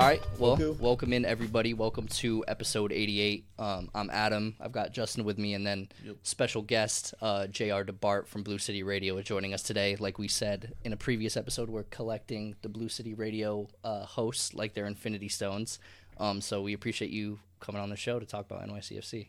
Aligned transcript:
All 0.00 0.06
right. 0.06 0.22
Well, 0.38 0.56
welcome 0.80 1.12
in 1.12 1.26
everybody. 1.26 1.74
Welcome 1.74 2.08
to 2.08 2.42
episode 2.48 2.90
88. 2.90 3.44
Um, 3.58 3.90
I'm 3.94 4.08
Adam. 4.08 4.56
I've 4.58 4.72
got 4.72 4.94
Justin 4.94 5.24
with 5.24 5.36
me, 5.36 5.52
and 5.52 5.66
then 5.66 5.90
Yep. 6.02 6.16
special 6.22 6.62
guest 6.62 7.12
uh, 7.20 7.48
Jr. 7.48 7.84
DeBart 7.84 8.26
from 8.26 8.42
Blue 8.42 8.56
City 8.56 8.82
Radio 8.82 9.18
is 9.18 9.26
joining 9.26 9.52
us 9.52 9.62
today. 9.62 9.96
Like 9.96 10.18
we 10.18 10.26
said 10.26 10.72
in 10.84 10.94
a 10.94 10.96
previous 10.96 11.36
episode, 11.36 11.68
we're 11.68 11.82
collecting 11.82 12.56
the 12.62 12.70
Blue 12.70 12.88
City 12.88 13.12
Radio 13.12 13.68
uh, 13.84 14.06
hosts 14.06 14.54
like 14.54 14.72
they're 14.72 14.86
Infinity 14.86 15.28
Stones. 15.28 15.78
Um, 16.16 16.40
so 16.40 16.62
we 16.62 16.72
appreciate 16.72 17.10
you 17.10 17.38
coming 17.60 17.82
on 17.82 17.90
the 17.90 17.96
show 17.96 18.18
to 18.18 18.24
talk 18.24 18.46
about 18.50 18.66
NYCFC. 18.66 19.28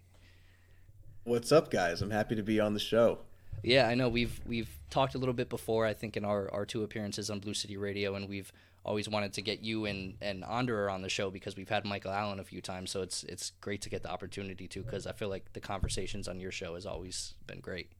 What's 1.25 1.51
up, 1.51 1.69
guys? 1.69 2.01
I'm 2.01 2.11
happy 2.11 2.35
to 2.37 2.43
be 2.43 2.61
on 2.61 2.73
the 2.73 2.79
show. 2.79 3.19
Yeah, 3.61 3.89
I 3.89 3.95
know 3.95 4.07
we've 4.07 4.39
we've 4.47 4.69
talked 4.89 5.15
a 5.15 5.17
little 5.17 5.33
bit 5.35 5.49
before. 5.49 5.85
I 5.85 5.93
think 5.93 6.15
in 6.15 6.23
our, 6.23 6.49
our 6.53 6.65
two 6.65 6.83
appearances 6.83 7.29
on 7.29 7.41
Blue 7.41 7.53
City 7.53 7.75
Radio, 7.75 8.15
and 8.15 8.29
we've 8.29 8.53
always 8.83 9.07
wanted 9.07 9.33
to 9.33 9.41
get 9.41 9.61
you 9.61 9.85
and 9.85 10.15
and 10.21 10.43
Anderer 10.43 10.91
on 10.91 11.01
the 11.01 11.09
show 11.09 11.29
because 11.29 11.55
we've 11.55 11.69
had 11.69 11.85
Michael 11.85 12.11
Allen 12.11 12.39
a 12.39 12.43
few 12.43 12.61
times. 12.61 12.91
So 12.91 13.01
it's 13.01 13.23
it's 13.23 13.51
great 13.61 13.81
to 13.81 13.89
get 13.89 14.03
the 14.03 14.09
opportunity 14.09 14.67
to 14.67 14.83
because 14.83 15.05
I 15.07 15.13
feel 15.13 15.29
like 15.29 15.53
the 15.53 15.59
conversations 15.59 16.27
on 16.27 16.39
your 16.39 16.51
show 16.51 16.75
has 16.75 16.85
always 16.85 17.35
been 17.47 17.59
great. 17.59 17.91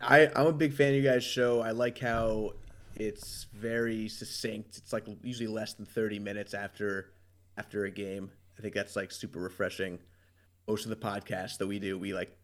I, 0.00 0.30
I'm 0.36 0.46
a 0.46 0.52
big 0.52 0.74
fan 0.74 0.90
of 0.90 0.94
you 0.94 1.02
guys' 1.02 1.24
show. 1.24 1.60
I 1.60 1.72
like 1.72 1.98
how 1.98 2.52
it's 2.94 3.46
very 3.52 4.08
succinct. 4.08 4.76
It's 4.76 4.92
like 4.92 5.06
usually 5.22 5.48
less 5.48 5.74
than 5.74 5.86
30 5.86 6.20
minutes 6.20 6.54
after 6.54 7.12
after 7.56 7.84
a 7.84 7.90
game. 7.90 8.30
I 8.58 8.62
think 8.62 8.74
that's 8.74 8.96
like 8.96 9.10
super 9.10 9.40
refreshing. 9.40 9.98
Most 10.68 10.84
of 10.84 10.90
the 10.90 10.96
podcasts 10.96 11.58
that 11.58 11.66
we 11.66 11.78
do, 11.78 11.98
we 11.98 12.12
like 12.12 12.36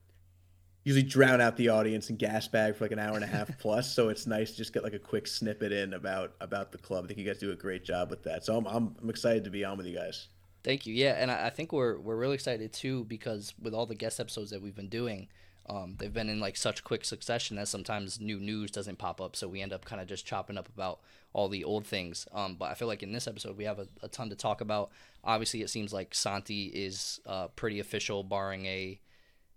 usually 0.84 1.02
drown 1.02 1.40
out 1.40 1.56
the 1.56 1.70
audience 1.70 2.10
and 2.10 2.18
gas 2.18 2.46
bag 2.46 2.76
for 2.76 2.84
like 2.84 2.92
an 2.92 2.98
hour 2.98 3.14
and 3.14 3.24
a 3.24 3.26
half 3.26 3.50
plus. 3.58 3.92
So 3.92 4.10
it's 4.10 4.26
nice 4.26 4.52
to 4.52 4.56
just 4.58 4.72
get 4.72 4.84
like 4.84 4.92
a 4.92 4.98
quick 4.98 5.26
snippet 5.26 5.72
in 5.72 5.94
about 5.94 6.34
about 6.40 6.72
the 6.72 6.78
club. 6.78 7.04
I 7.04 7.08
think 7.08 7.18
you 7.18 7.24
guys 7.24 7.38
do 7.38 7.50
a 7.50 7.56
great 7.56 7.84
job 7.84 8.10
with 8.10 8.22
that. 8.24 8.44
So 8.44 8.56
I'm 8.56 8.66
I'm, 8.66 8.94
I'm 9.02 9.10
excited 9.10 9.44
to 9.44 9.50
be 9.50 9.64
on 9.64 9.76
with 9.76 9.86
you 9.86 9.96
guys. 9.96 10.28
Thank 10.62 10.86
you. 10.86 10.94
Yeah, 10.94 11.12
and 11.18 11.30
I, 11.30 11.46
I 11.46 11.50
think 11.50 11.72
we're 11.72 11.98
we're 11.98 12.16
really 12.16 12.34
excited 12.34 12.72
too 12.72 13.04
because 13.04 13.54
with 13.60 13.74
all 13.74 13.86
the 13.86 13.94
guest 13.94 14.20
episodes 14.20 14.50
that 14.50 14.62
we've 14.62 14.76
been 14.76 14.88
doing, 14.88 15.28
um, 15.68 15.96
they've 15.98 16.12
been 16.12 16.28
in 16.28 16.40
like 16.40 16.56
such 16.56 16.84
quick 16.84 17.04
succession 17.04 17.56
that 17.56 17.68
sometimes 17.68 18.20
new 18.20 18.38
news 18.38 18.70
doesn't 18.70 18.98
pop 18.98 19.20
up, 19.20 19.36
so 19.36 19.48
we 19.48 19.62
end 19.62 19.72
up 19.72 19.84
kind 19.84 20.00
of 20.00 20.08
just 20.08 20.26
chopping 20.26 20.58
up 20.58 20.68
about 20.68 21.00
all 21.32 21.48
the 21.48 21.64
old 21.64 21.86
things. 21.86 22.26
Um, 22.32 22.56
but 22.56 22.70
I 22.70 22.74
feel 22.74 22.88
like 22.88 23.02
in 23.02 23.12
this 23.12 23.26
episode 23.26 23.56
we 23.56 23.64
have 23.64 23.78
a, 23.78 23.88
a 24.02 24.08
ton 24.08 24.30
to 24.30 24.36
talk 24.36 24.60
about. 24.60 24.90
Obviously, 25.22 25.62
it 25.62 25.70
seems 25.70 25.92
like 25.92 26.14
Santi 26.14 26.66
is 26.66 27.20
uh, 27.26 27.48
pretty 27.48 27.80
official, 27.80 28.22
barring 28.22 28.66
a 28.66 29.00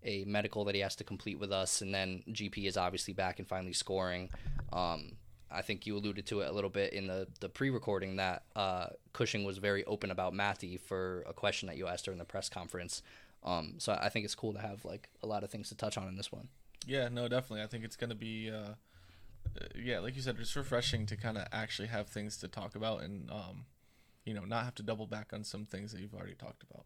a 0.03 0.23
medical 0.26 0.64
that 0.66 0.76
he 0.76 0.81
has 0.81 0.95
to 0.98 1.03
complete 1.03 1.40
with 1.40 1.52
us, 1.52 1.81
and 1.81 1.94
then 1.94 2.23
GP 2.30 2.66
is 2.66 2.78
obviously 2.78 3.14
back 3.14 3.40
and 3.40 3.48
finally 3.48 3.73
scoring. 3.73 4.30
Um, 4.72 5.14
I 5.50 5.62
think 5.62 5.86
you 5.86 5.95
alluded 5.95 6.26
to 6.28 6.42
it 6.42 6.50
a 6.50 6.52
little 6.52 6.70
bit 6.70 6.94
in 6.94 7.08
the, 7.08 7.28
the 7.39 7.50
pre-recording 7.50 8.17
that 8.17 8.44
uh, 8.56 8.88
Cushing 9.14 9.45
was 9.45 9.58
very 9.59 9.84
open 9.86 10.12
about 10.12 10.34
Matty 10.34 10.78
for 10.78 11.23
a 11.28 11.34
question 11.34 11.67
that 11.67 11.78
you 11.78 11.88
asked 11.88 12.06
during 12.06 12.17
the 12.17 12.26
press 12.26 12.50
conference. 12.50 13.02
Um, 13.44 13.76
so 13.78 13.98
I 14.00 14.09
think 14.09 14.26
it's 14.26 14.36
cool 14.36 14.54
to 14.54 14.59
have 14.59 14.84
like 14.84 15.09
a 15.23 15.28
lot 15.28 15.44
of 15.44 15.50
things 15.50 15.70
to 15.70 15.76
touch 15.76 15.98
on 15.98 16.08
in 16.08 16.17
this 16.17 16.32
one. 16.32 16.50
Yeah, 16.86 17.08
no, 17.08 17.28
definitely. 17.28 17.64
I 17.64 17.67
think 17.67 17.86
it's 17.86 17.95
going 17.95 18.09
to 18.09 18.16
be, 18.16 18.52
uh, 18.52 18.73
uh, 19.59 19.67
yeah, 19.76 20.00
like 20.00 20.16
you 20.16 20.22
said, 20.22 20.38
it's 20.39 20.56
refreshing 20.56 21.06
to 21.08 21.16
kind 21.16 21.38
of 21.38 21.48
actually 21.52 21.88
have 21.88 22.08
things 22.08 22.38
to 22.38 22.48
talk 22.48 22.76
about 22.76 23.04
and, 23.04 23.30
um, 23.32 23.66
you 24.26 24.34
know, 24.34 24.44
not 24.44 24.66
have 24.66 24.76
to 24.76 24.84
double 24.84 25.08
back 25.08 25.32
on 25.32 25.44
some 25.44 25.66
things 25.66 25.94
that 25.94 26.02
you've 26.02 26.14
already 26.14 26.36
talked 26.36 26.64
about. 26.70 26.86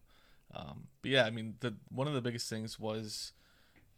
Um, 0.54 0.88
but 1.02 1.12
yeah, 1.12 1.26
I 1.26 1.30
mean, 1.30 1.56
the 1.60 1.76
one 1.90 2.08
of 2.08 2.14
the 2.14 2.22
biggest 2.22 2.50
things 2.50 2.80
was, 2.80 3.34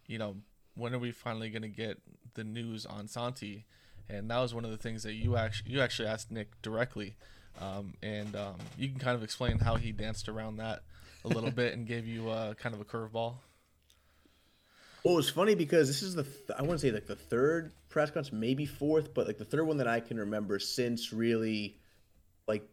you 0.07 0.17
know, 0.17 0.37
when 0.75 0.93
are 0.93 0.99
we 0.99 1.11
finally 1.11 1.49
going 1.49 1.63
to 1.63 1.67
get 1.67 1.99
the 2.33 2.43
news 2.43 2.85
on 2.85 3.07
Santi? 3.07 3.65
And 4.09 4.29
that 4.29 4.39
was 4.39 4.53
one 4.53 4.65
of 4.65 4.71
the 4.71 4.77
things 4.77 5.03
that 5.03 5.13
you 5.13 5.37
actually 5.37 5.71
you 5.71 5.81
actually 5.81 6.07
asked 6.07 6.29
Nick 6.29 6.61
directly, 6.61 7.15
um, 7.59 7.93
and 8.03 8.35
um, 8.35 8.55
you 8.77 8.89
can 8.89 8.99
kind 8.99 9.15
of 9.15 9.23
explain 9.23 9.59
how 9.59 9.75
he 9.75 9.91
danced 9.91 10.27
around 10.27 10.57
that 10.57 10.83
a 11.23 11.29
little 11.29 11.51
bit 11.63 11.73
and 11.73 11.87
gave 11.87 12.05
you 12.05 12.29
uh, 12.29 12.53
kind 12.55 12.75
of 12.75 12.81
a 12.81 12.85
curveball. 12.85 13.35
Well, 15.03 15.17
it's 15.17 15.29
funny 15.29 15.55
because 15.55 15.87
this 15.87 16.01
is 16.01 16.15
the 16.15 16.23
th- 16.23 16.51
I 16.57 16.61
want 16.61 16.79
to 16.79 16.87
say 16.87 16.91
like 16.91 17.07
the 17.07 17.15
third 17.15 17.73
press 17.89 18.09
conference, 18.09 18.31
maybe 18.31 18.65
fourth, 18.65 19.13
but 19.13 19.27
like 19.27 19.37
the 19.37 19.45
third 19.45 19.63
one 19.65 19.77
that 19.77 19.87
I 19.87 19.99
can 19.99 20.17
remember 20.17 20.59
since 20.59 21.11
really 21.11 21.77
like 22.47 22.67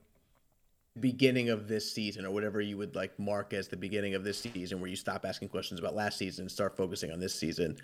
beginning 0.98 1.50
of 1.50 1.68
this 1.68 1.90
season 1.90 2.24
or 2.24 2.30
whatever 2.30 2.60
you 2.60 2.76
would 2.76 2.96
like 2.96 3.16
mark 3.18 3.52
as 3.52 3.68
the 3.68 3.76
beginning 3.76 4.14
of 4.14 4.24
this 4.24 4.40
season, 4.40 4.80
where 4.80 4.90
you 4.90 4.96
stop 4.96 5.24
asking 5.24 5.48
questions 5.48 5.78
about 5.78 5.94
last 5.94 6.18
season 6.18 6.44
and 6.44 6.50
start 6.50 6.76
focusing 6.76 7.12
on 7.12 7.20
this 7.20 7.34
season. 7.34 7.76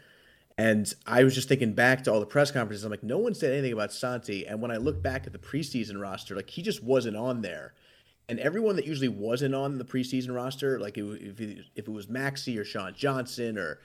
And 0.58 0.92
I 1.06 1.22
was 1.22 1.34
just 1.34 1.48
thinking 1.48 1.74
back 1.74 2.04
to 2.04 2.12
all 2.12 2.20
the 2.20 2.26
press 2.26 2.50
conferences. 2.50 2.84
I'm 2.84 2.90
like, 2.90 3.02
no 3.02 3.18
one 3.18 3.34
said 3.34 3.52
anything 3.52 3.74
about 3.74 3.92
Santi. 3.92 4.46
And 4.46 4.62
when 4.62 4.70
I 4.70 4.78
look 4.78 5.02
back 5.02 5.26
at 5.26 5.32
the 5.32 5.38
preseason 5.38 6.00
roster, 6.00 6.34
like 6.34 6.48
he 6.48 6.62
just 6.62 6.82
wasn't 6.82 7.16
on 7.16 7.42
there. 7.42 7.74
And 8.28 8.40
everyone 8.40 8.74
that 8.76 8.86
usually 8.86 9.08
wasn't 9.08 9.54
on 9.54 9.78
the 9.78 9.84
preseason 9.84 10.34
roster, 10.34 10.80
like 10.80 10.98
if, 10.98 11.40
it, 11.40 11.58
if 11.74 11.86
it 11.86 11.92
was 11.92 12.06
Maxi 12.06 12.58
or 12.58 12.64
Sean 12.64 12.94
Johnson 12.94 13.58
or 13.58 13.78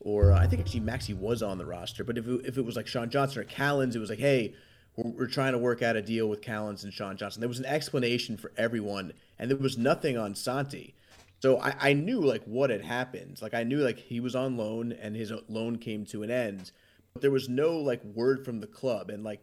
or 0.00 0.32
uh, 0.32 0.38
I 0.38 0.46
think 0.46 0.60
actually 0.60 0.82
Maxi 0.82 1.16
was 1.16 1.42
on 1.42 1.58
the 1.58 1.66
roster, 1.66 2.04
but 2.04 2.18
if 2.18 2.26
it, 2.26 2.46
if 2.46 2.58
it 2.58 2.64
was 2.64 2.76
like 2.76 2.86
Sean 2.86 3.10
Johnson 3.10 3.40
or 3.40 3.44
Callens, 3.44 3.96
it 3.96 3.98
was 3.98 4.10
like, 4.10 4.20
hey, 4.20 4.54
we're, 4.98 5.26
trying 5.26 5.52
to 5.52 5.58
work 5.58 5.80
out 5.80 5.96
a 5.96 6.02
deal 6.02 6.28
with 6.28 6.40
Callens 6.40 6.82
and 6.82 6.92
Sean 6.92 7.16
Johnson. 7.16 7.40
There 7.40 7.48
was 7.48 7.60
an 7.60 7.66
explanation 7.66 8.36
for 8.36 8.50
everyone, 8.56 9.12
and 9.38 9.50
there 9.50 9.56
was 9.56 9.78
nothing 9.78 10.18
on 10.18 10.34
Santi. 10.34 10.94
So 11.40 11.60
I, 11.60 11.74
I 11.80 11.92
knew 11.92 12.20
like 12.20 12.42
what 12.44 12.70
had 12.70 12.82
happened. 12.82 13.40
Like 13.40 13.54
I 13.54 13.62
knew 13.62 13.78
like 13.78 13.98
he 13.98 14.18
was 14.18 14.34
on 14.34 14.56
loan 14.56 14.92
and 14.92 15.14
his 15.14 15.32
loan 15.48 15.78
came 15.78 16.04
to 16.06 16.24
an 16.24 16.30
end, 16.30 16.72
but 17.12 17.22
there 17.22 17.30
was 17.30 17.48
no 17.48 17.76
like 17.76 18.02
word 18.02 18.44
from 18.44 18.60
the 18.60 18.66
club. 18.66 19.10
And 19.10 19.22
like 19.22 19.40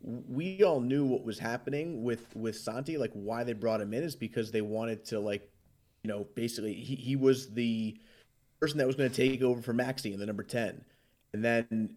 we 0.00 0.62
all 0.62 0.80
knew 0.80 1.04
what 1.04 1.24
was 1.24 1.40
happening 1.40 2.04
with 2.04 2.34
with 2.36 2.56
Santi. 2.56 2.96
Like 2.96 3.10
why 3.14 3.42
they 3.42 3.52
brought 3.52 3.80
him 3.80 3.92
in 3.94 4.04
is 4.04 4.14
because 4.14 4.52
they 4.52 4.60
wanted 4.60 5.04
to 5.06 5.18
like, 5.18 5.50
you 6.04 6.08
know, 6.08 6.26
basically 6.36 6.74
he, 6.74 6.94
he 6.94 7.16
was 7.16 7.52
the 7.52 7.98
person 8.60 8.78
that 8.78 8.86
was 8.86 8.94
going 8.94 9.10
to 9.10 9.16
take 9.16 9.42
over 9.42 9.60
for 9.60 9.74
Maxi 9.74 10.14
in 10.14 10.20
the 10.20 10.26
number 10.26 10.44
ten, 10.44 10.84
and 11.32 11.44
then 11.44 11.96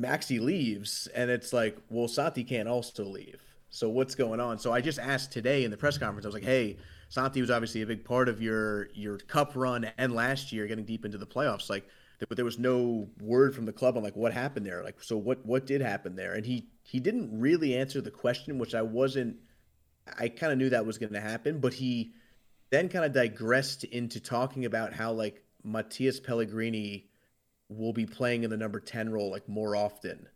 Maxi 0.00 0.40
leaves, 0.40 1.08
and 1.14 1.30
it's 1.30 1.52
like, 1.52 1.76
well, 1.88 2.08
Santi 2.08 2.44
can't 2.44 2.68
also 2.68 3.04
leave. 3.04 3.40
So 3.70 3.88
what's 3.88 4.14
going 4.14 4.40
on? 4.40 4.58
So 4.58 4.72
I 4.72 4.80
just 4.80 4.98
asked 4.98 5.32
today 5.32 5.64
in 5.64 5.70
the 5.70 5.76
press 5.76 5.98
conference. 5.98 6.24
I 6.24 6.28
was 6.28 6.34
like, 6.34 6.44
hey, 6.44 6.78
Santi 7.08 7.40
was 7.40 7.50
obviously 7.50 7.82
a 7.82 7.86
big 7.86 8.04
part 8.04 8.28
of 8.28 8.40
your 8.40 8.88
your 8.94 9.18
cup 9.18 9.52
run 9.54 9.90
and 9.98 10.14
last 10.14 10.52
year 10.52 10.66
getting 10.66 10.84
deep 10.84 11.04
into 11.04 11.18
the 11.18 11.26
playoffs. 11.26 11.68
Like, 11.68 11.86
but 12.28 12.36
there 12.36 12.44
was 12.44 12.58
no 12.58 13.08
word 13.20 13.54
from 13.54 13.66
the 13.66 13.72
club 13.72 13.96
on 13.96 14.02
like 14.02 14.16
what 14.16 14.32
happened 14.32 14.66
there. 14.66 14.82
Like, 14.82 15.02
so 15.02 15.16
what 15.16 15.44
what 15.44 15.66
did 15.66 15.80
happen 15.80 16.16
there? 16.16 16.34
And 16.34 16.46
he 16.46 16.68
he 16.82 17.00
didn't 17.00 17.38
really 17.38 17.76
answer 17.76 18.00
the 18.00 18.10
question, 18.10 18.58
which 18.58 18.74
I 18.74 18.82
wasn't. 18.82 19.36
I 20.18 20.28
kind 20.28 20.52
of 20.52 20.58
knew 20.58 20.70
that 20.70 20.86
was 20.86 20.96
going 20.96 21.12
to 21.12 21.20
happen, 21.20 21.60
but 21.60 21.74
he 21.74 22.12
then 22.70 22.88
kind 22.88 23.04
of 23.04 23.12
digressed 23.12 23.84
into 23.84 24.20
talking 24.20 24.64
about 24.64 24.92
how 24.92 25.12
like 25.12 25.42
Matías 25.66 26.22
Pellegrini 26.22 27.08
will 27.68 27.92
be 27.92 28.06
playing 28.06 28.44
in 28.44 28.50
the 28.50 28.56
number 28.56 28.80
10 28.80 29.10
role 29.10 29.30
like 29.30 29.48
more 29.48 29.76
often. 29.76 30.28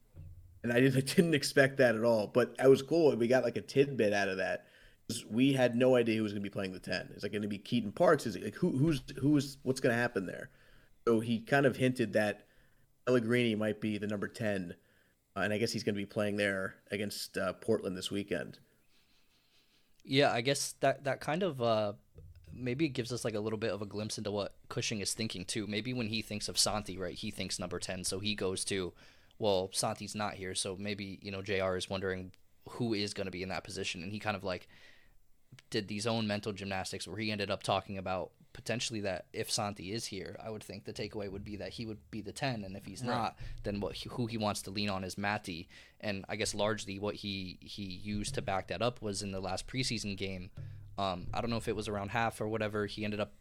And 0.63 0.73
I 0.73 0.81
didn't, 0.81 0.97
I 1.11 1.15
didn't 1.15 1.35
expect 1.35 1.79
that 1.79 1.95
at 1.95 2.05
all, 2.05 2.27
but 2.27 2.55
it 2.63 2.69
was 2.69 2.83
cool. 2.83 3.15
We 3.17 3.29
got 3.29 3.45
like 3.45 3.57
a 3.57 3.63
tidbit 3.63 4.13
out 4.13 4.29
of 4.29 4.39
that. 4.39 4.67
We 5.29 5.53
had 5.53 5.77
no 5.77 5.97
idea 5.97 6.17
who 6.17 6.23
was 6.23 6.33
going 6.33 6.43
to 6.43 6.49
be 6.49 6.53
playing 6.53 6.73
the 6.73 6.79
10. 6.79 7.11
Is 7.17 7.25
it 7.25 7.31
going 7.31 7.43
to 7.43 7.49
be 7.49 7.59
Keaton 7.59 7.93
Parks? 7.93 8.27
Is 8.27 8.37
it 8.37 8.45
like 8.45 8.55
who, 8.55 8.71
who's, 8.71 9.03
who's, 9.21 9.59
what's 9.63 9.81
going 9.81 9.95
to 9.95 10.01
happen 10.01 10.27
there? 10.27 10.51
So 11.07 11.21
he 11.21 11.41
kind 11.41 11.67
of 11.67 11.77
hinted 11.77 12.13
that 12.15 12.47
Pellegrini 13.07 13.55
might 13.55 13.81
be 13.81 13.99
the 13.99 14.07
number 14.07 14.29
10. 14.29 14.75
Uh, 15.37 15.41
and 15.41 15.53
I 15.53 15.59
guess 15.59 15.73
he's 15.73 15.83
going 15.83 15.95
to 15.95 16.01
be 16.01 16.07
playing 16.07 16.37
there 16.37 16.77
against 16.91 17.37
uh, 17.37 17.55
Portland 17.55 17.97
this 17.97 18.11
weekend. 18.11 18.59
Yeah, 20.05 20.33
I 20.33 20.41
guess 20.41 20.75
that, 20.81 21.05
that 21.05 21.21
kind 21.21 21.43
of, 21.43 21.61
uh, 21.61 21.93
maybe 22.55 22.87
it 22.87 22.91
gives 22.91 23.13
us 23.13 23.25
like 23.25 23.35
a 23.35 23.41
little 23.41 23.59
bit 23.59 23.73
of 23.73 23.83
a 23.83 23.87
glimpse 23.87 24.19
into 24.19 24.31
what 24.31 24.55
Cushing 24.69 25.01
is 25.01 25.15
thinking 25.15 25.45
too. 25.45 25.67
Maybe 25.67 25.93
when 25.93 26.09
he 26.09 26.23
thinks 26.23 26.49
of 26.49 26.59
Santi, 26.59 26.99
right, 26.99 27.15
he 27.15 27.31
thinks 27.31 27.59
number 27.59 27.79
10, 27.79 28.05
so 28.05 28.19
he 28.19 28.35
goes 28.35 28.65
to, 28.67 28.93
well, 29.39 29.71
Santi's 29.73 30.15
not 30.15 30.35
here, 30.35 30.55
so 30.55 30.77
maybe, 30.79 31.19
you 31.23 31.31
know, 31.31 31.43
JR 31.43 31.77
is 31.77 31.91
wondering 31.91 32.33
who 32.71 32.95
is 32.95 33.15
going 33.15 33.27
to 33.27 33.33
be 33.33 33.43
in 33.43 33.49
that 33.49 33.65
position. 33.65 34.03
And 34.03 34.13
he 34.13 34.19
kind 34.19 34.37
of 34.37 34.45
like 34.45 34.69
did 35.71 35.89
these 35.89 36.07
own 36.07 36.27
mental 36.27 36.53
gymnastics 36.53 37.07
where 37.07 37.19
he 37.19 37.31
ended 37.31 37.51
up 37.51 37.63
talking 37.63 37.99
about 37.99 38.31
potentially 38.53 39.01
that 39.01 39.27
if 39.33 39.51
Santi 39.51 39.93
is 39.93 40.07
here, 40.07 40.37
I 40.43 40.51
would 40.51 40.63
think 40.63 40.85
the 40.85 40.93
takeaway 40.93 41.31
would 41.31 41.45
be 41.45 41.57
that 41.57 41.71
he 41.71 41.87
would 41.87 41.99
be 42.11 42.21
the 42.21 42.33
10 42.33 42.65
and 42.65 42.77
if 42.77 42.85
he's 42.85 43.03
right. 43.03 43.09
not, 43.09 43.39
then 43.63 43.81
what 43.81 43.97
who 43.97 44.27
he 44.27 44.37
wants 44.37 44.63
to 44.63 44.71
lean 44.71 44.91
on 44.91 45.05
is 45.05 45.17
Matty. 45.17 45.69
And 46.01 46.25
I 46.29 46.37
guess 46.37 46.55
largely 46.55 46.99
what 46.99 47.17
he 47.17 47.59
he 47.61 47.83
used 47.83 48.35
to 48.35 48.43
back 48.43 48.69
that 48.69 48.83
up 48.83 49.01
was 49.01 49.23
in 49.23 49.33
the 49.33 49.41
last 49.41 49.67
preseason 49.67 50.17
game 50.17 50.51
um, 50.99 51.27
I 51.33 51.41
don't 51.41 51.51
know 51.51 51.57
if 51.57 51.69
it 51.69 51.77
was 51.77 51.89
around 51.89 52.11
half 52.11 52.41
or 52.41 52.49
whatever. 52.49 52.87
He 52.87 53.05
ended 53.05 53.21
up 53.21 53.33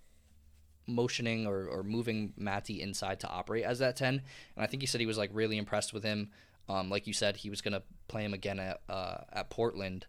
motioning 0.88 1.45
or, 1.45 1.68
or 1.68 1.83
moving 1.83 2.33
Matty 2.38 2.81
inside 2.81 3.19
to 3.21 3.30
operate 3.30 3.63
as 3.63 3.80
that 3.80 3.95
10. 3.95 4.15
And 4.56 4.63
I 4.63 4.68
think 4.68 4.81
he 4.81 4.88
said 4.88 5.01
he 5.01 5.07
was 5.07 5.18
like 5.18 5.30
really 5.33 5.57
impressed 5.57 5.94
with 5.94 6.03
him. 6.03 6.30
Um, 6.69 6.89
like 6.89 7.07
you 7.07 7.13
said, 7.13 7.38
he 7.38 7.50
was 7.50 7.62
going 7.62 7.74
to 7.74 7.83
play 8.07 8.24
him 8.24 8.33
again 8.33 8.59
at, 8.59 8.81
uh, 8.88 9.18
at 9.33 9.50
Portland 9.50 10.06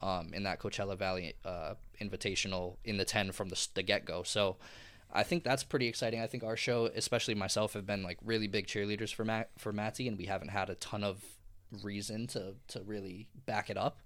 um, 0.00 0.32
in 0.34 0.42
that 0.42 0.60
Coachella 0.60 0.98
Valley 0.98 1.34
uh, 1.44 1.74
Invitational 2.00 2.76
in 2.84 2.96
the 2.96 3.04
10 3.04 3.32
from 3.32 3.48
the, 3.48 3.68
the 3.74 3.82
get 3.82 4.04
go. 4.04 4.22
So 4.22 4.56
I 5.12 5.22
think 5.22 5.44
that's 5.44 5.62
pretty 5.62 5.86
exciting. 5.88 6.20
I 6.20 6.26
think 6.26 6.42
our 6.42 6.56
show, 6.56 6.86
especially 6.86 7.34
myself, 7.34 7.74
have 7.74 7.86
been 7.86 8.02
like 8.02 8.18
really 8.24 8.48
big 8.48 8.66
cheerleaders 8.66 9.14
for 9.14 9.24
Matt, 9.24 9.50
for 9.58 9.72
Matty, 9.72 10.08
and 10.08 10.18
we 10.18 10.26
haven't 10.26 10.48
had 10.48 10.70
a 10.70 10.74
ton 10.76 11.04
of 11.04 11.22
reason 11.82 12.26
to, 12.28 12.54
to 12.68 12.82
really 12.82 13.28
back 13.46 13.70
it 13.70 13.76
up. 13.76 14.00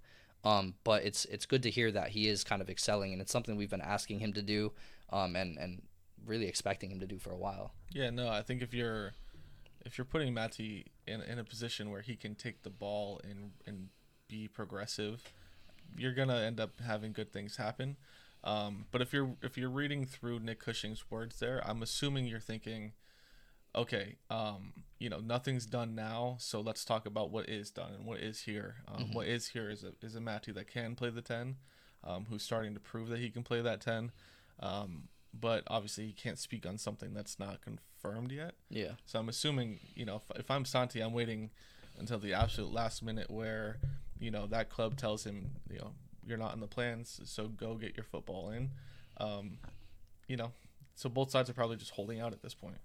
Um, 0.46 0.75
but 0.84 1.04
it's 1.04 1.25
it's 1.25 1.44
good 1.44 1.64
to 1.64 1.70
hear 1.70 1.90
that 1.90 2.10
he 2.10 2.28
is 2.28 2.44
kind 2.44 2.62
of 2.62 2.70
excelling, 2.70 3.12
and 3.12 3.20
it's 3.20 3.32
something 3.32 3.56
we've 3.56 3.69
been 3.69 3.81
asking 3.81 4.20
him 4.20 4.32
to 4.34 4.43
do, 4.43 4.72
um, 5.10 5.34
and 5.34 5.58
and 5.58 5.82
really 6.25 6.46
expecting 6.46 6.88
him 6.88 7.00
to 7.00 7.06
do 7.06 7.19
for 7.19 7.31
a 7.31 7.37
while. 7.37 7.72
Yeah, 7.90 8.10
no, 8.10 8.28
I 8.28 8.43
think 8.43 8.62
if 8.62 8.72
you're 8.72 9.12
if 9.84 9.98
you're 9.98 10.04
putting 10.04 10.32
Matty 10.32 10.87
in 11.04 11.20
in 11.22 11.40
a 11.40 11.44
position 11.44 11.90
where 11.90 12.00
he 12.00 12.14
can 12.14 12.37
take 12.37 12.62
the 12.62 12.70
ball 12.70 13.20
and 13.25 13.54
and 13.66 13.88
be 14.28 14.46
progressive, 14.46 15.25
you're 15.98 16.14
gonna 16.14 16.38
end 16.38 16.60
up 16.60 16.81
having 16.81 17.12
good 17.12 17.32
things 17.32 17.56
happen. 17.56 17.96
Um, 18.44 18.87
but 18.92 19.02
if 19.02 19.12
you're 19.12 19.34
if 19.42 19.58
you're 19.58 19.69
reading 19.69 20.06
through 20.06 20.38
Nick 20.38 20.60
Cushing's 20.60 21.10
words 21.10 21.40
there, 21.40 21.60
I'm 21.66 21.82
assuming 21.82 22.28
you're 22.28 22.38
thinking, 22.38 22.92
okay, 23.74 24.16
um, 24.30 24.72
you 24.98 25.10
know, 25.10 25.18
nothing's 25.18 25.66
done 25.66 25.94
now, 25.94 26.36
so 26.38 26.60
let's 26.60 26.84
talk 26.84 27.06
about 27.06 27.30
what 27.30 27.48
is 27.48 27.70
done 27.70 27.92
and 27.92 28.06
what 28.06 28.20
is 28.20 28.40
here. 28.42 28.76
Um, 28.88 29.04
Mm-hmm. 29.04 29.12
what 29.14 29.26
is 29.26 29.48
here 29.48 29.68
is 29.70 29.84
a 29.84 29.92
is 30.04 30.14
a 30.14 30.20
Matthew 30.20 30.54
that 30.54 30.68
can 30.68 30.94
play 30.94 31.10
the 31.10 31.22
ten, 31.22 31.56
um, 32.04 32.26
who's 32.30 32.42
starting 32.42 32.74
to 32.74 32.80
prove 32.80 33.08
that 33.08 33.18
he 33.18 33.30
can 33.30 33.42
play 33.42 33.60
that 33.60 33.80
ten. 33.80 34.12
Um, 34.60 35.08
but 35.38 35.64
obviously, 35.66 36.06
he 36.06 36.12
can't 36.12 36.38
speak 36.38 36.64
on 36.64 36.78
something 36.78 37.12
that's 37.12 37.38
not 37.38 37.60
confirmed 37.60 38.32
yet. 38.32 38.54
Yeah. 38.70 38.92
So 39.04 39.18
I'm 39.18 39.28
assuming, 39.28 39.80
you 39.94 40.06
know, 40.06 40.16
if, 40.16 40.38
if 40.40 40.50
I'm 40.50 40.64
Santi, 40.64 41.00
I'm 41.00 41.12
waiting 41.12 41.50
until 41.98 42.18
the 42.18 42.32
absolute 42.32 42.72
last 42.72 43.02
minute 43.02 43.30
where, 43.30 43.78
you 44.18 44.30
know, 44.30 44.46
that 44.46 44.70
club 44.70 44.96
tells 44.96 45.24
him, 45.24 45.50
you 45.70 45.78
know, 45.78 45.92
you're 46.26 46.38
not 46.38 46.54
in 46.54 46.60
the 46.60 46.66
plans, 46.66 47.20
so 47.24 47.48
go 47.48 47.74
get 47.74 47.96
your 47.98 48.04
football 48.04 48.50
in. 48.50 48.70
Um, 49.18 49.58
you 50.26 50.36
know, 50.38 50.52
so 50.94 51.10
both 51.10 51.30
sides 51.30 51.50
are 51.50 51.54
probably 51.54 51.76
just 51.76 51.90
holding 51.92 52.18
out 52.20 52.32
at 52.32 52.40
this 52.42 52.54
point. 52.54 52.78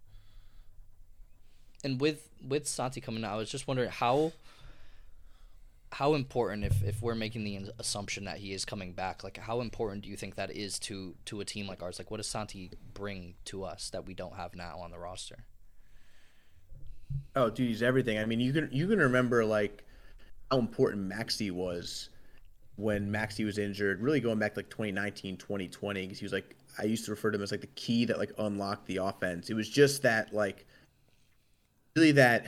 And 1.83 1.99
with 1.99 2.29
with 2.47 2.67
Santi 2.67 3.01
coming 3.01 3.23
out, 3.23 3.33
I 3.33 3.37
was 3.37 3.49
just 3.49 3.67
wondering 3.67 3.89
how 3.89 4.33
how 5.93 6.13
important 6.13 6.63
if 6.63 6.83
if 6.83 7.01
we're 7.01 7.15
making 7.15 7.43
the 7.43 7.71
assumption 7.79 8.25
that 8.25 8.37
he 8.37 8.53
is 8.53 8.63
coming 8.65 8.93
back, 8.93 9.23
like 9.23 9.37
how 9.37 9.61
important 9.61 10.03
do 10.03 10.09
you 10.09 10.15
think 10.15 10.35
that 10.35 10.51
is 10.51 10.79
to 10.79 11.15
to 11.25 11.41
a 11.41 11.45
team 11.45 11.67
like 11.67 11.83
ours? 11.83 11.99
Like 11.99 12.09
what 12.09 12.17
does 12.17 12.27
Santi 12.27 12.71
bring 12.93 13.35
to 13.45 13.63
us 13.63 13.89
that 13.89 14.05
we 14.05 14.13
don't 14.13 14.35
have 14.35 14.55
now 14.55 14.79
on 14.79 14.91
the 14.91 14.99
roster? 14.99 15.45
Oh, 17.35 17.49
dude, 17.49 17.67
he's 17.67 17.83
everything. 17.83 18.19
I 18.19 18.25
mean, 18.25 18.39
you 18.39 18.53
can 18.53 18.69
you 18.71 18.87
can 18.87 18.99
remember 18.99 19.43
like 19.43 19.83
how 20.49 20.59
important 20.59 21.11
Maxi 21.11 21.51
was 21.51 22.09
when 22.77 23.11
Maxi 23.11 23.43
was 23.43 23.57
injured. 23.57 24.01
Really 24.01 24.21
going 24.21 24.39
back 24.39 24.53
to, 24.53 24.59
like 24.59 24.69
2019, 24.69 25.37
2020, 25.37 26.01
because 26.01 26.19
he 26.19 26.25
was 26.25 26.33
like 26.33 26.55
I 26.79 26.83
used 26.83 27.05
to 27.05 27.11
refer 27.11 27.31
to 27.31 27.37
him 27.37 27.43
as 27.43 27.51
like 27.51 27.61
the 27.61 27.67
key 27.67 28.05
that 28.05 28.17
like 28.17 28.31
unlocked 28.37 28.87
the 28.87 28.97
offense. 28.97 29.49
It 29.49 29.55
was 29.55 29.69
just 29.69 30.03
that 30.03 30.33
like 30.33 30.65
really 31.95 32.11
that 32.13 32.45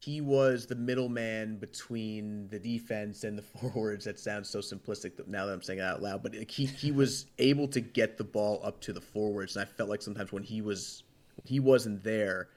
he 0.00 0.20
was 0.20 0.66
the 0.66 0.74
middleman 0.74 1.56
between 1.56 2.48
the 2.48 2.58
defense 2.58 3.24
and 3.24 3.36
the 3.36 3.42
forwards. 3.72 4.04
That 4.04 4.18
sounds 4.20 4.48
so 4.48 4.60
simplistic 4.60 5.26
now 5.26 5.46
that 5.46 5.52
I'm 5.52 5.62
saying 5.62 5.80
it 5.80 5.82
out 5.82 6.02
loud, 6.02 6.22
but 6.22 6.34
he 6.34 6.66
he 6.66 6.92
was 6.92 7.26
able 7.38 7.68
to 7.68 7.80
get 7.80 8.16
the 8.16 8.24
ball 8.24 8.60
up 8.62 8.80
to 8.82 8.92
the 8.92 9.00
forwards, 9.00 9.56
and 9.56 9.62
I 9.62 9.66
felt 9.66 9.88
like 9.88 10.02
sometimes 10.02 10.32
when 10.32 10.42
he 10.42 10.62
was 10.62 11.02
he 11.44 11.60
wasn't 11.60 12.02
there, 12.02 12.48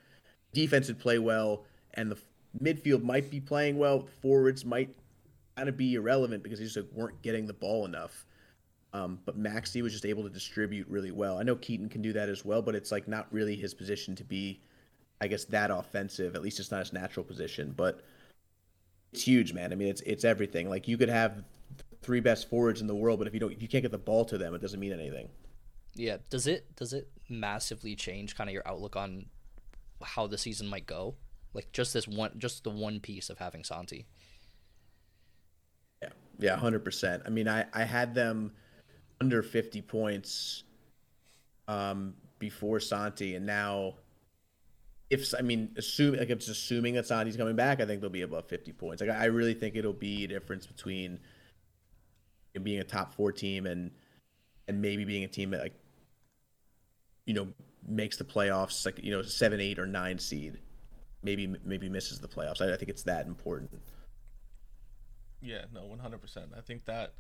defense 0.53 0.88
would 0.88 1.00
play 1.00 1.19
well, 1.19 1.65
and 1.95 2.12
the 2.12 2.18
midfield 2.62 3.03
might 3.03 3.30
be 3.30 3.39
playing 3.39 3.77
well. 3.77 4.00
The 4.00 4.12
forwards 4.21 4.65
might 4.65 4.95
kind 5.56 5.69
of 5.69 5.75
be 5.75 5.95
irrelevant 5.95 6.44
because 6.44 6.59
they 6.59 6.65
just 6.65 6.77
like, 6.77 6.88
weren't 6.94 7.21
getting 7.21 7.45
the 7.45 7.53
ball 7.53 7.86
enough. 7.86 8.25
Um, 8.94 9.19
but 9.25 9.39
Maxi 9.39 9.83
was 9.83 9.91
just 9.91 10.06
able 10.06 10.24
to 10.24 10.30
distribute 10.30 10.88
really 10.88 11.12
well. 11.12 11.38
I 11.38 11.44
know 11.44 11.56
Keaton 11.56 11.89
can 11.89 12.01
do 12.01 12.13
that 12.13 12.30
as 12.30 12.44
well, 12.44 12.62
but 12.62 12.75
it's 12.75 12.91
like 12.91 13.07
not 13.07 13.27
really 13.31 13.56
his 13.56 13.74
position 13.74 14.15
to 14.15 14.24
be, 14.24 14.62
I 15.21 15.27
guess, 15.27 15.45
that 15.45 15.71
offensive. 15.71 16.36
At 16.36 16.42
least 16.42 16.60
it's 16.60 16.71
not 16.71 16.80
his 16.80 16.94
natural 16.94 17.24
position. 17.24 17.74
But 17.75 18.04
it's 19.12 19.24
huge, 19.24 19.54
man. 19.54 19.71
I 19.71 19.75
mean, 19.75 19.88
it's 19.88 20.01
it's 20.01 20.24
everything. 20.24 20.69
Like 20.69 20.88
you 20.88 20.98
could 20.98 21.10
have 21.10 21.44
three 22.01 22.19
best 22.19 22.50
forwards 22.50 22.81
in 22.81 22.88
the 22.88 22.95
world, 22.95 23.19
but 23.19 23.27
if 23.27 23.33
you 23.33 23.39
don't, 23.39 23.51
if 23.51 23.62
you 23.62 23.68
can't 23.68 23.81
get 23.81 23.92
the 23.92 23.98
ball 23.98 24.25
to 24.25 24.38
them, 24.38 24.54
it 24.54 24.62
doesn't 24.62 24.80
mean 24.80 24.94
anything. 24.94 25.30
Yeah. 25.95 26.18
Does 26.30 26.48
it 26.48 26.75
does 26.75 26.94
it 26.94 27.10
massively 27.30 27.95
change 27.95 28.36
kind 28.36 28.50
of 28.50 28.54
your 28.54 28.68
outlook 28.68 28.95
on 28.95 29.25
how 30.01 30.27
the 30.27 30.38
season 30.38 30.68
might 30.68 30.86
go? 30.86 31.16
Like 31.54 31.72
just 31.72 31.94
this 31.94 32.07
one, 32.07 32.31
just 32.38 32.63
the 32.63 32.69
one 32.69 33.00
piece 33.00 33.30
of 33.30 33.39
having 33.39 33.63
Santi. 33.63 34.06
Yeah, 36.01 36.10
yeah, 36.38 36.56
hundred 36.56 36.86
percent. 36.86 37.24
I 37.25 37.30
mean, 37.30 37.48
I 37.48 37.65
I 37.74 37.83
had 37.83 38.13
them 38.13 38.51
under 39.19 39.42
fifty 39.42 39.81
points 39.81 40.63
um 41.68 42.13
before 42.38 42.80
Santi, 42.80 43.36
and 43.36 43.45
now 43.45 43.95
if 45.09 45.33
I 45.38 45.41
mean, 45.41 45.71
assume 45.77 46.15
like 46.15 46.29
I'm 46.29 46.38
just 46.38 46.50
assuming 46.50 46.94
that 46.95 47.07
Santi's 47.07 47.38
coming 47.38 47.56
back, 47.56 47.81
I 47.81 47.85
think 47.85 48.01
they'll 48.01 48.09
be 48.09 48.21
above 48.21 48.45
fifty 48.45 48.71
points. 48.71 49.01
Like 49.01 49.09
I 49.09 49.25
really 49.25 49.53
think 49.53 49.75
it'll 49.75 49.94
be 49.94 50.25
a 50.25 50.27
difference 50.27 50.65
between 50.65 51.19
being 52.61 52.79
a 52.79 52.83
top 52.83 53.13
four 53.13 53.31
team 53.31 53.65
and 53.65 53.91
and 54.67 54.81
maybe 54.81 55.06
being 55.06 55.23
a 55.23 55.27
team 55.27 55.51
that 55.51 55.61
like 55.61 55.73
you 57.25 57.33
know 57.33 57.47
makes 57.88 58.17
the 58.17 58.23
playoffs, 58.23 58.85
like 58.85 59.03
you 59.03 59.11
know 59.11 59.21
seven, 59.21 59.59
eight, 59.59 59.79
or 59.79 59.88
nine 59.88 60.19
seed. 60.19 60.59
Maybe 61.23 61.53
maybe 61.65 61.89
misses 61.89 62.19
the 62.19 62.27
playoffs. 62.27 62.62
I, 62.62 62.73
I 62.73 62.77
think 62.77 62.89
it's 62.89 63.03
that 63.03 63.25
important. 63.25 63.71
Yeah, 65.41 65.65
no, 65.73 65.85
one 65.85 66.00
hundred 66.00 66.21
percent. 66.21 66.51
I 66.55 66.62
think 66.62 66.85
that 66.85 67.13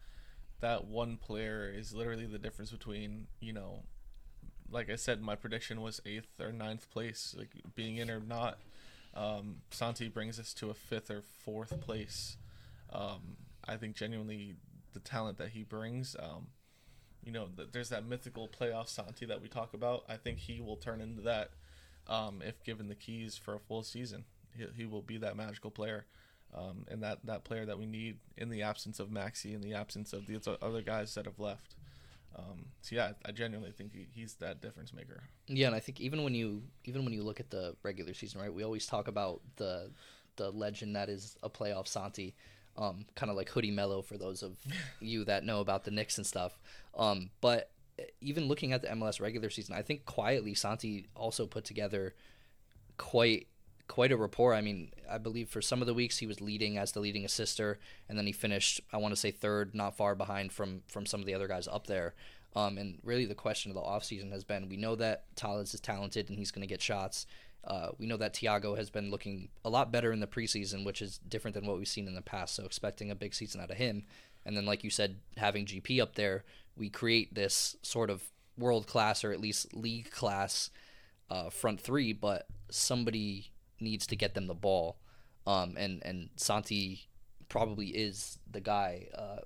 that 0.61 0.85
one 0.85 1.17
player 1.17 1.71
is 1.73 1.93
literally 1.93 2.25
the 2.25 2.37
difference 2.37 2.71
between 2.71 3.27
you 3.39 3.53
know, 3.53 3.83
like 4.71 4.89
I 4.89 4.95
said, 4.95 5.21
my 5.21 5.35
prediction 5.35 5.81
was 5.81 6.01
eighth 6.05 6.39
or 6.39 6.51
ninth 6.51 6.89
place, 6.89 7.35
like 7.37 7.49
being 7.75 7.97
in 7.97 8.09
or 8.09 8.19
not. 8.19 8.59
Um, 9.15 9.57
Santi 9.71 10.07
brings 10.07 10.39
us 10.39 10.53
to 10.55 10.69
a 10.69 10.73
fifth 10.73 11.09
or 11.09 11.21
fourth 11.21 11.79
place. 11.81 12.37
Um, 12.91 13.37
I 13.67 13.77
think 13.77 13.95
genuinely 13.95 14.55
the 14.93 14.99
talent 14.99 15.37
that 15.37 15.49
he 15.49 15.63
brings. 15.63 16.15
Um, 16.19 16.47
you 17.23 17.31
know, 17.31 17.47
th- 17.55 17.69
there's 17.71 17.89
that 17.89 18.05
mythical 18.05 18.47
playoff 18.47 18.87
Santi 18.87 19.25
that 19.25 19.41
we 19.41 19.47
talk 19.47 19.73
about. 19.73 20.03
I 20.07 20.17
think 20.17 20.39
he 20.39 20.61
will 20.61 20.77
turn 20.77 21.01
into 21.01 21.21
that 21.23 21.51
um, 22.07 22.41
if 22.45 22.63
given 22.63 22.87
the 22.87 22.95
keys 22.95 23.37
for 23.37 23.55
a 23.55 23.59
full 23.59 23.83
season. 23.83 24.25
He, 24.55 24.65
he 24.75 24.85
will 24.85 25.01
be 25.01 25.17
that 25.17 25.35
magical 25.35 25.71
player 25.71 26.05
um, 26.55 26.85
and 26.89 27.03
that, 27.03 27.19
that 27.25 27.43
player 27.43 27.65
that 27.65 27.77
we 27.77 27.85
need 27.85 28.17
in 28.37 28.49
the 28.49 28.63
absence 28.63 28.99
of 28.99 29.09
Maxi, 29.09 29.53
in 29.53 29.61
the 29.61 29.73
absence 29.73 30.13
of 30.13 30.25
the 30.25 30.57
other 30.61 30.81
guys 30.81 31.13
that 31.15 31.25
have 31.25 31.39
left. 31.39 31.75
Um, 32.35 32.65
so 32.81 32.95
yeah, 32.95 33.13
I 33.25 33.31
genuinely 33.31 33.71
think 33.71 33.93
he, 33.93 34.07
he's 34.13 34.35
that 34.35 34.61
difference 34.61 34.93
maker. 34.93 35.23
Yeah, 35.47 35.67
and 35.67 35.75
I 35.75 35.79
think 35.79 35.99
even 35.99 36.23
when 36.23 36.35
you 36.35 36.63
even 36.85 37.03
when 37.03 37.13
you 37.13 37.23
look 37.23 37.39
at 37.39 37.49
the 37.49 37.75
regular 37.83 38.13
season, 38.13 38.41
right? 38.41 38.53
We 38.53 38.63
always 38.63 38.85
talk 38.85 39.07
about 39.07 39.41
the 39.57 39.91
the 40.35 40.51
legend 40.51 40.95
that 40.95 41.09
is 41.09 41.35
a 41.43 41.49
playoff 41.49 41.87
Santi, 41.87 42.35
um, 42.77 43.05
kind 43.15 43.29
of 43.29 43.35
like 43.35 43.49
Hoodie 43.49 43.71
Melo 43.71 44.01
for 44.01 44.17
those 44.17 44.43
of 44.43 44.57
you 44.99 45.25
that 45.25 45.43
know 45.43 45.59
about 45.59 45.83
the 45.83 45.91
Knicks 45.91 46.17
and 46.17 46.25
stuff. 46.25 46.59
Um, 46.97 47.29
but 47.41 47.71
even 48.21 48.47
looking 48.47 48.71
at 48.71 48.81
the 48.81 48.87
MLS 48.89 49.19
regular 49.19 49.49
season, 49.49 49.75
I 49.75 49.81
think 49.81 50.05
quietly 50.05 50.53
Santi 50.53 51.07
also 51.15 51.45
put 51.45 51.65
together 51.65 52.13
quite 52.97 53.47
quite 53.89 54.11
a 54.13 54.17
rapport. 54.17 54.53
I 54.53 54.61
mean, 54.61 54.91
I 55.09 55.17
believe 55.17 55.49
for 55.49 55.61
some 55.61 55.81
of 55.81 55.87
the 55.87 55.93
weeks 55.93 56.19
he 56.19 56.27
was 56.27 56.39
leading 56.39 56.77
as 56.77 56.93
the 56.93 57.01
leading 57.01 57.25
assister, 57.25 57.79
and 58.07 58.17
then 58.17 58.25
he 58.25 58.31
finished, 58.31 58.79
I 58.93 58.97
want 58.97 59.11
to 59.11 59.19
say 59.19 59.31
third, 59.31 59.75
not 59.75 59.97
far 59.97 60.15
behind 60.15 60.53
from 60.53 60.83
from 60.87 61.05
some 61.05 61.19
of 61.19 61.25
the 61.25 61.33
other 61.33 61.49
guys 61.49 61.67
up 61.67 61.87
there. 61.87 62.13
Um, 62.55 62.77
and 62.77 62.99
really, 63.03 63.25
the 63.25 63.35
question 63.35 63.69
of 63.69 63.75
the 63.75 63.81
offseason 63.81 64.31
has 64.31 64.45
been: 64.45 64.69
we 64.69 64.77
know 64.77 64.95
that 64.95 65.35
Talles 65.35 65.73
is 65.73 65.81
talented 65.81 66.29
and 66.29 66.37
he's 66.37 66.51
going 66.51 66.61
to 66.61 66.67
get 66.67 66.81
shots. 66.81 67.25
Uh, 67.65 67.89
we 67.97 68.05
know 68.05 68.15
that 68.15 68.35
Thiago 68.35 68.77
has 68.77 68.89
been 68.89 69.11
looking 69.11 69.49
a 69.65 69.69
lot 69.69 69.91
better 69.91 70.13
in 70.13 70.21
the 70.21 70.27
preseason, 70.27 70.85
which 70.85 71.01
is 71.01 71.17
different 71.27 71.55
than 71.55 71.65
what 71.65 71.77
we've 71.77 71.87
seen 71.87 72.07
in 72.07 72.15
the 72.15 72.21
past. 72.21 72.55
So 72.55 72.63
expecting 72.63 73.11
a 73.11 73.15
big 73.15 73.33
season 73.33 73.59
out 73.59 73.69
of 73.69 73.77
him, 73.77 74.05
and 74.45 74.55
then 74.55 74.65
like 74.65 74.83
you 74.83 74.89
said, 74.89 75.17
having 75.35 75.65
GP 75.65 76.01
up 76.01 76.15
there, 76.15 76.45
we 76.77 76.89
create 76.89 77.35
this 77.35 77.75
sort 77.81 78.09
of 78.09 78.23
world 78.57 78.87
class 78.87 79.23
or 79.23 79.31
at 79.31 79.41
least 79.41 79.75
league 79.75 80.11
class 80.11 80.69
uh, 81.29 81.49
front 81.49 81.81
three. 81.81 82.13
But 82.13 82.47
somebody 82.69 83.51
needs 83.81 84.07
to 84.07 84.15
get 84.15 84.33
them 84.33 84.47
the 84.47 84.53
ball, 84.53 84.97
um, 85.47 85.75
and 85.77 86.01
and 86.03 86.29
Santi 86.35 87.09
probably 87.47 87.87
is 87.87 88.37
the 88.49 88.61
guy 88.61 89.07
uh, 89.17 89.39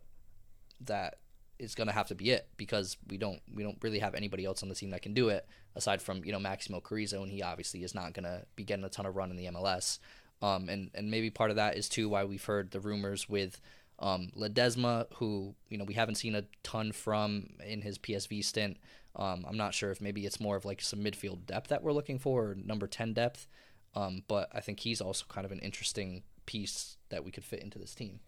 that 0.82 1.20
is 1.60 1.76
going 1.76 1.88
to 1.88 1.94
have 1.94 2.08
to 2.08 2.16
be 2.16 2.32
it 2.32 2.48
because 2.58 2.98
we 3.10 3.18
don't 3.18 3.42
we 3.54 3.64
don't 3.64 3.78
really 3.82 4.00
have 4.00 4.16
anybody 4.16 4.46
else 4.46 4.64
on 4.64 4.70
the 4.70 4.76
team 4.76 4.90
that 4.90 5.02
can 5.02 5.14
do 5.14 5.30
it 5.30 5.48
aside 5.76 6.02
from 6.02 6.24
you 6.24 6.32
know 6.32 6.40
Maximo 6.40 6.80
Carrizo, 6.80 7.24
and 7.24 7.32
he 7.32 7.42
obviously 7.42 7.84
is 7.84 7.96
not 7.96 8.14
going 8.14 8.26
to 8.26 8.44
be 8.56 8.64
getting 8.64 8.86
a 8.86 8.90
ton 8.90 9.06
of 9.06 9.16
run 9.16 9.32
in 9.32 9.38
the 9.38 9.46
MLS. 9.46 10.00
Um, 10.42 10.68
and 10.70 10.92
and 10.94 11.10
maybe 11.10 11.30
part 11.30 11.50
of 11.50 11.56
that 11.56 11.78
is 11.78 11.88
too 11.88 12.10
why 12.10 12.26
we've 12.26 12.44
heard 12.44 12.72
the 12.72 12.80
rumors 12.80 13.30
with 13.30 13.62
um, 14.00 14.30
Ledezma, 14.36 15.08
who 15.16 15.56
you 15.70 15.78
know 15.78 15.86
we 15.86 15.94
haven't 15.94 16.16
seen 16.16 16.36
a 16.36 16.44
ton 16.64 16.92
from 16.92 17.52
in 17.66 17.82
his 17.82 17.98
PSV 17.98 18.44
stint. 18.44 18.78
Um, 19.16 19.46
I'm 19.48 19.58
not 19.58 19.74
sure 19.74 19.92
if 19.92 20.02
maybe 20.02 20.26
it's 20.26 20.40
more 20.40 20.56
of 20.56 20.66
like 20.66 20.82
some 20.82 21.00
midfield 21.00 21.46
depth 21.46 21.70
that 21.70 21.84
we're 21.84 21.94
looking 21.94 22.20
for, 22.20 22.50
or 22.50 22.56
number 22.56 22.88
ten 22.88 23.14
depth. 23.14 23.48
Um, 23.96 24.24
but 24.28 24.50
I 24.52 24.60
think 24.60 24.80
he's 24.80 25.02
also 25.02 25.26
kind 25.28 25.46
of 25.46 25.52
an 25.52 25.60
interesting 25.60 26.24
piece 26.46 26.98
that 27.10 27.24
we 27.24 27.32
could 27.32 27.46
fit 27.46 27.62
into 27.62 27.80
this 27.80 27.94
team. 27.94 28.20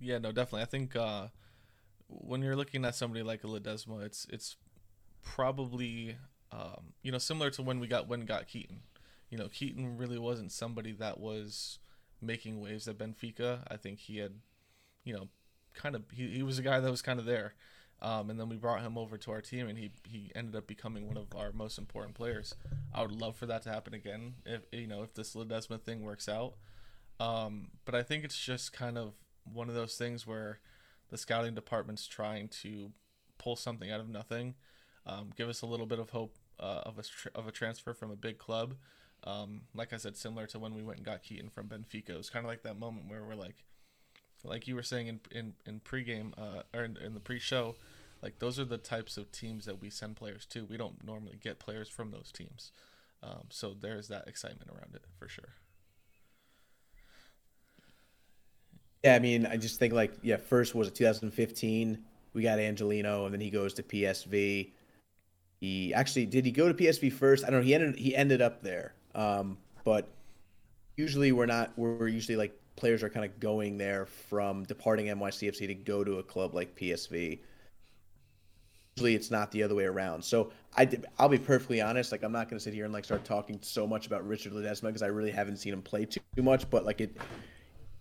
Yeah, 0.00 0.18
no, 0.18 0.32
definitely. 0.32 0.62
I 0.62 0.66
think 0.66 0.96
uh, 0.96 1.28
when 2.08 2.42
you're 2.42 2.56
looking 2.56 2.84
at 2.84 2.94
somebody 2.94 3.22
like 3.22 3.44
a 3.44 3.46
Ledezma, 3.46 4.04
it's 4.04 4.26
it's 4.30 4.56
probably 5.22 6.16
um, 6.50 6.92
you 7.02 7.12
know 7.12 7.18
similar 7.18 7.50
to 7.50 7.62
when 7.62 7.80
we 7.80 7.86
got 7.86 8.08
when 8.08 8.24
got 8.24 8.48
Keaton. 8.48 8.80
You 9.30 9.38
know, 9.38 9.48
Keaton 9.48 9.96
really 9.96 10.18
wasn't 10.18 10.52
somebody 10.52 10.92
that 10.92 11.18
was 11.18 11.78
making 12.20 12.60
waves 12.60 12.86
at 12.86 12.98
Benfica. 12.98 13.60
I 13.70 13.76
think 13.76 14.00
he 14.00 14.18
had, 14.18 14.32
you 15.04 15.14
know, 15.14 15.28
kind 15.74 15.94
of 15.94 16.02
he, 16.12 16.28
he 16.28 16.42
was 16.42 16.58
a 16.58 16.62
guy 16.62 16.80
that 16.80 16.90
was 16.90 17.02
kind 17.02 17.18
of 17.18 17.24
there. 17.24 17.54
Um, 18.02 18.30
and 18.30 18.38
then 18.40 18.48
we 18.48 18.56
brought 18.56 18.82
him 18.82 18.98
over 18.98 19.16
to 19.16 19.30
our 19.30 19.40
team, 19.40 19.68
and 19.68 19.78
he, 19.78 19.92
he 20.08 20.32
ended 20.34 20.56
up 20.56 20.66
becoming 20.66 21.06
one 21.06 21.16
of 21.16 21.34
our 21.36 21.52
most 21.52 21.78
important 21.78 22.16
players. 22.16 22.52
I 22.92 23.02
would 23.02 23.12
love 23.12 23.36
for 23.36 23.46
that 23.46 23.62
to 23.62 23.70
happen 23.70 23.94
again 23.94 24.34
if 24.44 24.62
you 24.72 24.88
know 24.88 25.04
if 25.04 25.14
this 25.14 25.34
Ledezma 25.34 25.80
thing 25.80 26.02
works 26.02 26.28
out. 26.28 26.54
Um, 27.20 27.68
but 27.84 27.94
I 27.94 28.02
think 28.02 28.24
it's 28.24 28.38
just 28.38 28.72
kind 28.72 28.98
of 28.98 29.14
one 29.44 29.68
of 29.68 29.76
those 29.76 29.94
things 29.94 30.26
where 30.26 30.58
the 31.10 31.16
scouting 31.16 31.54
department's 31.54 32.08
trying 32.08 32.48
to 32.48 32.90
pull 33.38 33.54
something 33.54 33.90
out 33.90 34.00
of 34.00 34.08
nothing, 34.08 34.54
um, 35.06 35.30
give 35.36 35.48
us 35.48 35.62
a 35.62 35.66
little 35.66 35.86
bit 35.86 36.00
of 36.00 36.10
hope 36.10 36.36
uh, 36.58 36.82
of 36.84 36.98
a 36.98 37.02
tr- 37.02 37.28
of 37.36 37.46
a 37.46 37.52
transfer 37.52 37.94
from 37.94 38.10
a 38.10 38.16
big 38.16 38.38
club. 38.38 38.74
Um, 39.24 39.62
like 39.74 39.92
I 39.92 39.96
said, 39.98 40.16
similar 40.16 40.46
to 40.48 40.58
when 40.58 40.74
we 40.74 40.82
went 40.82 40.98
and 40.98 41.06
got 41.06 41.22
Keaton 41.22 41.50
from 41.50 41.68
Benfica, 41.68 42.10
it 42.10 42.16
was 42.16 42.30
kind 42.30 42.44
of 42.44 42.50
like 42.50 42.62
that 42.62 42.78
moment 42.78 43.08
where 43.08 43.22
we're 43.22 43.36
like, 43.36 43.64
like 44.44 44.66
you 44.66 44.74
were 44.74 44.82
saying 44.82 45.06
in 45.06 45.20
in 45.30 45.54
in 45.66 45.80
pregame 45.80 46.32
uh, 46.38 46.62
or 46.74 46.84
in, 46.84 46.96
in 46.96 47.14
the 47.14 47.20
pre-show, 47.20 47.76
like 48.22 48.38
those 48.38 48.58
are 48.58 48.64
the 48.64 48.78
types 48.78 49.16
of 49.16 49.30
teams 49.32 49.64
that 49.66 49.80
we 49.80 49.90
send 49.90 50.16
players 50.16 50.46
to. 50.46 50.64
We 50.64 50.76
don't 50.76 51.04
normally 51.04 51.38
get 51.40 51.58
players 51.58 51.88
from 51.88 52.10
those 52.10 52.32
teams, 52.32 52.72
um, 53.22 53.44
so 53.50 53.74
there's 53.78 54.08
that 54.08 54.26
excitement 54.26 54.70
around 54.70 54.94
it 54.94 55.04
for 55.18 55.28
sure. 55.28 55.54
Yeah, 59.04 59.16
I 59.16 59.18
mean, 59.18 59.46
I 59.46 59.56
just 59.56 59.78
think 59.78 59.92
like 59.92 60.12
yeah, 60.22 60.36
first 60.36 60.74
was 60.74 60.88
it 60.88 60.94
2015. 60.94 61.98
We 62.34 62.42
got 62.42 62.58
Angelino, 62.58 63.24
and 63.26 63.34
then 63.34 63.40
he 63.40 63.50
goes 63.50 63.74
to 63.74 63.82
PSV. 63.82 64.70
He 65.60 65.94
actually 65.94 66.26
did 66.26 66.44
he 66.44 66.52
go 66.52 66.72
to 66.72 66.74
PSV 66.74 67.12
first? 67.12 67.44
I 67.44 67.50
don't 67.50 67.60
know. 67.60 67.66
He 67.66 67.74
ended 67.74 67.96
he 67.96 68.16
ended 68.16 68.42
up 68.42 68.62
there, 68.62 68.94
um, 69.14 69.58
but 69.84 70.08
usually 70.96 71.32
we're 71.32 71.46
not. 71.46 71.72
We're 71.76 72.08
usually 72.08 72.36
like 72.36 72.56
players 72.76 73.02
are 73.02 73.08
kind 73.08 73.24
of 73.24 73.38
going 73.40 73.78
there 73.78 74.06
from 74.06 74.64
departing 74.64 75.06
NYCFC 75.06 75.66
to 75.66 75.74
go 75.74 76.04
to 76.04 76.18
a 76.18 76.22
club 76.22 76.54
like 76.54 76.74
PSV. 76.76 77.40
Usually 78.96 79.14
it's 79.14 79.30
not 79.30 79.50
the 79.50 79.62
other 79.62 79.74
way 79.74 79.84
around. 79.84 80.22
So 80.22 80.50
I, 80.76 80.88
I'll 81.18 81.28
be 81.28 81.38
perfectly 81.38 81.80
honest. 81.80 82.12
Like 82.12 82.22
I'm 82.22 82.32
not 82.32 82.48
going 82.48 82.58
to 82.58 82.62
sit 82.62 82.74
here 82.74 82.84
and 82.84 82.92
like 82.92 83.04
start 83.04 83.24
talking 83.24 83.58
so 83.62 83.86
much 83.86 84.06
about 84.06 84.26
Richard 84.26 84.52
Ledezma 84.52 84.82
because 84.82 85.02
I 85.02 85.06
really 85.06 85.30
haven't 85.30 85.56
seen 85.56 85.72
him 85.72 85.82
play 85.82 86.04
too, 86.04 86.20
too 86.36 86.42
much. 86.42 86.68
But 86.68 86.84
like 86.84 87.00
it, 87.00 87.16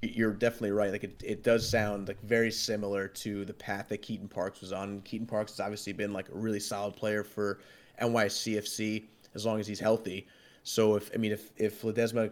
you're 0.02 0.34
definitely 0.34 0.72
right. 0.72 0.92
Like 0.92 1.04
it, 1.04 1.22
it 1.24 1.44
does 1.44 1.68
sound 1.68 2.08
like 2.08 2.22
very 2.22 2.52
similar 2.52 3.08
to 3.08 3.46
the 3.46 3.54
path 3.54 3.90
that 3.90 4.02
Keaton 4.02 4.28
Parks 4.28 4.62
was 4.62 4.74
on. 4.74 5.02
Keaton 5.02 5.28
Parks 5.28 5.54
has 5.54 5.60
obviously 5.60 5.94
been 5.94 6.12
like 6.12 6.30
a 6.30 6.36
really 6.36 6.60
solid 6.60 6.96
player 6.96 7.24
for 7.24 7.60
NYCFC 8.02 9.06
as 9.36 9.46
long 9.46 9.60
as 9.60 9.68
he's 9.68 9.80
healthy. 9.80 10.28
So 10.64 10.96
if 10.96 11.12
I 11.14 11.18
mean 11.18 11.32
if 11.32 11.52
if 11.58 11.82
Ledezma 11.84 12.32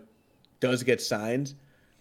does 0.59 0.83
get 0.83 1.01
signed, 1.01 1.53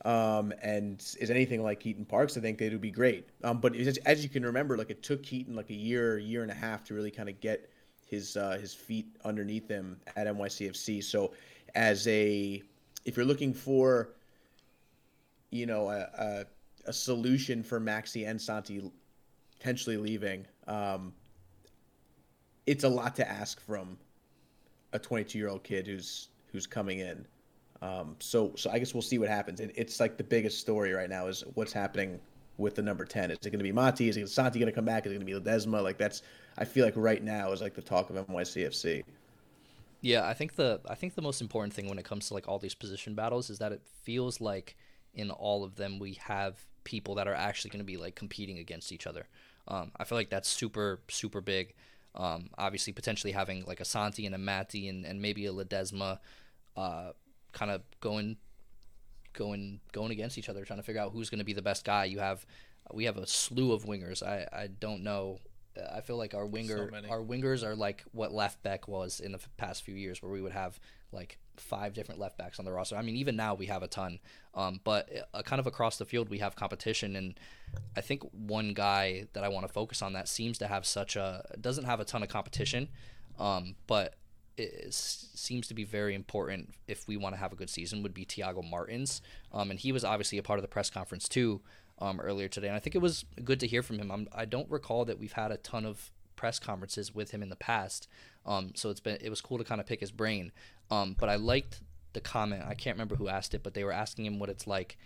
um, 0.04 0.52
and 0.62 1.00
is 1.18 1.30
anything 1.30 1.62
like 1.62 1.80
Keaton 1.80 2.04
Parks, 2.04 2.36
I 2.36 2.40
think 2.40 2.58
they 2.58 2.68
would 2.68 2.80
be 2.80 2.90
great. 2.90 3.28
Um, 3.42 3.60
but 3.60 3.74
as, 3.74 3.98
as, 3.98 4.22
you 4.22 4.28
can 4.28 4.44
remember, 4.44 4.76
like 4.76 4.90
it 4.90 5.02
took 5.02 5.22
Keaton 5.22 5.56
like 5.56 5.70
a 5.70 5.74
year, 5.74 6.18
year 6.18 6.42
and 6.42 6.50
a 6.50 6.54
half 6.54 6.84
to 6.84 6.94
really 6.94 7.10
kind 7.10 7.28
of 7.28 7.40
get 7.40 7.70
his 8.06 8.36
uh, 8.36 8.58
his 8.60 8.72
feet 8.72 9.06
underneath 9.24 9.68
him 9.68 9.98
at 10.16 10.26
NYCFC. 10.26 11.02
So 11.02 11.32
as 11.74 12.06
a 12.06 12.62
if 13.04 13.16
you're 13.16 13.26
looking 13.26 13.52
for 13.52 14.10
you 15.50 15.66
know 15.66 15.90
a, 15.90 16.00
a, 16.18 16.44
a 16.86 16.92
solution 16.92 17.62
for 17.62 17.80
Maxi 17.80 18.28
and 18.28 18.40
Santi 18.40 18.90
potentially 19.58 19.96
leaving, 19.96 20.46
um, 20.68 21.12
it's 22.66 22.84
a 22.84 22.88
lot 22.88 23.16
to 23.16 23.28
ask 23.28 23.60
from 23.60 23.98
a 24.92 24.98
22 24.98 25.38
year 25.38 25.48
old 25.48 25.64
kid 25.64 25.86
who's 25.86 26.28
who's 26.52 26.66
coming 26.66 27.00
in. 27.00 27.26
Um, 27.80 28.16
so, 28.18 28.52
so 28.56 28.70
I 28.70 28.78
guess 28.78 28.92
we'll 28.92 29.02
see 29.02 29.18
what 29.18 29.28
happens. 29.28 29.60
It, 29.60 29.72
it's 29.76 30.00
like 30.00 30.16
the 30.16 30.24
biggest 30.24 30.58
story 30.58 30.92
right 30.92 31.08
now 31.08 31.26
is 31.28 31.44
what's 31.54 31.72
happening 31.72 32.18
with 32.56 32.74
the 32.74 32.82
number 32.82 33.04
ten. 33.04 33.30
Is 33.30 33.38
it 33.38 33.50
going 33.50 33.60
to 33.60 33.64
be 33.64 33.72
Mati? 33.72 34.08
Is 34.08 34.16
it 34.16 34.28
Santi 34.28 34.58
going 34.58 34.70
to 34.70 34.74
come 34.74 34.84
back? 34.84 35.06
Is 35.06 35.12
it 35.12 35.16
going 35.16 35.26
to 35.26 35.40
be 35.40 35.50
Ledezma? 35.50 35.82
Like 35.82 35.96
that's 35.96 36.22
I 36.56 36.64
feel 36.64 36.84
like 36.84 36.94
right 36.96 37.22
now 37.22 37.52
is 37.52 37.60
like 37.60 37.74
the 37.74 37.82
talk 37.82 38.10
of 38.10 38.16
NYCFC. 38.26 39.04
Yeah, 40.00 40.26
I 40.26 40.34
think 40.34 40.56
the 40.56 40.80
I 40.88 40.94
think 40.94 41.14
the 41.14 41.22
most 41.22 41.40
important 41.40 41.72
thing 41.72 41.88
when 41.88 41.98
it 41.98 42.04
comes 42.04 42.28
to 42.28 42.34
like 42.34 42.48
all 42.48 42.58
these 42.58 42.74
position 42.74 43.14
battles 43.14 43.50
is 43.50 43.58
that 43.58 43.72
it 43.72 43.82
feels 44.02 44.40
like 44.40 44.76
in 45.14 45.30
all 45.30 45.64
of 45.64 45.76
them 45.76 45.98
we 45.98 46.14
have 46.14 46.56
people 46.84 47.14
that 47.16 47.28
are 47.28 47.34
actually 47.34 47.70
going 47.70 47.80
to 47.80 47.84
be 47.84 47.96
like 47.96 48.14
competing 48.14 48.58
against 48.58 48.92
each 48.92 49.06
other. 49.06 49.26
Um, 49.66 49.92
I 49.96 50.04
feel 50.04 50.16
like 50.16 50.30
that's 50.30 50.48
super 50.48 51.00
super 51.08 51.40
big. 51.40 51.74
Um, 52.14 52.50
obviously, 52.56 52.92
potentially 52.92 53.32
having 53.32 53.64
like 53.66 53.80
a 53.80 53.84
Santi 53.84 54.26
and 54.26 54.34
a 54.34 54.38
Mati 54.38 54.88
and, 54.88 55.04
and 55.04 55.22
maybe 55.22 55.46
a 55.46 55.52
Ledezma. 55.52 56.18
Uh, 56.76 57.10
kind 57.52 57.70
of 57.70 57.82
going 58.00 58.36
going 59.32 59.80
going 59.92 60.10
against 60.10 60.38
each 60.38 60.48
other, 60.48 60.64
trying 60.64 60.78
to 60.78 60.82
figure 60.82 61.00
out 61.00 61.12
who's 61.12 61.30
going 61.30 61.38
to 61.38 61.44
be 61.44 61.52
the 61.52 61.62
best 61.62 61.84
guy. 61.84 62.04
You 62.04 62.18
have 62.18 62.44
we 62.92 63.04
have 63.04 63.16
a 63.16 63.26
slew 63.26 63.72
of 63.72 63.84
wingers. 63.84 64.22
I 64.22 64.46
I 64.52 64.66
don't 64.66 65.02
know. 65.02 65.38
I 65.92 66.00
feel 66.00 66.16
like 66.16 66.34
our 66.34 66.46
winger 66.46 66.90
so 66.90 67.08
our 67.08 67.20
wingers 67.20 67.62
are 67.62 67.76
like 67.76 68.04
what 68.12 68.32
left 68.32 68.62
back 68.62 68.88
was 68.88 69.20
in 69.20 69.32
the 69.32 69.38
past 69.56 69.84
few 69.84 69.94
years, 69.94 70.22
where 70.22 70.32
we 70.32 70.40
would 70.40 70.52
have 70.52 70.80
like 71.12 71.38
five 71.56 71.94
different 71.94 72.20
left 72.20 72.36
backs 72.36 72.58
on 72.58 72.64
the 72.64 72.72
roster. 72.72 72.96
I 72.96 73.02
mean, 73.02 73.16
even 73.16 73.36
now 73.36 73.54
we 73.54 73.66
have 73.66 73.82
a 73.82 73.88
ton, 73.88 74.18
um, 74.54 74.80
but 74.84 75.08
uh, 75.32 75.42
kind 75.42 75.60
of 75.60 75.66
across 75.66 75.96
the 75.96 76.04
field 76.04 76.28
we 76.28 76.38
have 76.38 76.56
competition, 76.56 77.16
and 77.16 77.38
I 77.96 78.00
think 78.00 78.22
one 78.32 78.74
guy 78.74 79.26
that 79.32 79.44
I 79.44 79.48
want 79.48 79.66
to 79.66 79.72
focus 79.72 80.02
on 80.02 80.14
that 80.14 80.28
seems 80.28 80.58
to 80.58 80.66
have 80.66 80.84
such 80.84 81.16
a 81.16 81.44
doesn't 81.60 81.84
have 81.84 82.00
a 82.00 82.04
ton 82.04 82.22
of 82.22 82.28
competition, 82.28 82.88
um, 83.38 83.76
but 83.86 84.14
seems 84.90 85.68
to 85.68 85.74
be 85.74 85.84
very 85.84 86.14
important 86.14 86.74
if 86.86 87.06
we 87.06 87.16
want 87.16 87.34
to 87.34 87.38
have 87.38 87.52
a 87.52 87.56
good 87.56 87.70
season 87.70 88.02
would 88.02 88.14
be 88.14 88.24
Thiago 88.24 88.68
Martins, 88.68 89.22
um, 89.52 89.70
and 89.70 89.78
he 89.78 89.92
was 89.92 90.04
obviously 90.04 90.38
a 90.38 90.42
part 90.42 90.58
of 90.58 90.62
the 90.62 90.68
press 90.68 90.90
conference 90.90 91.28
too 91.28 91.60
um, 92.00 92.20
earlier 92.20 92.48
today, 92.48 92.68
and 92.68 92.76
I 92.76 92.80
think 92.80 92.94
it 92.94 93.02
was 93.02 93.24
good 93.44 93.60
to 93.60 93.66
hear 93.66 93.82
from 93.82 93.98
him. 93.98 94.10
I'm, 94.10 94.28
I 94.32 94.44
do 94.44 94.58
not 94.58 94.70
recall 94.70 95.04
that 95.04 95.18
we've 95.18 95.32
had 95.32 95.50
a 95.50 95.56
ton 95.56 95.84
of 95.84 96.10
press 96.36 96.58
conferences 96.58 97.14
with 97.14 97.30
him 97.30 97.42
in 97.42 97.48
the 97.48 97.56
past, 97.56 98.08
um, 98.46 98.72
so 98.74 98.90
it's 98.90 99.00
been 99.00 99.18
it 99.20 99.30
was 99.30 99.40
cool 99.40 99.58
to 99.58 99.64
kind 99.64 99.80
of 99.80 99.86
pick 99.86 100.00
his 100.00 100.10
brain. 100.10 100.52
Um, 100.90 101.16
but 101.18 101.28
I 101.28 101.36
liked 101.36 101.80
the 102.12 102.20
comment. 102.20 102.64
I 102.66 102.74
can't 102.74 102.96
remember 102.96 103.16
who 103.16 103.28
asked 103.28 103.54
it, 103.54 103.62
but 103.62 103.74
they 103.74 103.84
were 103.84 103.92
asking 103.92 104.26
him 104.26 104.38
what 104.38 104.48
it's 104.48 104.66
like. 104.66 104.96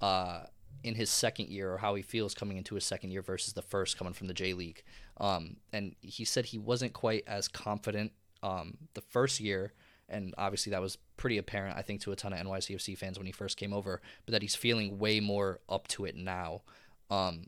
Uh, 0.00 0.44
in 0.82 0.94
his 0.94 1.08
second 1.08 1.48
year 1.48 1.72
or 1.72 1.78
how 1.78 1.94
he 1.94 2.02
feels 2.02 2.34
coming 2.34 2.58
into 2.58 2.74
his 2.74 2.84
second 2.84 3.10
year 3.10 3.22
versus 3.22 3.54
the 3.54 3.62
first 3.62 3.96
coming 3.96 4.12
from 4.12 4.26
the 4.26 4.34
J 4.34 4.52
League. 4.52 4.82
Um, 5.18 5.56
and 5.72 5.94
he 6.02 6.24
said 6.24 6.46
he 6.46 6.58
wasn't 6.58 6.92
quite 6.92 7.24
as 7.26 7.48
confident 7.48 8.12
um, 8.44 8.76
the 8.92 9.00
first 9.00 9.40
year, 9.40 9.72
and 10.08 10.34
obviously 10.36 10.70
that 10.70 10.82
was 10.82 10.98
pretty 11.16 11.38
apparent, 11.38 11.76
I 11.76 11.82
think, 11.82 12.02
to 12.02 12.12
a 12.12 12.16
ton 12.16 12.34
of 12.34 12.38
NYCFC 12.38 12.96
fans 12.96 13.18
when 13.18 13.26
he 13.26 13.32
first 13.32 13.56
came 13.56 13.72
over, 13.72 14.02
but 14.26 14.32
that 14.32 14.42
he's 14.42 14.54
feeling 14.54 14.98
way 14.98 15.18
more 15.18 15.60
up 15.68 15.88
to 15.88 16.04
it 16.04 16.14
now. 16.14 16.62
Um, 17.10 17.46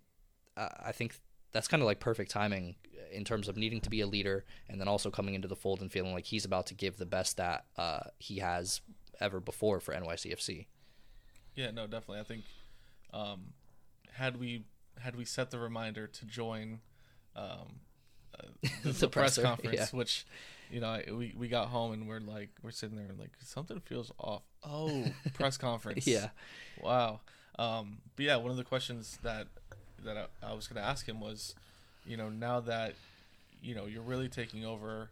I 0.57 0.93
think 0.93 1.21
that's 1.53 1.69
kind 1.69 1.83
of 1.83 1.87
like 1.87 2.01
perfect 2.01 2.31
timing 2.31 2.77
in 3.13 3.25
terms 3.25 3.47
of 3.47 3.59
needing 3.59 3.81
to 3.83 3.91
be 3.91 4.01
a 4.01 4.07
leader 4.07 4.47
and 4.69 4.81
then 4.81 4.89
also 4.89 5.11
coming 5.11 5.35
into 5.35 5.47
the 5.47 5.55
fold 5.55 5.83
and 5.83 5.93
feeling 5.93 6.15
like 6.15 6.25
he's 6.25 6.47
about 6.47 6.67
to 6.69 6.75
give 6.75 6.97
the 6.97 7.07
best 7.07 7.37
that 7.37 7.67
uh, 7.77 8.01
he 8.19 8.39
has 8.39 8.81
ever 9.21 9.39
before 9.39 9.81
for 9.81 9.95
NYCFC. 9.95 10.67
Yeah, 11.55 11.71
no, 11.73 11.87
definitely. 11.87 12.21
I 12.21 12.25
think 12.25 12.45
um, 13.13 13.53
had 14.13 14.39
we 14.39 14.65
had 14.99 15.15
we 15.15 15.27
set 15.27 15.51
the 15.51 15.59
reminder 15.59 16.07
to 16.07 16.25
join 16.25 16.81
um, 17.35 17.81
the, 18.83 18.93
the, 18.93 19.09
press 19.09 19.39
conference, 19.39 19.77
yeah. 19.77 19.87
which 19.93 20.27
you 20.71 20.81
know, 20.81 21.01
we 21.13 21.35
we 21.37 21.49
got 21.49 21.69
home 21.69 21.93
and 21.93 22.09
we're 22.09 22.21
like 22.21 22.51
we're 22.63 22.71
sitting 22.71 22.97
there 22.97 23.07
and 23.07 23.19
like 23.19 23.33
something 23.41 23.81
feels 23.81 24.13
off. 24.19 24.43
Oh, 24.65 25.05
press 25.35 25.57
conference. 25.59 26.07
Yeah. 26.07 26.31
Wow. 26.83 27.21
Um, 27.59 27.99
but 28.17 28.25
yeah, 28.25 28.37
one 28.37 28.51
of 28.51 28.57
the 28.57 28.65
questions 28.65 29.19
that 29.23 29.47
that 30.05 30.17
I, 30.17 30.51
I 30.51 30.53
was 30.55 30.67
going 30.67 30.83
to 30.83 30.89
ask 30.89 31.09
him 31.09 31.21
was, 31.21 31.55
you 32.05 32.17
know, 32.17 32.29
now 32.29 32.61
that 32.61 32.95
you 33.63 33.75
know 33.75 33.87
you're 33.87 34.03
really 34.03 34.29
taking 34.29 34.65
over, 34.65 35.11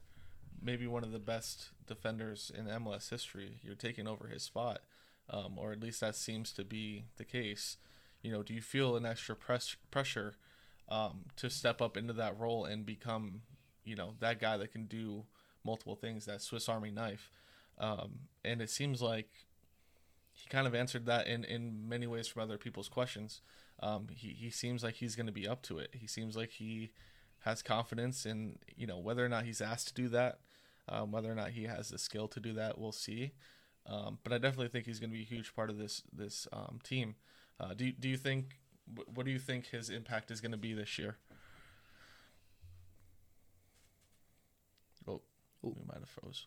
maybe 0.61 0.87
one 0.87 1.05
of 1.05 1.13
the 1.13 1.19
best 1.19 1.69
defenders 1.87 2.51
in 2.57 2.67
MLS 2.67 3.11
history, 3.11 3.59
you're 3.63 3.75
taking 3.75 4.07
over 4.07 4.29
his 4.29 4.43
spot, 4.43 4.81
um, 5.31 5.55
or 5.57 5.73
at 5.73 5.81
least 5.81 6.01
that 6.01 6.17
seems 6.17 6.53
to 6.53 6.65
be 6.65 7.05
the 7.17 7.25
case. 7.25 7.77
You 8.23 8.33
know, 8.33 8.43
do 8.43 8.55
you 8.55 8.63
feel 8.63 8.97
an 8.97 9.07
extra 9.07 9.37
press 9.37 9.77
pressure 9.91 10.35
um, 10.89 11.25
to 11.37 11.51
step 11.51 11.81
up 11.81 11.97
into 11.97 12.13
that 12.15 12.39
role 12.39 12.65
and 12.65 12.85
become, 12.85 13.43
you 13.85 13.97
know, 13.97 14.15
that 14.21 14.41
guy 14.41 14.57
that 14.57 14.73
can 14.73 14.87
do 14.87 15.25
multiple 15.65 15.97
things, 15.97 16.27
that 16.27 16.43
Swiss 16.43 16.69
Army 16.69 16.91
knife. 16.91 17.31
Um, 17.79 18.21
and 18.45 18.61
it 18.61 18.71
seems 18.71 19.01
like 19.03 19.29
he 20.33 20.49
kind 20.49 20.67
of 20.67 20.75
answered 20.75 21.07
that 21.07 21.27
in, 21.27 21.45
in 21.45 21.89
many 21.89 22.07
ways 22.07 22.29
from 22.29 22.43
other 22.43 22.59
people's 22.59 22.89
questions. 22.89 23.41
Um, 23.81 24.09
he, 24.11 24.29
he 24.29 24.51
seems 24.51 24.85
like 24.85 24.95
he's 24.95 25.17
going 25.17 25.27
to 25.27 25.33
be 25.33 25.49
up 25.49 25.63
to 25.63 25.79
it. 25.79 25.91
He 25.93 26.07
seems 26.07 26.37
like 26.37 26.51
he 26.51 26.91
has 27.41 27.63
confidence 27.63 28.25
in, 28.27 28.59
you 28.77 28.87
know, 28.87 28.99
whether 28.99 29.25
or 29.25 29.29
not 29.29 29.45
he's 29.45 29.61
asked 29.61 29.89
to 29.89 29.95
do 29.95 30.09
that, 30.09 30.39
um, 30.89 31.13
whether 31.13 31.31
or 31.31 31.35
not 31.35 31.51
he 31.51 31.65
has 31.65 31.89
the 31.89 31.99
skill 31.99 32.29
to 32.29 32.41
do 32.41 32.53
that, 32.55 32.79
we'll 32.79 32.93
see. 32.93 33.33
Um, 33.87 34.19
but 34.23 34.33
I 34.33 34.39
definitely 34.39 34.69
think 34.69 34.87
he's 34.87 35.01
going 35.01 35.11
to 35.11 35.17
be 35.17 35.23
a 35.23 35.27
huge 35.27 35.55
part 35.55 35.71
of 35.71 35.77
this 35.77 36.03
this 36.13 36.49
um, 36.53 36.79
team. 36.83 37.17
Uh, 37.61 37.75
do 37.75 37.93
do 37.93 38.09
you 38.09 38.17
think? 38.17 38.61
What 39.15 39.25
do 39.27 39.33
you 39.33 39.39
think 39.39 39.67
his 39.69 39.89
impact 39.91 40.31
is 40.31 40.41
going 40.41 40.53
to 40.53 40.59
be 40.59 40.73
this 40.75 40.99
year? 40.99 41.17
Oh, 45.09 45.21
Ooh. 45.65 45.75
We 45.79 45.85
might 45.87 45.99
have 46.01 46.09
froze. 46.09 46.47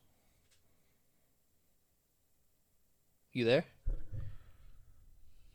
You 3.34 3.46
there? 3.46 3.65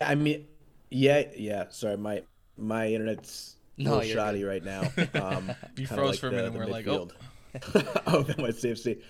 I 0.01 0.15
mean, 0.15 0.47
yeah, 0.91 1.25
yeah. 1.37 1.65
Sorry, 1.71 1.97
my 1.97 2.23
my 2.57 2.89
internet's 2.89 3.57
a 3.79 3.83
No, 3.83 3.91
little 3.91 4.05
you're 4.05 4.17
shoddy 4.17 4.45
right 4.45 4.65
now. 4.65 4.83
Um, 5.15 5.53
You 5.77 5.87
kinda 5.87 5.95
froze 6.03 6.19
for 6.19 6.27
a 6.29 6.31
the- 6.31 6.37
minute 6.37 6.53
the 6.53 6.59
and 6.61 6.69
we're 6.69 6.73
like, 6.73 6.87
oh. 6.89 7.09
midfield. 7.55 8.03
oh, 8.07 8.23
that 8.27 8.39
might 8.39 8.55
CFC. 8.55 9.01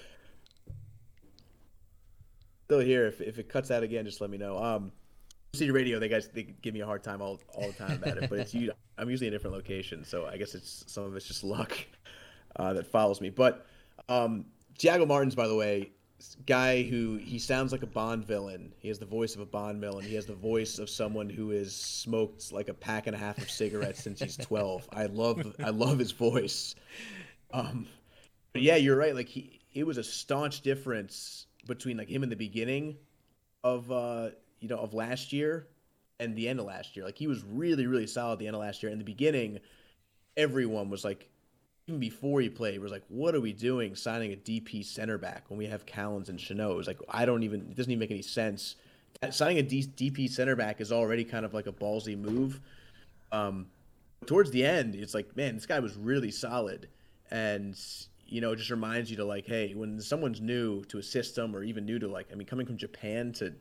Still 2.64 2.80
here. 2.80 3.06
If, 3.06 3.20
if 3.20 3.38
it 3.38 3.48
cuts 3.48 3.70
out 3.70 3.82
again, 3.82 4.04
just 4.04 4.20
let 4.20 4.30
me 4.30 4.38
know. 4.38 4.56
Um, 4.62 4.92
City 5.54 5.70
Radio, 5.70 5.98
they 5.98 6.08
guys 6.08 6.28
they 6.28 6.44
give 6.44 6.72
me 6.72 6.80
a 6.80 6.86
hard 6.86 7.02
time 7.02 7.20
all, 7.20 7.38
all 7.54 7.66
the 7.66 7.74
time 7.74 8.02
about 8.02 8.16
it, 8.16 8.30
but 8.30 8.38
it's 8.38 8.54
you. 8.54 8.72
I'm 8.96 9.10
usually 9.10 9.26
in 9.26 9.34
a 9.34 9.36
different 9.36 9.54
location, 9.54 10.02
so 10.02 10.24
I 10.24 10.38
guess 10.38 10.54
it's 10.54 10.82
some 10.86 11.04
of 11.04 11.14
it's 11.14 11.26
just 11.26 11.44
luck 11.44 11.76
uh, 12.56 12.72
that 12.72 12.86
follows 12.86 13.20
me. 13.20 13.28
But 13.28 13.66
um, 14.08 14.46
Thiago 14.78 15.06
Martins, 15.06 15.34
by 15.34 15.46
the 15.46 15.54
way, 15.54 15.90
guy 16.46 16.84
who 16.84 17.16
he 17.16 17.38
sounds 17.38 17.70
like 17.70 17.82
a 17.82 17.86
Bond 17.86 18.24
villain. 18.24 18.72
He 18.78 18.88
has 18.88 18.98
the 18.98 19.04
voice 19.04 19.34
of 19.34 19.42
a 19.42 19.44
Bond 19.44 19.78
villain. 19.78 20.06
He 20.06 20.14
has 20.14 20.24
the 20.24 20.34
voice 20.34 20.78
of 20.78 20.88
someone 20.88 21.28
who 21.28 21.50
has 21.50 21.76
smoked 21.76 22.50
like 22.50 22.70
a 22.70 22.74
pack 22.74 23.06
and 23.06 23.14
a 23.14 23.18
half 23.18 23.36
of 23.36 23.50
cigarettes 23.50 24.02
since 24.02 24.20
he's 24.20 24.36
12. 24.38 24.88
I 24.90 25.04
love 25.04 25.54
I 25.62 25.68
love 25.84 25.98
his 25.98 26.12
voice. 26.12 26.76
Um, 27.52 27.86
but 28.54 28.62
yeah, 28.62 28.76
you're 28.76 28.96
right. 28.96 29.14
Like 29.14 29.28
he, 29.28 29.60
it 29.74 29.86
was 29.86 29.98
a 29.98 30.04
staunch 30.04 30.62
difference 30.62 31.46
between 31.66 31.98
like 31.98 32.08
him 32.08 32.22
in 32.22 32.30
the 32.30 32.36
beginning 32.36 32.96
of 33.62 33.92
uh, 33.92 34.30
you 34.62 34.68
know, 34.68 34.78
of 34.78 34.94
last 34.94 35.32
year 35.32 35.66
and 36.20 36.36
the 36.36 36.48
end 36.48 36.60
of 36.60 36.66
last 36.66 36.96
year. 36.96 37.04
Like 37.04 37.18
he 37.18 37.26
was 37.26 37.42
really, 37.44 37.86
really 37.86 38.06
solid 38.06 38.38
the 38.38 38.46
end 38.46 38.54
of 38.54 38.62
last 38.62 38.82
year. 38.82 38.92
In 38.92 38.98
the 38.98 39.04
beginning, 39.04 39.58
everyone 40.36 40.88
was 40.88 41.04
like, 41.04 41.28
even 41.88 41.98
before 41.98 42.40
he 42.40 42.48
played, 42.48 42.80
was 42.80 42.92
like, 42.92 43.02
"What 43.08 43.34
are 43.34 43.40
we 43.40 43.52
doing 43.52 43.96
signing 43.96 44.32
a 44.32 44.36
DP 44.36 44.84
center 44.84 45.18
back 45.18 45.44
when 45.48 45.58
we 45.58 45.66
have 45.66 45.84
Callens 45.84 46.28
and 46.28 46.38
Chanot?" 46.38 46.70
It 46.70 46.76
was 46.76 46.86
like, 46.86 47.00
I 47.08 47.26
don't 47.26 47.42
even. 47.42 47.62
It 47.62 47.76
doesn't 47.76 47.90
even 47.90 47.98
make 47.98 48.12
any 48.12 48.22
sense. 48.22 48.76
Signing 49.30 49.58
a 49.58 49.62
DP 49.62 50.30
center 50.30 50.54
back 50.54 50.80
is 50.80 50.92
already 50.92 51.24
kind 51.24 51.44
of 51.44 51.52
like 51.54 51.66
a 51.66 51.72
ballsy 51.72 52.16
move. 52.16 52.60
Um, 53.32 53.66
towards 54.26 54.52
the 54.52 54.64
end, 54.64 54.94
it's 54.94 55.12
like, 55.12 55.36
man, 55.36 55.56
this 55.56 55.66
guy 55.66 55.80
was 55.80 55.96
really 55.96 56.30
solid, 56.30 56.88
and 57.32 57.76
you 58.26 58.40
know, 58.40 58.52
it 58.52 58.56
just 58.56 58.70
reminds 58.70 59.10
you 59.10 59.16
to 59.16 59.24
like, 59.24 59.46
hey, 59.46 59.74
when 59.74 60.00
someone's 60.00 60.40
new 60.40 60.84
to 60.84 60.98
a 60.98 61.02
system 61.02 61.54
or 61.54 61.64
even 61.64 61.84
new 61.84 61.98
to 61.98 62.06
like, 62.06 62.28
I 62.32 62.36
mean, 62.36 62.46
coming 62.46 62.64
from 62.64 62.76
Japan 62.76 63.32
to 63.34 63.52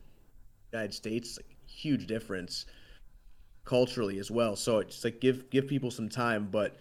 United 0.72 0.94
States, 0.94 1.38
like 1.38 1.56
huge 1.66 2.06
difference 2.06 2.66
culturally 3.64 4.18
as 4.18 4.30
well. 4.30 4.56
So 4.56 4.78
it's 4.78 5.04
like 5.04 5.20
give 5.20 5.50
give 5.50 5.68
people 5.68 5.90
some 5.90 6.08
time, 6.08 6.48
but 6.50 6.76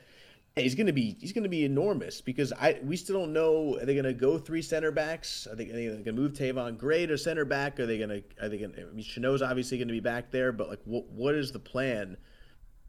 hey, 0.56 0.64
he's 0.64 0.76
gonna 0.76 0.94
be 0.94 1.18
he's 1.20 1.34
gonna 1.34 1.50
be 1.50 1.66
enormous 1.66 2.22
because 2.22 2.52
I 2.54 2.80
we 2.84 2.96
still 2.98 3.20
don't 3.20 3.34
know 3.34 3.78
are 3.80 3.86
they 3.86 3.96
gonna 3.96 4.14
go 4.14 4.38
three 4.38 4.62
center 4.62 4.92
backs? 4.92 5.48
Are 5.48 5.56
they, 5.56 5.70
are 5.70 5.74
they 5.74 6.04
gonna 6.04 6.14
move 6.14 6.34
Tayvon 6.34 6.78
Gray 6.78 7.06
to 7.06 7.18
center 7.18 7.46
back? 7.46 7.80
Are 7.80 7.86
they 7.86 7.98
gonna 7.98 8.22
are 8.42 8.50
they 8.50 8.58
gonna 8.58 8.74
I 8.78 8.94
mean 8.94 9.42
obviously 9.44 9.78
gonna 9.78 9.92
be 9.92 10.00
back 10.00 10.32
there, 10.32 10.52
but 10.52 10.70
like 10.70 10.82
what 10.86 11.08
what 11.10 11.36
is 11.36 11.52
the 11.52 11.60
plan 11.60 12.18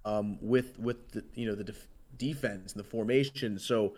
um, 0.04 0.38
with 0.40 0.78
with 0.78 1.10
the 1.12 1.24
you 1.34 1.46
know 1.46 1.54
the 1.54 1.64
def- 1.64 1.88
defense 2.16 2.72
and 2.72 2.80
the 2.80 2.88
formation? 2.88 3.58
So 3.58 3.94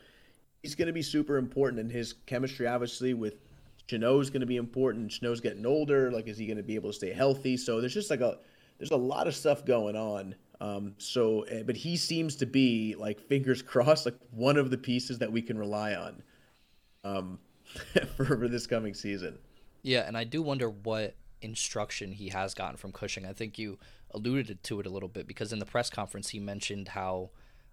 he's 0.62 0.74
gonna 0.74 0.92
be 0.92 1.02
super 1.02 1.36
important 1.36 1.80
in 1.80 1.90
his 1.90 2.14
chemistry 2.26 2.66
obviously 2.66 3.14
with 3.14 3.43
Chanot's 3.88 4.30
going 4.30 4.40
to 4.40 4.46
be 4.46 4.56
important. 4.56 5.12
Chanot's 5.12 5.40
getting 5.40 5.66
older. 5.66 6.10
Like, 6.10 6.26
is 6.26 6.38
he 6.38 6.46
going 6.46 6.56
to 6.56 6.62
be 6.62 6.74
able 6.74 6.90
to 6.90 6.94
stay 6.94 7.12
healthy? 7.12 7.56
So 7.56 7.80
there's 7.80 7.94
just 7.94 8.10
like 8.10 8.20
a 8.20 8.38
there's 8.78 8.90
a 8.90 8.96
lot 8.96 9.26
of 9.26 9.34
stuff 9.34 9.64
going 9.64 9.96
on. 9.96 10.34
Um, 10.60 10.94
so, 10.98 11.42
eh, 11.42 11.62
but 11.64 11.76
he 11.76 11.96
seems 11.96 12.36
to 12.36 12.46
be 12.46 12.94
like 12.98 13.20
fingers 13.20 13.62
crossed, 13.62 14.06
like 14.06 14.18
one 14.30 14.56
of 14.56 14.70
the 14.70 14.78
pieces 14.78 15.18
that 15.18 15.30
we 15.30 15.42
can 15.42 15.58
rely 15.58 15.94
on 15.94 16.22
um, 17.04 17.38
for, 18.16 18.24
for 18.24 18.48
this 18.48 18.66
coming 18.66 18.94
season. 18.94 19.38
Yeah, 19.82 20.06
and 20.06 20.16
I 20.16 20.24
do 20.24 20.42
wonder 20.42 20.70
what 20.70 21.14
instruction 21.42 22.12
he 22.12 22.30
has 22.30 22.54
gotten 22.54 22.76
from 22.76 22.92
Cushing. 22.92 23.26
I 23.26 23.32
think 23.32 23.58
you 23.58 23.78
alluded 24.12 24.62
to 24.62 24.80
it 24.80 24.86
a 24.86 24.90
little 24.90 25.08
bit 25.08 25.26
because 25.26 25.52
in 25.52 25.58
the 25.58 25.66
press 25.66 25.90
conference 25.90 26.30
he 26.30 26.38
mentioned 26.38 26.88
how 26.88 27.30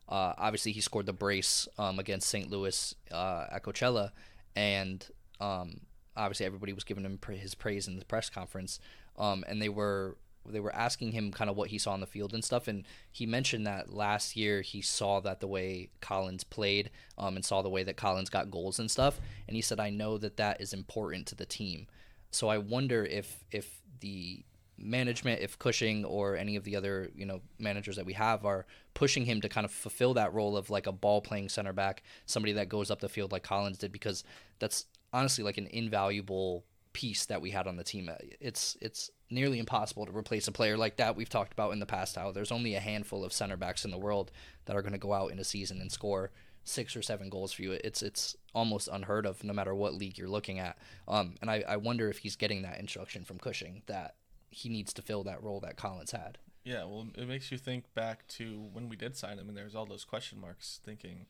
uh, 0.10 0.34
obviously 0.38 0.74
he 0.74 0.82
scored 0.82 1.06
the 1.06 1.14
brace 1.14 1.68
um, 1.78 2.00
against 2.00 2.28
St. 2.28 2.50
Louis 2.50 2.96
uh, 3.12 3.46
at 3.50 3.64
Coachella, 3.64 4.12
and 4.56 5.08
um, 5.40 5.80
obviously 6.16 6.46
everybody 6.46 6.74
was 6.74 6.84
giving 6.84 7.04
him 7.04 7.20
his 7.30 7.56
praise 7.56 7.88
in 7.88 8.00
the 8.00 8.06
press 8.06 8.30
conference, 8.30 8.80
um, 9.18 9.44
and 9.48 9.62
they 9.62 9.70
were 9.70 10.18
they 10.46 10.60
were 10.60 10.74
asking 10.74 11.12
him 11.12 11.32
kind 11.32 11.52
of 11.52 11.56
what 11.56 11.70
he 11.70 11.78
saw 11.78 11.92
on 11.92 12.00
the 12.00 12.08
field 12.08 12.34
and 12.34 12.44
stuff, 12.44 12.68
and 12.68 12.84
he 13.12 13.26
mentioned 13.26 13.68
that 13.68 13.94
last 13.94 14.36
year 14.36 14.62
he 14.62 14.82
saw 14.82 15.20
that 15.20 15.40
the 15.40 15.48
way 15.48 15.90
Callens 16.02 16.48
played, 16.50 16.90
um, 17.18 17.36
and 17.36 17.46
saw 17.46 17.62
the 17.62 17.70
way 17.70 17.84
that 17.84 17.98
Callens 17.98 18.32
got 18.32 18.52
goals 18.52 18.80
and 18.80 18.90
stuff, 18.90 19.20
and 19.48 19.56
he 19.56 19.62
said, 19.62 19.80
"I 19.80 19.90
know 19.90 20.18
that 20.18 20.38
that 20.38 20.60
is 20.62 20.74
important 20.74 21.28
to 21.28 21.36
the 21.36 21.46
team." 21.46 21.88
So 22.32 22.48
I 22.48 22.58
wonder 22.58 23.04
if 23.04 23.44
if 23.52 23.82
the 24.00 24.44
management, 24.78 25.42
if 25.42 25.60
Cushing 25.60 26.04
or 26.04 26.36
any 26.36 26.56
of 26.56 26.64
the 26.64 26.76
other 26.76 27.12
you 27.16 27.26
know 27.26 27.42
managers 27.60 27.96
that 27.96 28.06
we 28.06 28.14
have 28.14 28.46
are 28.46 28.66
pushing 28.94 29.26
him 29.26 29.42
to 29.42 29.50
kind 29.50 29.66
of 29.66 29.72
fulfill 29.72 30.14
that 30.16 30.34
role 30.34 30.58
of 30.58 30.70
like 30.70 30.88
a 30.88 30.92
ball 30.92 31.22
playing 31.22 31.50
center 31.50 31.74
back, 31.74 32.04
somebody 32.26 32.54
that 32.54 32.70
goes 32.70 32.90
up 32.90 33.00
the 33.00 33.10
field 33.10 33.32
like 33.32 33.44
Callens 33.44 33.78
did, 33.78 33.92
because 33.92 34.24
that's 34.60 34.86
honestly 35.14 35.44
like 35.44 35.58
an 35.58 35.68
invaluable 35.68 36.66
piece 36.94 37.26
that 37.26 37.42
we 37.42 37.52
had 37.52 37.68
on 37.68 37.78
the 37.78 37.84
team. 37.84 38.10
It's 38.40 38.78
it's 38.82 39.10
nearly 39.30 39.60
impossible 39.60 40.06
to 40.06 40.16
replace 40.16 40.48
a 40.48 40.52
player 40.52 40.78
like 40.78 40.98
that. 40.98 41.16
We've 41.16 41.30
talked 41.30 41.54
about 41.54 41.72
in 41.72 41.80
the 41.80 41.86
past 41.86 42.16
how 42.16 42.32
there's 42.32 42.52
only 42.52 42.76
a 42.76 42.80
handful 42.80 43.24
of 43.24 43.32
center 43.32 43.58
backs 43.58 43.86
in 43.86 43.92
the 43.92 43.98
world 43.98 44.32
that 44.66 44.76
are 44.76 44.82
going 44.82 44.92
to 44.92 44.98
go 44.98 45.14
out 45.14 45.32
in 45.32 45.40
a 45.40 45.44
season 45.44 45.80
and 45.80 45.92
score 45.92 46.32
six 46.64 46.96
or 46.96 47.02
seven 47.02 47.30
goals 47.30 47.54
for 47.54 47.62
you. 47.62 47.72
It's 47.72 48.02
it's 48.02 48.36
almost 48.54 48.90
unheard 48.92 49.26
of, 49.26 49.44
no 49.44 49.54
matter 49.54 49.74
what 49.74 49.94
league 49.94 50.18
you're 50.18 50.28
looking 50.30 50.60
at. 50.60 50.78
Um, 51.08 51.36
and 51.42 51.50
I, 51.50 51.64
I 51.68 51.78
wonder 51.78 52.10
if 52.10 52.20
he's 52.20 52.36
getting 52.36 52.62
that 52.64 52.80
instruction 52.80 53.24
from 53.24 53.40
Cushing 53.40 53.84
that 53.88 54.16
he 54.50 54.70
needs 54.70 54.94
to 54.94 55.02
fill 55.02 55.24
that 55.24 55.42
role 55.42 55.60
that 55.62 55.78
Callens 55.78 56.12
had. 56.12 56.38
Yeah, 56.64 56.84
well, 56.84 57.08
it 57.16 57.28
makes 57.28 57.52
you 57.52 57.58
think 57.58 57.92
back 57.96 58.28
to 58.28 58.68
when 58.72 58.88
we 58.88 58.96
did 58.96 59.16
sign 59.16 59.40
him, 59.40 59.48
and 59.48 59.58
there's 59.58 59.74
all 59.74 59.86
those 59.86 60.06
question 60.06 60.40
marks. 60.40 60.80
Thinking, 60.84 61.26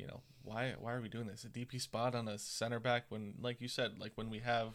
you 0.00 0.06
know, 0.06 0.20
why 0.42 0.74
why 0.80 0.94
are 0.94 1.00
we 1.00 1.08
doing 1.08 1.26
this? 1.26 1.44
A 1.44 1.48
DP 1.48 1.80
spot 1.80 2.14
on 2.14 2.26
a 2.26 2.38
center 2.38 2.80
back 2.80 3.04
when, 3.10 3.34
like 3.40 3.60
you 3.60 3.68
said, 3.68 3.98
like 3.98 4.12
when 4.14 4.30
we 4.30 4.38
have 4.38 4.68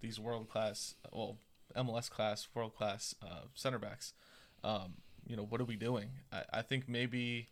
these 0.00 0.20
world 0.20 0.48
class, 0.48 0.94
well, 1.10 1.38
MLS 1.76 2.10
class, 2.10 2.46
world 2.54 2.76
class 2.76 3.14
uh, 3.22 3.46
center 3.54 3.78
backs. 3.78 4.12
Um, 4.62 4.94
you 5.26 5.36
know, 5.36 5.44
what 5.44 5.60
are 5.60 5.64
we 5.64 5.76
doing? 5.76 6.10
I, 6.30 6.42
I 6.52 6.62
think 6.62 6.88
maybe, 6.88 7.48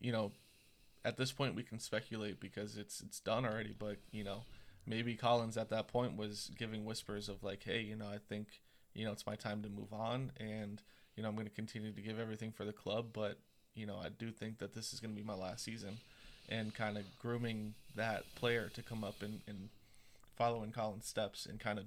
you 0.00 0.12
know, 0.12 0.32
at 1.04 1.16
this 1.16 1.32
point 1.32 1.54
we 1.54 1.62
can 1.62 1.78
speculate 1.78 2.40
because 2.40 2.76
it's 2.76 3.00
it's 3.00 3.20
done 3.20 3.46
already. 3.46 3.74
But 3.76 3.96
you 4.12 4.24
know, 4.24 4.42
maybe 4.86 5.16
Callens 5.16 5.56
at 5.56 5.70
that 5.70 5.88
point 5.88 6.16
was 6.16 6.50
giving 6.58 6.84
whispers 6.84 7.28
of 7.28 7.42
like, 7.42 7.62
hey, 7.64 7.80
you 7.80 7.96
know, 7.96 8.06
I 8.06 8.18
think 8.28 8.48
you 8.94 9.04
know 9.04 9.12
it's 9.12 9.26
my 9.26 9.36
time 9.36 9.62
to 9.62 9.68
move 9.68 9.92
on, 9.92 10.32
and 10.38 10.82
you 11.16 11.22
know 11.22 11.28
I'm 11.28 11.34
going 11.34 11.48
to 11.48 11.54
continue 11.54 11.92
to 11.92 12.02
give 12.02 12.18
everything 12.18 12.52
for 12.52 12.64
the 12.64 12.72
club, 12.72 13.08
but 13.12 13.38
you 13.74 13.86
know 13.86 13.96
I 13.96 14.10
do 14.10 14.30
think 14.30 14.58
that 14.58 14.74
this 14.74 14.92
is 14.92 15.00
going 15.00 15.14
to 15.14 15.20
be 15.20 15.26
my 15.26 15.34
last 15.34 15.64
season, 15.64 15.98
and 16.50 16.74
kind 16.74 16.96
of 16.96 17.04
grooming 17.18 17.74
that 17.94 18.24
player 18.34 18.70
to 18.74 18.82
come 18.82 19.04
up 19.04 19.22
and, 19.22 19.40
and 19.46 19.68
follow 20.36 20.62
in 20.62 20.72
Callens' 20.72 21.04
steps 21.04 21.46
and 21.46 21.60
kind 21.60 21.78
of 21.78 21.84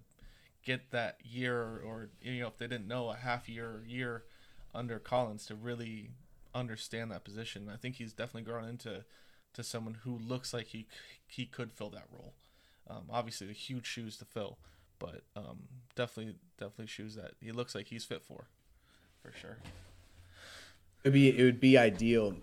get 0.63 0.91
that 0.91 1.17
year 1.23 1.82
or 1.86 2.10
you 2.21 2.39
know 2.39 2.47
if 2.47 2.58
they 2.58 2.67
didn't 2.67 2.88
know 2.88 3.10
a 3.10 3.15
half 3.15 3.49
year 3.49 3.65
or 3.65 3.84
year 3.86 4.23
under 4.73 4.99
Callens 4.99 5.45
to 5.47 5.56
really 5.56 6.10
understand 6.56 7.12
that 7.12 7.23
position. 7.23 7.69
I 7.71 7.78
think 7.78 7.95
he's 7.95 8.13
definitely 8.13 8.43
grown 8.43 8.65
into 8.67 9.04
to 9.54 9.63
someone 9.63 9.97
who 10.04 10.17
looks 10.17 10.54
like 10.54 10.67
he 10.67 10.88
he 11.28 11.45
could 11.45 11.71
fill 11.71 11.89
that 11.89 12.08
role. 12.12 12.34
Um, 12.89 13.04
obviously, 13.10 13.47
the 13.47 13.54
huge 13.54 13.86
shoes 13.86 14.17
to 14.17 14.26
fill, 14.26 14.58
but 14.99 15.21
um, 15.36 15.63
definitely 15.95 16.36
definitely 16.58 16.88
shoes 16.88 17.15
that 17.15 17.32
he 17.41 17.52
looks 17.52 17.76
like 17.76 17.88
he's 17.88 18.04
fit 18.04 18.23
for, 18.23 18.45
for 19.21 19.32
sure. 19.38 19.58
It'd 21.04 21.13
be 21.13 21.38
it 21.38 21.43
would 21.43 21.60
be 21.60 21.78
ideal, 21.78 22.36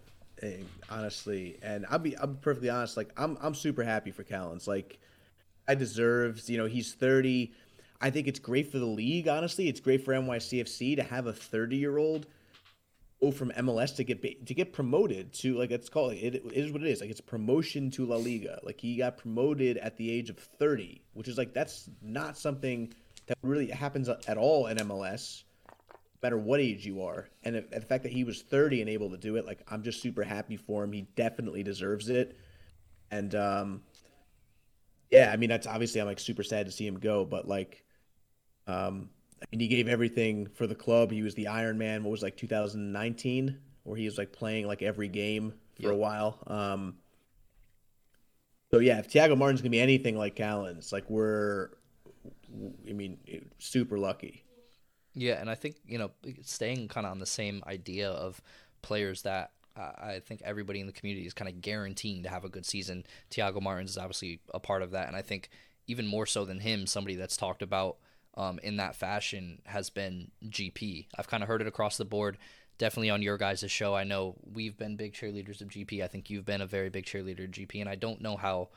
eh, 0.43 0.57
honestly. 0.91 1.59
And 1.63 1.87
I'll 1.91 1.99
be 1.99 2.17
I'm 2.19 2.37
perfectly 2.37 2.71
honest. 2.71 2.97
Like 2.97 3.11
I'm 3.17 3.37
I'm 3.41 3.55
super 3.55 3.83
happy 3.83 4.11
for 4.11 4.25
Callens. 4.25 4.67
Like 4.67 4.99
I 5.69 5.75
deserves. 5.75 6.49
You 6.49 6.59
know 6.59 6.67
he's 6.67 6.93
30. 6.93 7.53
I 8.01 8.11
think 8.11 8.29
it's 8.29 8.39
great 8.39 8.73
for 8.73 8.79
the 8.79 8.87
league. 8.87 9.29
Honestly, 9.29 9.69
it's 9.69 9.81
great 9.81 10.05
for 10.05 10.15
NYCFC 10.15 10.97
to 10.97 11.03
have 11.03 11.27
a 11.27 11.33
30 11.33 11.77
year 11.77 11.99
old 11.99 12.27
go 13.21 13.31
from 13.31 13.51
MLS 13.53 13.95
to 13.97 14.05
get 14.05 14.23
to 14.23 14.55
get 14.55 14.73
promoted 14.73 15.33
to 15.35 15.57
like 15.59 15.71
it's 15.71 15.89
called 15.89 16.13
it, 16.13 16.35
it 16.35 16.53
is 16.53 16.73
what 16.73 16.83
it 16.83 16.89
is. 16.89 17.01
Like 17.01 17.11
it's 17.11 17.21
promotion 17.21 17.91
to 17.93 18.07
La 18.07 18.17
Liga. 18.17 18.61
Like 18.63 18.81
he 18.81 18.97
got 18.97 19.19
promoted 19.19 19.77
at 19.79 19.97
the 19.97 20.11
age 20.11 20.31
of 20.31 20.39
30, 20.39 21.03
which 21.13 21.29
is 21.29 21.37
like 21.37 21.53
that's 21.53 21.91
not 22.03 22.39
something 22.39 22.93
that 23.27 23.37
really 23.43 23.69
happens 23.69 24.09
at 24.09 24.37
all 24.37 24.67
in 24.67 24.79
MLS 24.79 25.45
matter 26.23 26.39
what 26.39 26.61
age 26.61 26.87
you 26.87 27.03
are. 27.03 27.29
And 27.45 27.57
the, 27.57 27.65
the 27.73 27.81
fact 27.81 28.03
that 28.03 28.13
he 28.13 28.25
was 28.25 28.43
30 28.43 28.81
and 28.81 28.91
able 28.91 29.11
to 29.11 29.17
do 29.17 29.37
it, 29.37 29.47
like 29.47 29.63
I'm 29.69 29.83
just 29.83 30.03
super 30.03 30.23
happy 30.23 30.57
for 30.57 30.85
him. 30.85 30.93
He 30.93 31.03
definitely 31.17 31.63
deserves 31.63 32.09
it. 32.09 32.37
And 33.11 33.35
um 33.35 33.83
yeah, 35.11 35.31
I 35.33 35.37
mean 35.37 35.49
that's 35.49 35.67
obviously 35.67 36.01
I'm 36.01 36.07
like 36.07 36.21
super 36.21 36.43
sad 36.43 36.67
to 36.67 36.73
see 36.73 36.87
him 36.87 36.99
go, 36.99 37.25
but 37.25 37.49
like 37.49 37.85
um 38.67 39.11
I 39.43 39.47
mean 39.51 39.61
he 39.61 39.69
gave 39.69 39.89
everything 39.89 40.47
for 40.47 40.67
the 40.67 40.75
club. 40.75 41.11
He 41.11 41.23
was 41.23 41.35
the 41.35 41.49
Iron 41.49 41.79
Man, 41.79 42.05
what 42.05 42.11
was 42.11 42.23
like 42.23 42.37
2019 42.37 43.59
where 43.85 43.97
he 43.97 44.05
was 44.05 44.19
like 44.19 44.33
playing 44.33 44.67
like 44.67 44.83
every 44.83 45.09
game 45.09 45.55
for 45.81 45.91
a 45.91 45.97
while. 45.97 46.39
Um 46.47 46.97
so 48.71 48.79
yeah, 48.79 48.99
if 48.99 49.09
Thiago 49.09 49.37
Martin's 49.37 49.63
gonna 49.63 49.71
be 49.71 49.81
anything 49.81 50.17
like 50.17 50.37
Callens, 50.37 50.93
like 50.93 51.09
we're, 51.11 51.71
I 52.89 52.93
mean, 52.93 53.19
super 53.59 53.99
lucky. 53.99 54.45
Yeah, 55.15 55.41
and 55.41 55.51
I 55.51 55.55
think 55.55 55.77
you 55.87 55.99
know 55.99 56.11
staying 56.43 56.89
kind 56.89 57.07
of 57.07 57.13
on 57.13 57.19
the 57.19 57.27
same 57.27 57.63
idea 57.67 58.11
of 58.11 58.41
players 58.83 59.23
that 59.23 59.51
uh, 59.77 59.93
I 59.99 60.21
think 60.25 60.43
everybody 60.45 60.81
in 60.81 60.87
the 60.87 60.93
community 60.93 61.27
is 61.27 61.35
kind 61.35 61.49
of 61.49 61.61
guaranteeing 61.61 62.23
to 62.23 62.29
have 62.29 62.45
a 62.45 62.49
good 62.49 62.67
season. 62.67 63.05
Thiago 63.31 63.61
Martins 63.61 63.91
is 63.91 63.99
obviously 63.99 64.41
a 64.53 64.61
part 64.61 64.83
of 64.83 64.91
that, 64.93 65.09
and 65.09 65.17
I 65.17 65.23
think 65.23 65.51
even 65.87 66.07
more 66.07 66.27
so 66.27 66.45
than 66.45 66.61
him, 66.61 66.87
somebody 66.87 67.17
that's 67.17 67.37
talked 67.37 67.63
about 67.63 67.97
um, 68.37 68.59
in 68.63 68.77
that 68.77 68.95
fashion 68.95 69.61
has 69.67 69.91
been 69.91 70.31
GP. 70.47 71.07
I've 71.19 71.29
kind 71.29 71.43
of 71.43 71.49
heard 71.49 71.61
it 71.61 71.67
across 71.67 71.97
the 71.97 72.05
board. 72.05 72.39
Definitely 72.79 73.11
on 73.11 73.23
your 73.23 73.37
guys' 73.37 73.71
show, 73.71 73.95
I 73.95 74.05
know 74.05 74.37
we've 74.53 74.77
been 74.77 74.97
big 74.97 75.13
cheerleaders 75.13 75.61
of 75.61 75.69
GP. 75.69 76.03
I 76.03 76.07
think 76.07 76.31
you've 76.31 76.47
been 76.47 76.63
a 76.63 76.67
very 76.67 76.89
big 76.89 77.05
cheerleader 77.05 77.45
of 77.45 77.51
GP, 77.51 77.81
and 77.81 77.89
I 77.89 77.97
don't 77.97 78.21
know 78.21 78.37
how. 78.37 78.69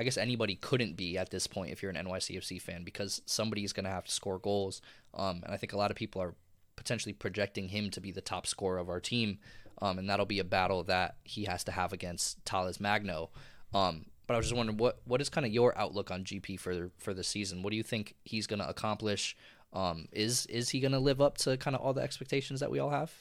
I 0.00 0.02
guess 0.02 0.16
anybody 0.16 0.54
couldn't 0.54 0.96
be 0.96 1.18
at 1.18 1.28
this 1.28 1.46
point 1.46 1.72
if 1.72 1.82
you're 1.82 1.92
an 1.92 2.06
NYCFC 2.06 2.58
fan 2.62 2.84
because 2.84 3.20
somebody's 3.26 3.74
going 3.74 3.84
to 3.84 3.90
have 3.90 4.06
to 4.06 4.10
score 4.10 4.38
goals. 4.38 4.80
Um, 5.12 5.42
and 5.44 5.52
I 5.52 5.58
think 5.58 5.74
a 5.74 5.76
lot 5.76 5.90
of 5.90 5.96
people 5.98 6.22
are 6.22 6.34
potentially 6.74 7.12
projecting 7.12 7.68
him 7.68 7.90
to 7.90 8.00
be 8.00 8.10
the 8.10 8.22
top 8.22 8.46
scorer 8.46 8.78
of 8.78 8.88
our 8.88 8.98
team. 8.98 9.40
Um, 9.82 9.98
and 9.98 10.08
that'll 10.08 10.24
be 10.24 10.38
a 10.38 10.44
battle 10.44 10.84
that 10.84 11.16
he 11.22 11.44
has 11.44 11.64
to 11.64 11.72
have 11.72 11.92
against 11.92 12.42
Talles 12.46 12.80
Magno. 12.80 13.28
Um, 13.74 14.06
but 14.26 14.32
I 14.32 14.36
was 14.38 14.46
just 14.46 14.56
wondering 14.56 14.78
what 14.78 15.00
what 15.04 15.20
is 15.20 15.28
kind 15.28 15.44
of 15.44 15.52
your 15.52 15.76
outlook 15.76 16.10
on 16.10 16.24
GP 16.24 16.58
for 16.58 16.90
for 16.96 17.12
the 17.12 17.22
season? 17.22 17.62
What 17.62 17.70
do 17.70 17.76
you 17.76 17.82
think 17.82 18.14
he's 18.24 18.46
going 18.46 18.60
to 18.60 18.68
accomplish? 18.68 19.36
Um, 19.74 20.08
is 20.12 20.46
is 20.46 20.70
he 20.70 20.80
going 20.80 20.92
to 20.92 20.98
live 20.98 21.20
up 21.20 21.36
to 21.38 21.58
kind 21.58 21.76
of 21.76 21.82
all 21.82 21.92
the 21.92 22.00
expectations 22.00 22.60
that 22.60 22.70
we 22.70 22.78
all 22.78 22.90
have? 22.90 23.12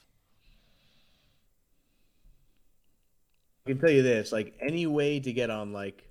I 3.65 3.71
can 3.71 3.79
tell 3.81 3.91
you 3.91 4.01
this: 4.01 4.31
like 4.31 4.55
any 4.61 4.87
way 4.87 5.19
to 5.19 5.33
get 5.33 5.49
on 5.49 5.73
like 5.73 6.09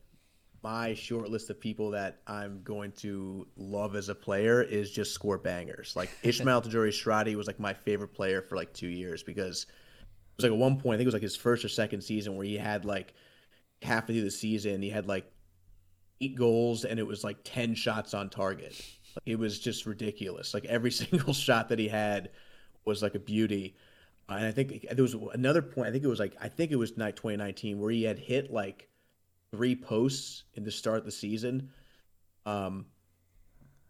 my 0.63 0.95
short 0.95 1.31
list 1.31 1.51
of 1.51 1.61
people 1.61 1.91
that 1.93 2.21
I'm 2.27 2.63
going 2.63 2.93
to 2.93 3.47
love 3.57 3.95
as 3.95 4.09
a 4.09 4.15
player 4.15 4.63
is 4.63 4.91
just 4.91 5.13
score 5.15 5.39
bangers. 5.39 5.95
Like 5.95 6.11
Ismael 6.23 6.63
Tajouri-Shradi 6.63 7.37
was 7.37 7.47
like 7.47 7.61
my 7.61 7.73
favorite 7.73 8.13
player 8.15 8.43
for 8.43 8.57
like 8.57 8.73
two 8.73 8.89
years 8.89 9.23
because 9.23 9.63
it 9.63 10.37
was 10.37 10.45
like 10.45 10.53
at 10.53 10.59
one 10.59 10.81
point 10.81 10.95
I 10.95 10.99
think 10.99 11.07
it 11.07 11.09
was 11.09 11.15
like 11.15 11.23
his 11.23 11.37
first 11.37 11.65
or 11.65 11.69
second 11.69 12.01
season 12.01 12.37
where 12.37 12.47
he 12.47 12.57
had 12.57 12.85
like 12.85 13.15
halfway 13.83 14.15
through 14.15 14.25
the 14.25 14.31
season 14.31 14.83
he 14.83 14.91
had 14.91 15.07
like 15.07 15.31
eight 16.21 16.35
goals 16.37 16.85
and 16.85 16.99
it 16.99 17.07
was 17.07 17.23
like 17.23 17.39
ten 17.45 17.75
shots 17.75 18.15
on 18.15 18.29
target. 18.29 18.75
Like, 19.15 19.23
it 19.27 19.39
was 19.39 19.59
just 19.61 19.87
ridiculous. 19.87 20.55
Like 20.55 20.65
every 20.65 20.91
single 20.93 21.33
shot 21.33 21.69
that 21.69 21.79
he 21.79 21.89
had 21.89 22.31
was 22.85 23.03
like 23.03 23.15
a 23.15 23.21
beauty. 23.21 23.77
Uh, 24.29 24.35
and 24.35 24.47
I 24.47 24.51
think 24.51 24.87
there 24.91 25.03
was 25.03 25.15
another 25.33 25.63
point. 25.63 25.89
I 25.89 25.93
think 25.93 26.05
it 26.05 26.09
was 26.09 26.19
like 26.19 26.37
I 26.41 26.49
think 26.49 26.73
it 26.73 26.77
was 26.77 26.97
night 26.97 27.17
2019 27.17 27.79
where 27.79 27.91
he 27.91 28.03
had 28.03 28.19
hit 28.19 28.53
like 28.53 28.89
three 29.51 29.75
posts 29.75 30.45
in 30.55 30.65
the 30.65 30.71
start 30.71 30.99
of 30.99 31.05
the 31.05 31.13
season. 31.13 31.71
Um, 32.47 32.87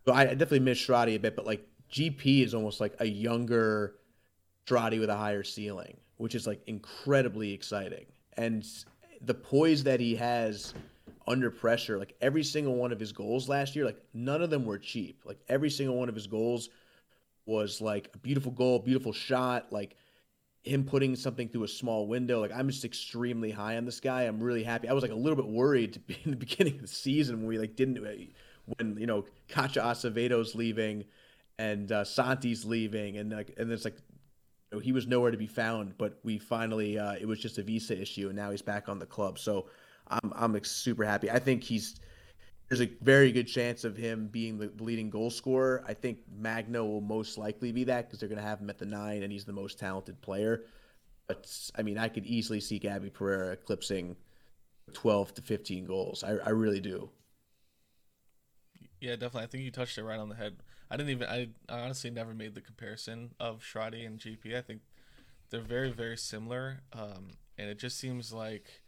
so 0.05 0.13
I 0.13 0.25
definitely 0.25 0.61
miss 0.61 0.79
Shradi 0.79 1.17
a 1.17 1.19
bit, 1.19 1.37
but 1.37 1.47
like 1.47 1.67
GP 1.93 2.45
is 2.45 2.55
almost 2.55 2.81
like 2.81 2.95
a 3.01 3.07
younger 3.07 3.95
Shradi 4.67 5.01
with 5.01 5.11
a 5.11 5.17
higher 5.17 5.43
ceiling, 5.43 5.97
which 6.17 6.35
is 6.35 6.47
like 6.47 6.63
incredibly 6.67 7.53
exciting. 7.53 8.07
And 8.37 8.67
the 9.23 9.35
poise 9.35 9.85
that 9.85 10.01
he 10.01 10.15
has 10.17 10.75
under 11.27 11.51
pressure, 11.51 11.99
like 11.99 12.15
every 12.21 12.43
single 12.43 12.75
one 12.75 12.93
of 12.93 13.01
his 13.01 13.13
goals 13.13 13.49
last 13.49 13.77
year, 13.77 13.85
like 13.85 14.01
none 14.15 14.43
of 14.43 14.51
them 14.51 14.65
were 14.65 14.79
cheap. 14.79 15.23
Like 15.25 15.39
every 15.49 15.71
single 15.71 15.97
one 15.97 16.09
of 16.09 16.15
his 16.15 16.27
goals 16.27 16.71
was 17.47 17.81
like 17.81 18.11
a 18.15 18.19
beautiful 18.19 18.53
goal, 18.53 18.79
beautiful 18.79 19.13
shot, 19.13 19.73
like 19.73 19.97
him 20.69 20.85
putting 20.85 21.17
something 21.17 21.49
through 21.49 21.65
a 21.65 21.69
small 21.69 22.07
window. 22.07 22.41
Like 22.41 22.53
I'm 22.53 22.69
just 22.69 22.85
extremely 22.85 23.51
high 23.51 23.77
on 23.77 23.85
this 23.85 24.01
guy. 24.01 24.23
I'm 24.23 24.41
really 24.41 24.63
happy. 24.63 24.89
I 24.89 24.93
was 24.93 25.03
like 25.03 25.11
a 25.11 25.17
little 25.17 25.37
bit 25.37 25.47
worried 25.47 26.01
in 26.25 26.31
the 26.33 26.37
beginning 26.47 26.75
of 26.77 26.83
the 26.83 26.89
season 26.89 27.39
when 27.39 27.47
we 27.47 27.59
like 27.59 27.77
didn't 27.77 27.99
when 28.77 28.97
you 28.99 29.07
know 29.07 29.25
Kacha 29.49 29.81
Acevedo's 29.81 30.55
leaving 30.55 31.05
and 31.59 31.91
uh, 31.91 32.05
Santi's 32.05 32.65
leaving 32.65 33.17
and 33.19 33.33
like 33.33 33.55
and 33.59 33.71
it's 33.73 33.85
like 33.85 33.97
you 34.71 34.79
know, 34.79 34.81
he 34.81 34.93
was 34.93 35.07
nowhere 35.07 35.31
to 35.31 35.39
be 35.39 35.47
found. 35.47 35.97
But 35.99 36.19
we 36.23 36.39
finally 36.39 36.99
uh, 36.99 37.15
it 37.15 37.27
was 37.27 37.41
just 37.41 37.59
a 37.59 37.63
visa 37.63 38.01
issue 38.01 38.29
and 38.29 38.37
now 38.37 38.51
he's 38.51 38.63
back 38.63 38.89
on 38.89 38.99
the 38.99 39.07
club. 39.07 39.39
So 39.39 39.67
I'm 40.09 40.33
I'm 40.37 40.65
super 40.65 41.05
happy. 41.05 41.31
I 41.31 41.39
think 41.39 41.63
he's 41.63 42.01
there's 42.69 42.83
a 42.83 42.91
very 43.01 43.33
good 43.33 43.47
chance 43.47 43.85
of 43.85 43.97
him 43.97 44.29
being 44.31 44.59
the 44.59 44.71
leading 44.79 45.09
goal 45.09 45.31
scorer. 45.31 45.83
I 45.87 45.95
think 45.95 46.19
Magno 46.31 46.85
will 46.85 47.01
most 47.01 47.39
likely 47.39 47.73
be 47.73 47.85
that 47.85 48.07
because 48.07 48.21
they're 48.21 48.29
going 48.29 48.41
to 48.41 48.47
have 48.47 48.61
him 48.61 48.69
at 48.69 48.79
the 48.79 48.85
nine, 48.85 49.23
and 49.23 49.33
he's 49.33 49.47
the 49.47 49.53
most 49.53 49.79
talented 49.79 50.21
player. 50.21 50.65
But 51.27 51.51
I 51.77 51.83
mean, 51.83 51.99
I 51.99 52.09
could 52.09 52.27
easily 52.27 52.61
see 52.61 52.79
Gabby 52.79 53.11
Pereira 53.11 53.53
eclipsing 53.53 54.17
12 54.93 55.35
to 55.35 55.43
15 55.43 55.87
goals. 55.87 56.23
I, 56.23 56.37
I 56.45 56.51
really 56.51 56.81
do. 56.81 57.11
Yeah, 59.01 59.13
definitely. 59.13 59.43
I 59.43 59.47
think 59.47 59.65
you 59.65 59.71
touched 59.71 59.97
it 59.97 60.05
right 60.05 60.19
on 60.19 60.29
the 60.29 60.35
head. 60.35 60.57
I 60.91 60.97
didn't 60.97 61.11
even. 61.11 61.29
I, 61.29 61.49
I 61.69 61.81
honestly 61.81 62.11
never 62.11 62.35
made 62.35 62.55
the 62.55 62.61
comparison 62.61 63.33
of 63.41 63.63
Shradi 63.63 64.07
and 64.07 64.19
GP. 64.19 64.57
I 64.57 64.63
think 64.63 64.81
they're 65.51 65.61
very, 65.61 65.91
very 65.91 66.17
similar, 66.17 66.81
um, 66.93 67.29
and 67.57 67.71
it 67.71 67.79
just 67.79 67.99
seems 67.99 68.33
like 68.33 68.83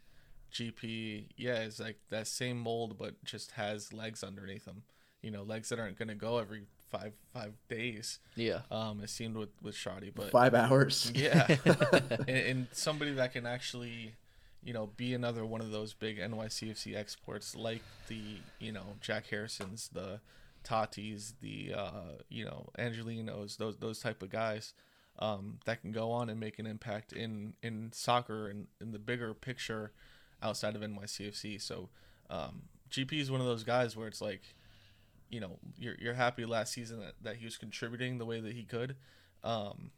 GP, 0.51 1.25
yeah, 1.37 1.61
is 1.61 1.79
like 1.79 1.97
that 2.09 2.27
same 2.27 2.59
mold, 2.59 2.97
but 2.97 3.23
just 3.23 3.51
has 3.51 3.93
legs 3.93 4.23
underneath 4.23 4.65
them. 4.65 4.83
You 5.21 5.31
know, 5.31 5.43
legs 5.43 5.69
that 5.69 5.79
aren't 5.79 5.97
going 5.97 6.07
to 6.09 6.15
go 6.15 6.39
every 6.39 6.63
five 6.91 7.13
five 7.33 7.53
days. 7.69 8.19
Yeah. 8.35 8.61
Um, 8.69 9.01
it 9.01 9.09
seemed 9.09 9.35
with 9.35 9.49
with 9.61 9.75
Shradi, 9.75 10.11
but 10.13 10.31
five 10.31 10.53
hours. 10.53 11.11
Yeah, 11.15 11.47
and, 12.27 12.27
and, 12.27 12.67
somebody 12.71 13.13
that 13.13 13.33
can 13.33 13.45
actually, 13.45 14.15
you 14.63 14.73
know, 14.73 14.89
be 14.97 15.13
another 15.13 15.45
one 15.45 15.61
of 15.61 15.71
those 15.71 15.93
big 15.93 16.19
NYCFC 16.19 16.95
exports, 16.95 17.55
like 17.55 17.81
the 18.07 18.21
you 18.59 18.71
know 18.71 18.95
Jack 18.99 19.27
Harrisons, 19.27 19.89
the 19.93 20.19
Tatis, 20.63 21.33
the 21.41 21.73
uh, 21.75 22.17
you 22.29 22.45
know 22.45 22.69
Angelinos, 22.77 23.57
those 23.57 23.77
those 23.77 23.99
type 23.99 24.21
of 24.21 24.29
guys. 24.29 24.73
Um, 25.19 25.59
that 25.65 25.81
can 25.81 25.91
go 25.91 26.11
on 26.11 26.29
and 26.29 26.39
make 26.39 26.57
an 26.57 26.65
impact 26.65 27.13
in 27.13 27.53
in 27.61 27.91
soccer 27.93 28.47
and 28.47 28.67
in 28.79 28.91
the 28.91 28.99
bigger 28.99 29.33
picture 29.33 29.91
outside 30.41 30.75
of 30.75 30.81
NYCFC. 30.81 31.61
So 31.61 31.89
um, 32.29 32.63
GP 32.89 33.13
is 33.13 33.31
one 33.31 33.41
of 33.41 33.47
those 33.47 33.63
guys 33.63 33.95
where 33.95 34.07
it's 34.07 34.21
like, 34.21 34.41
you 35.29 35.39
know, 35.39 35.57
you're 35.77 35.95
you're 35.99 36.13
happy 36.13 36.45
last 36.45 36.73
season 36.73 36.99
that, 36.99 37.13
that 37.21 37.35
he 37.37 37.45
was 37.45 37.57
contributing 37.57 38.17
the 38.17 38.25
way 38.25 38.39
that 38.41 38.53
he 38.53 38.63
could, 38.63 38.95
um, 39.43 39.91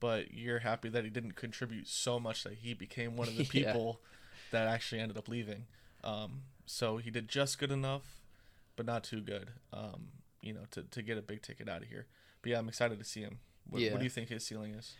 but 0.00 0.32
you're 0.32 0.60
happy 0.60 0.88
that 0.88 1.04
he 1.04 1.10
didn't 1.10 1.36
contribute 1.36 1.86
so 1.86 2.18
much 2.18 2.44
that 2.44 2.54
he 2.54 2.72
became 2.72 3.16
one 3.16 3.28
of 3.28 3.36
the 3.36 3.44
people 3.48 4.00
yeah. 4.00 4.58
that 4.58 4.68
actually 4.68 5.00
ended 5.00 5.18
up 5.18 5.28
leaving. 5.28 5.66
Um, 6.02 6.42
so 6.66 6.96
he 6.96 7.10
did 7.10 7.28
just 7.28 7.58
good 7.58 7.70
enough, 7.70 8.20
but 8.76 8.86
not 8.86 9.04
too 9.04 9.20
good. 9.20 9.50
Um, 9.72 10.08
you 10.40 10.52
know, 10.52 10.60
to, 10.72 10.82
to 10.82 11.02
get 11.02 11.18
a 11.18 11.22
big 11.22 11.42
ticket 11.42 11.68
out 11.68 11.82
of 11.82 11.88
here. 11.88 12.06
But 12.42 12.52
yeah, 12.52 12.58
I'm 12.58 12.68
excited 12.68 12.98
to 12.98 13.04
see 13.04 13.20
him. 13.20 13.38
What, 13.68 13.80
yeah. 13.80 13.92
what 13.92 13.98
do 13.98 14.04
you 14.04 14.10
think 14.10 14.28
his 14.28 14.44
ceiling 14.44 14.74
is? 14.74 14.92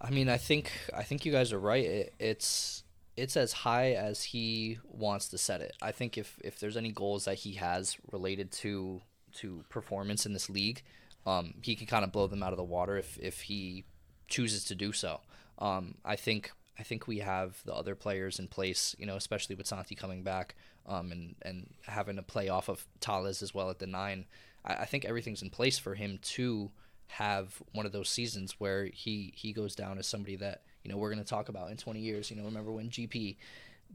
I 0.00 0.10
mean, 0.10 0.28
I 0.28 0.36
think 0.36 0.72
I 0.94 1.02
think 1.02 1.24
you 1.24 1.32
guys 1.32 1.52
are 1.52 1.58
right. 1.58 1.84
It, 1.84 2.14
it's 2.18 2.82
it's 3.16 3.36
as 3.36 3.52
high 3.52 3.92
as 3.92 4.22
he 4.22 4.78
wants 4.84 5.28
to 5.28 5.38
set 5.38 5.60
it. 5.60 5.74
I 5.80 5.92
think 5.92 6.18
if 6.18 6.38
if 6.44 6.58
there's 6.58 6.76
any 6.76 6.92
goals 6.92 7.24
that 7.24 7.38
he 7.38 7.52
has 7.54 7.96
related 8.12 8.52
to 8.52 9.00
to 9.36 9.64
performance 9.68 10.26
in 10.26 10.32
this 10.32 10.50
league, 10.50 10.82
um, 11.26 11.54
he 11.62 11.74
can 11.74 11.86
kind 11.86 12.04
of 12.04 12.12
blow 12.12 12.26
them 12.26 12.42
out 12.42 12.52
of 12.52 12.56
the 12.56 12.64
water 12.64 12.96
if 12.96 13.18
if 13.20 13.42
he 13.42 13.84
chooses 14.28 14.64
to 14.64 14.74
do 14.74 14.92
so. 14.92 15.20
Um, 15.58 15.96
I 16.04 16.16
think 16.16 16.52
I 16.78 16.82
think 16.82 17.06
we 17.06 17.18
have 17.20 17.62
the 17.64 17.74
other 17.74 17.94
players 17.94 18.38
in 18.38 18.48
place, 18.48 18.94
you 18.98 19.06
know, 19.06 19.16
especially 19.16 19.56
with 19.56 19.66
Santi 19.66 19.94
coming 19.94 20.22
back 20.22 20.54
um, 20.86 21.10
and 21.12 21.34
and 21.42 21.74
having 21.86 22.16
to 22.16 22.22
play 22.22 22.48
off 22.48 22.68
of 22.68 22.86
Talles 23.00 23.42
as 23.42 23.54
well 23.54 23.70
at 23.70 23.78
the 23.78 23.86
nine. 23.86 24.26
I, 24.64 24.74
I 24.74 24.84
think 24.84 25.04
everything's 25.04 25.42
in 25.42 25.50
place 25.50 25.78
for 25.78 25.94
him 25.94 26.18
to 26.22 26.70
have 27.08 27.62
one 27.72 27.86
of 27.86 27.92
those 27.92 28.08
seasons 28.08 28.56
where 28.58 28.86
he 28.86 29.32
he 29.36 29.52
goes 29.52 29.74
down 29.74 29.98
as 29.98 30.06
somebody 30.06 30.36
that 30.36 30.62
you 30.86 30.92
know 30.92 30.98
we're 30.98 31.10
going 31.10 31.22
to 31.22 31.28
talk 31.28 31.48
about 31.48 31.72
in 31.72 31.76
20 31.76 31.98
years. 31.98 32.30
You 32.30 32.36
know, 32.36 32.44
remember 32.44 32.70
when 32.70 32.90
GP 32.90 33.36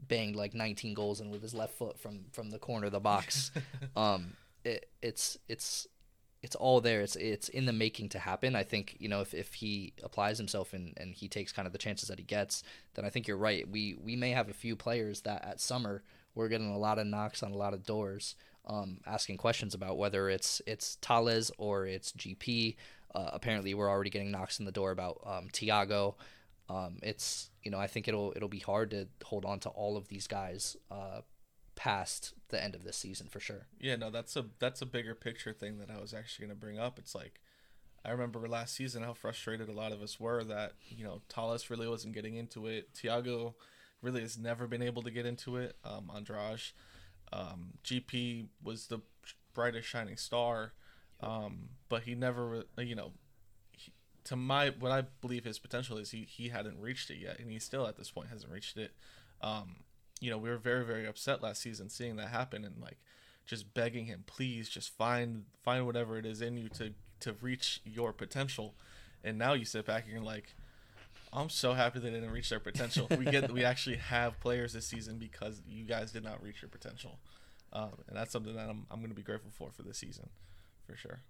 banged 0.08 0.36
like 0.36 0.52
19 0.52 0.92
goals 0.92 1.20
and 1.20 1.30
with 1.30 1.40
his 1.40 1.54
left 1.54 1.72
foot 1.74 1.98
from 1.98 2.26
from 2.32 2.50
the 2.50 2.58
corner 2.58 2.86
of 2.86 2.92
the 2.92 3.00
box. 3.00 3.50
um, 3.96 4.34
it, 4.62 4.90
it's 5.00 5.38
it's 5.48 5.86
it's 6.42 6.54
all 6.54 6.82
there. 6.82 7.00
It's 7.00 7.16
it's 7.16 7.48
in 7.48 7.64
the 7.64 7.72
making 7.72 8.10
to 8.10 8.18
happen. 8.18 8.54
I 8.54 8.62
think 8.62 8.96
you 8.98 9.08
know 9.08 9.22
if, 9.22 9.32
if 9.32 9.54
he 9.54 9.94
applies 10.02 10.36
himself 10.36 10.74
and, 10.74 10.92
and 10.98 11.14
he 11.14 11.28
takes 11.28 11.50
kind 11.50 11.64
of 11.64 11.72
the 11.72 11.78
chances 11.78 12.10
that 12.10 12.18
he 12.18 12.24
gets, 12.26 12.62
then 12.92 13.06
I 13.06 13.08
think 13.08 13.26
you're 13.26 13.38
right. 13.38 13.66
We 13.66 13.96
we 13.98 14.14
may 14.14 14.32
have 14.32 14.50
a 14.50 14.54
few 14.54 14.76
players 14.76 15.22
that 15.22 15.42
at 15.46 15.62
summer 15.62 16.02
we're 16.34 16.48
getting 16.48 16.74
a 16.74 16.78
lot 16.78 16.98
of 16.98 17.06
knocks 17.06 17.42
on 17.42 17.52
a 17.52 17.56
lot 17.56 17.72
of 17.72 17.84
doors, 17.84 18.36
um, 18.66 18.98
asking 19.06 19.38
questions 19.38 19.72
about 19.72 19.96
whether 19.96 20.28
it's 20.28 20.60
it's 20.66 20.96
Talles 20.96 21.50
or 21.56 21.86
it's 21.86 22.12
GP. 22.12 22.76
Uh, 23.14 23.30
apparently, 23.32 23.72
we're 23.72 23.90
already 23.90 24.10
getting 24.10 24.30
knocks 24.30 24.60
on 24.60 24.66
the 24.66 24.72
door 24.72 24.90
about 24.90 25.22
um, 25.24 25.48
Thiago. 25.54 26.16
Um, 26.68 26.98
it's 27.02 27.50
you 27.62 27.70
know 27.70 27.78
I 27.78 27.86
think 27.86 28.08
it'll 28.08 28.32
it'll 28.36 28.48
be 28.48 28.58
hard 28.58 28.90
to 28.92 29.08
hold 29.24 29.44
on 29.44 29.60
to 29.60 29.68
all 29.70 29.96
of 29.96 30.08
these 30.08 30.26
guys 30.26 30.76
uh, 30.90 31.20
past 31.74 32.34
the 32.48 32.62
end 32.62 32.74
of 32.74 32.84
this 32.84 32.96
season 32.96 33.28
for 33.28 33.40
sure. 33.40 33.66
Yeah, 33.80 33.96
no, 33.96 34.10
that's 34.10 34.36
a 34.36 34.46
that's 34.58 34.82
a 34.82 34.86
bigger 34.86 35.14
picture 35.14 35.52
thing 35.52 35.78
that 35.78 35.90
I 35.90 36.00
was 36.00 36.14
actually 36.14 36.46
going 36.46 36.58
to 36.58 36.60
bring 36.60 36.78
up. 36.78 36.98
It's 36.98 37.14
like 37.14 37.40
I 38.04 38.10
remember 38.10 38.46
last 38.48 38.74
season 38.74 39.02
how 39.02 39.12
frustrated 39.12 39.68
a 39.68 39.72
lot 39.72 39.92
of 39.92 40.02
us 40.02 40.18
were 40.18 40.44
that 40.44 40.72
you 40.88 41.04
know 41.04 41.22
Talles 41.28 41.70
really 41.70 41.88
wasn't 41.88 42.14
getting 42.14 42.36
into 42.36 42.66
it. 42.66 42.94
Thiago 42.94 43.54
really 44.00 44.20
has 44.20 44.38
never 44.38 44.66
been 44.66 44.82
able 44.82 45.02
to 45.02 45.10
get 45.10 45.26
into 45.26 45.56
it. 45.56 45.76
Um, 45.84 46.10
Andrade, 46.14 46.60
um, 47.32 47.74
GP 47.84 48.46
was 48.62 48.86
the 48.86 49.00
brightest 49.54 49.88
shining 49.88 50.16
star. 50.16 50.72
Um, 51.20 51.68
but 51.88 52.02
he 52.02 52.14
never, 52.14 52.64
you 52.78 52.96
know, 52.96 53.12
to 54.24 54.36
my 54.36 54.70
what 54.78 54.92
I 54.92 55.02
believe 55.20 55.44
his 55.44 55.58
potential 55.58 55.98
is, 55.98 56.10
he 56.10 56.26
he 56.28 56.48
hadn't 56.48 56.80
reached 56.80 57.10
it 57.10 57.18
yet, 57.18 57.38
and 57.38 57.50
he 57.50 57.58
still 57.58 57.86
at 57.86 57.96
this 57.96 58.10
point 58.10 58.28
hasn't 58.28 58.52
reached 58.52 58.76
it. 58.76 58.92
Um, 59.40 59.76
you 60.20 60.30
know, 60.30 60.38
we 60.38 60.48
were 60.48 60.58
very 60.58 60.84
very 60.84 61.06
upset 61.06 61.42
last 61.42 61.62
season 61.62 61.88
seeing 61.88 62.16
that 62.16 62.28
happen, 62.28 62.64
and 62.64 62.80
like 62.80 62.98
just 63.46 63.74
begging 63.74 64.06
him, 64.06 64.24
please, 64.26 64.68
just 64.68 64.96
find 64.96 65.44
find 65.62 65.86
whatever 65.86 66.18
it 66.18 66.26
is 66.26 66.40
in 66.40 66.56
you 66.56 66.68
to 66.70 66.92
to 67.20 67.34
reach 67.40 67.80
your 67.84 68.12
potential. 68.12 68.74
And 69.24 69.38
now 69.38 69.52
you 69.52 69.64
sit 69.64 69.86
back 69.86 70.04
and 70.04 70.12
you're 70.12 70.22
like, 70.22 70.54
I'm 71.32 71.48
so 71.48 71.72
happy 71.74 72.00
they 72.00 72.10
didn't 72.10 72.30
reach 72.30 72.50
their 72.50 72.60
potential. 72.60 73.06
We 73.10 73.24
get 73.24 73.50
we 73.52 73.64
actually 73.64 73.96
have 73.96 74.38
players 74.40 74.72
this 74.72 74.86
season 74.86 75.18
because 75.18 75.62
you 75.68 75.84
guys 75.84 76.12
did 76.12 76.24
not 76.24 76.42
reach 76.42 76.62
your 76.62 76.68
potential, 76.68 77.18
um, 77.72 77.92
and 78.08 78.16
that's 78.16 78.32
something 78.32 78.54
that 78.54 78.68
I'm 78.68 78.86
I'm 78.90 78.98
going 78.98 79.10
to 79.10 79.16
be 79.16 79.22
grateful 79.22 79.50
for 79.52 79.70
for 79.70 79.82
this 79.82 79.98
season, 79.98 80.28
for 80.86 80.96
sure. 80.96 81.20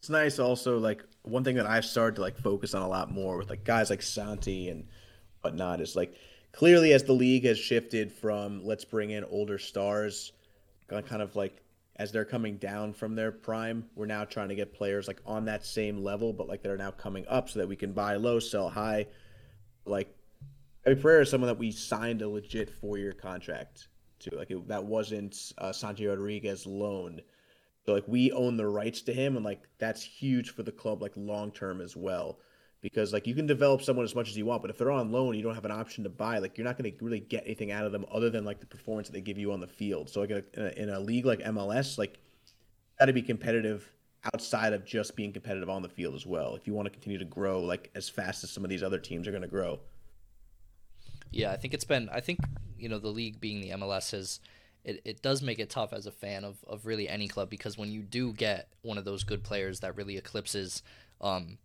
It's 0.00 0.08
nice 0.08 0.38
also 0.38 0.78
like 0.78 1.04
one 1.22 1.44
thing 1.44 1.56
that 1.56 1.66
I've 1.66 1.84
started 1.84 2.16
to 2.16 2.22
like 2.22 2.36
focus 2.36 2.74
on 2.74 2.82
a 2.82 2.88
lot 2.88 3.12
more 3.12 3.36
with 3.36 3.50
like 3.50 3.64
guys 3.64 3.90
like 3.90 4.02
Santi 4.02 4.68
and 4.68 4.88
whatnot 5.42 5.80
is 5.80 5.94
like 5.94 6.14
clearly 6.52 6.92
as 6.92 7.04
the 7.04 7.12
league 7.12 7.44
has 7.44 7.58
shifted 7.58 8.10
from 8.10 8.64
let's 8.64 8.84
bring 8.84 9.10
in 9.10 9.24
older 9.24 9.58
stars, 9.58 10.32
kind 10.88 11.22
of 11.22 11.36
like 11.36 11.62
as 11.96 12.10
they're 12.10 12.24
coming 12.24 12.56
down 12.56 12.94
from 12.94 13.14
their 13.14 13.30
prime, 13.30 13.84
we're 13.94 14.06
now 14.06 14.24
trying 14.24 14.48
to 14.48 14.54
get 14.54 14.72
players 14.72 15.06
like 15.06 15.20
on 15.26 15.44
that 15.44 15.64
same 15.64 16.02
level, 16.02 16.32
but 16.32 16.48
like 16.48 16.62
they're 16.62 16.78
now 16.78 16.90
coming 16.90 17.26
up 17.28 17.50
so 17.50 17.58
that 17.58 17.68
we 17.68 17.76
can 17.76 17.92
buy 17.92 18.16
low, 18.16 18.40
sell 18.40 18.70
high 18.70 19.06
like 19.84 20.14
Eddie 20.86 21.00
Pereira 21.00 21.22
is 21.22 21.30
someone 21.30 21.48
that 21.48 21.58
we 21.58 21.70
signed 21.70 22.22
a 22.22 22.28
legit 22.28 22.70
four 22.70 22.96
year 22.96 23.12
contract 23.12 23.88
to. 24.20 24.34
Like 24.34 24.50
it, 24.50 24.68
that 24.68 24.84
wasn't 24.84 25.52
uh, 25.58 25.72
Santi 25.72 26.06
Rodriguez 26.06 26.66
loan. 26.66 27.20
So 27.90 27.94
like 27.94 28.06
we 28.06 28.30
own 28.30 28.56
the 28.56 28.68
rights 28.68 29.02
to 29.02 29.12
him, 29.12 29.34
and 29.34 29.44
like 29.44 29.64
that's 29.78 30.00
huge 30.00 30.50
for 30.50 30.62
the 30.62 30.70
club, 30.70 31.02
like 31.02 31.10
long 31.16 31.50
term 31.50 31.80
as 31.80 31.96
well. 31.96 32.38
Because 32.82 33.12
like 33.12 33.26
you 33.26 33.34
can 33.34 33.48
develop 33.48 33.82
someone 33.82 34.04
as 34.04 34.14
much 34.14 34.28
as 34.28 34.36
you 34.36 34.46
want, 34.46 34.62
but 34.62 34.70
if 34.70 34.78
they're 34.78 34.92
on 34.92 35.10
loan, 35.10 35.34
you 35.34 35.42
don't 35.42 35.56
have 35.56 35.64
an 35.64 35.72
option 35.72 36.04
to 36.04 36.08
buy. 36.08 36.38
Like 36.38 36.56
you're 36.56 36.64
not 36.64 36.78
going 36.78 36.96
to 36.96 37.04
really 37.04 37.18
get 37.18 37.42
anything 37.46 37.72
out 37.72 37.86
of 37.86 37.90
them 37.90 38.06
other 38.08 38.30
than 38.30 38.44
like 38.44 38.60
the 38.60 38.66
performance 38.66 39.08
that 39.08 39.12
they 39.12 39.20
give 39.20 39.38
you 39.38 39.50
on 39.50 39.58
the 39.58 39.66
field. 39.66 40.08
So 40.08 40.20
like 40.20 40.30
in 40.30 40.46
a, 40.56 40.68
in 40.82 40.88
a 40.90 41.00
league 41.00 41.26
like 41.26 41.40
MLS, 41.40 41.98
like 41.98 42.20
got 43.00 43.06
to 43.06 43.12
be 43.12 43.22
competitive 43.22 43.90
outside 44.32 44.72
of 44.72 44.84
just 44.84 45.16
being 45.16 45.32
competitive 45.32 45.68
on 45.68 45.82
the 45.82 45.88
field 45.88 46.14
as 46.14 46.24
well. 46.24 46.54
If 46.54 46.68
you 46.68 46.74
want 46.74 46.86
to 46.86 46.90
continue 46.90 47.18
to 47.18 47.24
grow 47.24 47.58
like 47.58 47.90
as 47.96 48.08
fast 48.08 48.44
as 48.44 48.52
some 48.52 48.62
of 48.62 48.70
these 48.70 48.84
other 48.84 49.00
teams 49.00 49.26
are 49.26 49.32
going 49.32 49.42
to 49.42 49.48
grow. 49.48 49.80
Yeah, 51.32 51.50
I 51.50 51.56
think 51.56 51.74
it's 51.74 51.82
been. 51.82 52.08
I 52.10 52.20
think 52.20 52.38
you 52.78 52.88
know 52.88 53.00
the 53.00 53.08
league 53.08 53.40
being 53.40 53.60
the 53.60 53.70
MLS 53.70 54.12
has. 54.12 54.38
It, 54.84 55.00
it 55.04 55.22
does 55.22 55.42
make 55.42 55.58
it 55.58 55.70
tough 55.70 55.92
as 55.92 56.06
a 56.06 56.10
fan 56.10 56.44
of, 56.44 56.56
of 56.66 56.86
really 56.86 57.08
any 57.08 57.28
club 57.28 57.50
because 57.50 57.76
when 57.76 57.90
you 57.90 58.00
do 58.00 58.32
get 58.32 58.68
one 58.82 58.98
of 58.98 59.04
those 59.04 59.24
good 59.24 59.42
players 59.42 59.80
that 59.80 59.96
really 59.96 60.16
eclipses 60.16 60.82
um, 61.20 61.58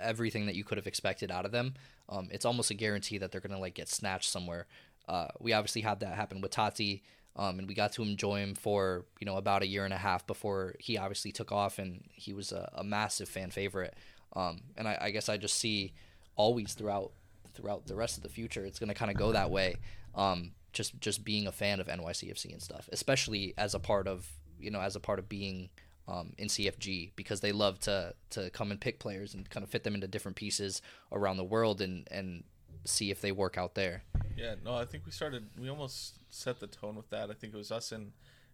everything 0.00 0.46
that 0.46 0.56
you 0.56 0.64
could 0.64 0.78
have 0.78 0.86
expected 0.86 1.30
out 1.30 1.44
of 1.44 1.52
them, 1.52 1.74
um, 2.08 2.28
it's 2.30 2.44
almost 2.44 2.70
a 2.70 2.74
guarantee 2.74 3.18
that 3.18 3.30
they're 3.30 3.40
gonna 3.40 3.58
like 3.58 3.74
get 3.74 3.88
snatched 3.88 4.30
somewhere. 4.30 4.66
Uh, 5.08 5.28
we 5.38 5.52
obviously 5.52 5.82
had 5.82 6.00
that 6.00 6.14
happen 6.14 6.40
with 6.40 6.50
Tati, 6.50 7.02
Um, 7.36 7.58
and 7.58 7.68
we 7.68 7.74
got 7.74 7.92
to 7.92 8.02
enjoy 8.02 8.40
him 8.40 8.54
for 8.54 9.04
you 9.20 9.26
know 9.26 9.36
about 9.36 9.62
a 9.62 9.66
year 9.66 9.84
and 9.84 9.94
a 9.94 9.98
half 9.98 10.26
before 10.26 10.74
he 10.80 10.98
obviously 10.98 11.32
took 11.32 11.52
off, 11.52 11.78
and 11.78 12.02
he 12.14 12.32
was 12.32 12.50
a, 12.52 12.70
a 12.74 12.82
massive 12.82 13.28
fan 13.28 13.50
favorite. 13.50 13.94
Um, 14.34 14.62
and 14.76 14.88
I, 14.88 14.98
I, 15.00 15.10
guess 15.10 15.28
I 15.28 15.36
just 15.36 15.56
see 15.56 15.92
always 16.34 16.74
throughout 16.74 17.12
throughout 17.54 17.86
the 17.86 17.94
rest 17.94 18.16
of 18.16 18.22
the 18.22 18.28
future, 18.28 18.64
it's 18.64 18.78
going 18.78 18.88
to 18.88 18.94
kind 18.94 19.10
of 19.10 19.16
go 19.16 19.32
that 19.32 19.50
way. 19.50 19.76
Um, 20.14 20.52
just 20.76 21.00
just 21.00 21.24
being 21.24 21.46
a 21.46 21.52
fan 21.52 21.80
of 21.80 21.86
NYCFC 21.86 22.52
and 22.52 22.62
stuff, 22.62 22.88
especially 22.92 23.54
as 23.56 23.74
a 23.74 23.80
part 23.80 24.06
of 24.06 24.30
you 24.60 24.70
know 24.70 24.80
as 24.80 24.94
a 24.94 25.00
part 25.00 25.18
of 25.18 25.28
being 25.28 25.70
um, 26.06 26.34
in 26.36 26.48
CFG 26.48 27.12
because 27.16 27.40
they 27.40 27.52
love 27.52 27.80
to 27.80 28.14
to 28.30 28.50
come 28.50 28.70
and 28.70 28.80
pick 28.80 28.98
players 28.98 29.34
and 29.34 29.48
kind 29.48 29.64
of 29.64 29.70
fit 29.70 29.84
them 29.84 29.94
into 29.94 30.06
different 30.06 30.36
pieces 30.36 30.82
around 31.10 31.38
the 31.38 31.44
world 31.44 31.80
and 31.80 32.06
and 32.10 32.44
see 32.84 33.10
if 33.10 33.22
they 33.22 33.32
work 33.32 33.56
out 33.56 33.74
there. 33.74 34.02
Yeah, 34.36 34.56
no, 34.62 34.74
I 34.74 34.84
think 34.84 35.06
we 35.06 35.12
started. 35.12 35.46
We 35.58 35.70
almost 35.70 36.18
set 36.28 36.60
the 36.60 36.66
tone 36.66 36.94
with 36.94 37.08
that. 37.08 37.30
I 37.30 37.34
think 37.34 37.54
it 37.54 37.56
was 37.56 37.72
us 37.72 37.90
and 37.90 38.12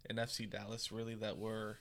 in 0.09 0.17
FC 0.17 0.49
Dallas 0.49 0.93
really 0.93 1.17
that 1.17 1.39
were 1.39 1.79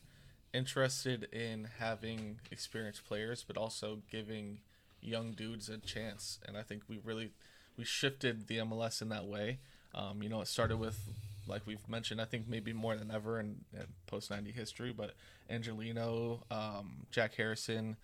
interested 0.53 1.27
in 1.31 1.67
having 1.79 2.39
experienced 2.51 3.05
players, 3.05 3.43
but 3.47 3.57
also 3.57 3.99
giving 4.09 4.59
young 5.01 5.33
dudes 5.33 5.69
a 5.69 5.77
chance. 5.77 6.39
And 6.47 6.57
I 6.57 6.63
think 6.63 6.83
we 6.87 6.99
really 7.03 7.31
we 7.77 7.85
shifted 7.85 8.47
the 8.47 8.57
MLS 8.57 9.01
in 9.03 9.09
that 9.09 9.25
way. 9.25 9.59
Um, 9.93 10.23
you 10.23 10.29
know, 10.29 10.41
it 10.41 10.47
started 10.47 10.77
with 10.77 10.99
like 11.47 11.65
we've 11.65 11.87
mentioned, 11.89 12.21
I 12.21 12.25
think 12.25 12.47
maybe 12.47 12.71
more 12.71 12.95
than 12.95 13.11
ever 13.11 13.39
in, 13.39 13.57
in 13.73 13.85
post 14.07 14.29
ninety 14.31 14.51
history, 14.51 14.93
but 14.95 15.13
Angelino, 15.49 16.43
um, 16.49 17.07
Jack 17.11 17.35
Harrison, 17.35 17.97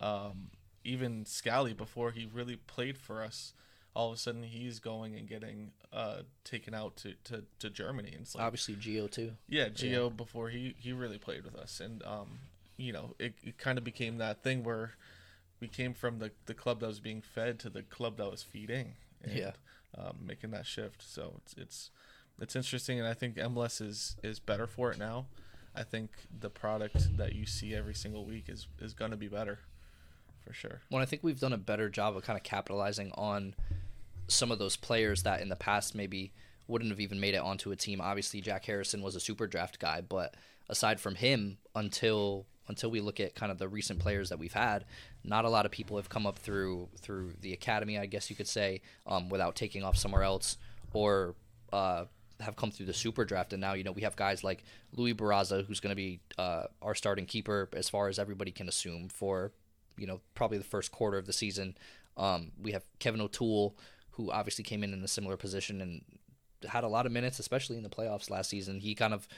um, 0.00 0.50
even 0.84 1.26
Scally 1.26 1.72
before 1.72 2.10
he 2.12 2.28
really 2.32 2.56
played 2.56 2.96
for 2.96 3.22
us 3.22 3.52
all 3.96 4.08
of 4.08 4.14
a 4.14 4.18
sudden 4.18 4.42
he's 4.42 4.78
going 4.78 5.16
and 5.16 5.26
getting 5.26 5.70
uh, 5.90 6.18
taken 6.44 6.74
out 6.74 6.96
to, 6.96 7.14
to, 7.24 7.42
to 7.58 7.70
Germany. 7.70 8.12
And 8.14 8.28
like, 8.34 8.44
Obviously, 8.44 8.74
Gio 8.74 9.10
too. 9.10 9.32
Yeah, 9.48 9.70
Gio 9.70 10.04
yeah. 10.04 10.08
before 10.10 10.50
he, 10.50 10.74
he 10.78 10.92
really 10.92 11.16
played 11.16 11.44
with 11.44 11.56
us, 11.56 11.80
and 11.80 12.04
um, 12.04 12.38
you 12.76 12.92
know, 12.92 13.14
it, 13.18 13.34
it 13.42 13.56
kind 13.56 13.78
of 13.78 13.84
became 13.84 14.18
that 14.18 14.42
thing 14.42 14.62
where 14.62 14.92
we 15.60 15.66
came 15.66 15.94
from 15.94 16.18
the 16.18 16.30
the 16.44 16.52
club 16.52 16.80
that 16.80 16.86
was 16.86 17.00
being 17.00 17.22
fed 17.22 17.58
to 17.60 17.70
the 17.70 17.82
club 17.82 18.18
that 18.18 18.30
was 18.30 18.42
feeding. 18.42 18.92
And, 19.24 19.32
yeah. 19.32 19.52
Um, 19.96 20.18
making 20.26 20.50
that 20.50 20.66
shift, 20.66 21.02
so 21.02 21.34
it's 21.38 21.54
it's 21.56 21.90
it's 22.40 22.56
interesting, 22.56 22.98
and 22.98 23.08
I 23.08 23.14
think 23.14 23.36
MLS 23.36 23.80
is 23.80 24.16
is 24.22 24.38
better 24.38 24.66
for 24.66 24.90
it 24.90 24.98
now. 24.98 25.26
I 25.74 25.82
think 25.82 26.10
the 26.40 26.50
product 26.50 27.16
that 27.16 27.34
you 27.34 27.46
see 27.46 27.74
every 27.74 27.94
single 27.94 28.24
week 28.24 28.48
is 28.48 28.66
is 28.78 28.92
going 28.94 29.10
to 29.10 29.16
be 29.16 29.28
better, 29.28 29.60
for 30.44 30.52
sure. 30.52 30.82
Well, 30.90 31.02
I 31.02 31.06
think 31.06 31.22
we've 31.22 31.40
done 31.40 31.52
a 31.52 31.58
better 31.58 31.88
job 31.88 32.16
of 32.16 32.24
kind 32.24 32.36
of 32.36 32.42
capitalizing 32.42 33.10
on 33.14 33.54
some 34.28 34.50
of 34.50 34.58
those 34.58 34.76
players 34.76 35.22
that 35.22 35.40
in 35.40 35.48
the 35.48 35.56
past 35.56 35.94
maybe 35.94 36.32
wouldn't 36.66 36.90
have 36.90 37.00
even 37.00 37.20
made 37.20 37.34
it 37.34 37.40
onto 37.40 37.70
a 37.70 37.76
team. 37.76 38.00
Obviously, 38.00 38.40
Jack 38.40 38.64
Harrison 38.64 39.02
was 39.02 39.14
a 39.16 39.20
super 39.20 39.46
draft 39.46 39.78
guy, 39.78 40.00
but 40.00 40.34
aside 40.68 41.00
from 41.00 41.14
him, 41.14 41.58
until 41.74 42.46
until 42.68 42.90
we 42.90 43.00
look 43.00 43.20
at 43.20 43.34
kind 43.34 43.52
of 43.52 43.58
the 43.58 43.68
recent 43.68 43.98
players 43.98 44.28
that 44.28 44.38
we've 44.38 44.52
had, 44.52 44.84
not 45.24 45.44
a 45.44 45.48
lot 45.48 45.66
of 45.66 45.72
people 45.72 45.96
have 45.96 46.08
come 46.08 46.26
up 46.26 46.38
through 46.38 46.88
through 46.98 47.32
the 47.40 47.52
academy, 47.52 47.98
I 47.98 48.06
guess 48.06 48.30
you 48.30 48.36
could 48.36 48.48
say, 48.48 48.82
um, 49.06 49.28
without 49.28 49.54
taking 49.56 49.82
off 49.82 49.96
somewhere 49.96 50.22
else, 50.22 50.56
or 50.92 51.34
uh, 51.72 52.04
have 52.40 52.56
come 52.56 52.70
through 52.70 52.86
the 52.86 52.94
super 52.94 53.24
draft. 53.24 53.52
And 53.52 53.60
now 53.60 53.74
you 53.74 53.84
know 53.84 53.92
we 53.92 54.02
have 54.02 54.16
guys 54.16 54.44
like 54.44 54.64
Luis 54.92 55.14
Barraza, 55.14 55.66
who's 55.66 55.80
going 55.80 55.92
to 55.92 55.96
be 55.96 56.20
uh, 56.38 56.64
our 56.82 56.94
starting 56.94 57.26
keeper 57.26 57.68
as 57.72 57.88
far 57.88 58.08
as 58.08 58.18
everybody 58.18 58.50
can 58.50 58.68
assume 58.68 59.08
for 59.08 59.52
you 59.96 60.06
know 60.06 60.20
probably 60.34 60.58
the 60.58 60.64
first 60.64 60.92
quarter 60.92 61.18
of 61.18 61.26
the 61.26 61.32
season. 61.32 61.76
Um, 62.16 62.52
we 62.62 62.72
have 62.72 62.84
Kevin 62.98 63.20
O'Toole 63.20 63.76
who 64.16 64.30
obviously 64.30 64.64
came 64.64 64.82
in 64.82 64.94
in 64.94 65.04
a 65.04 65.08
similar 65.08 65.36
position 65.36 65.80
and 65.82 66.02
had 66.68 66.84
a 66.84 66.88
lot 66.88 67.04
of 67.04 67.12
minutes, 67.12 67.38
especially 67.38 67.76
in 67.76 67.82
the 67.82 67.88
playoffs 67.88 68.30
last 68.30 68.48
season. 68.48 68.80
He 68.80 68.94
kind 68.94 69.12
of 69.12 69.28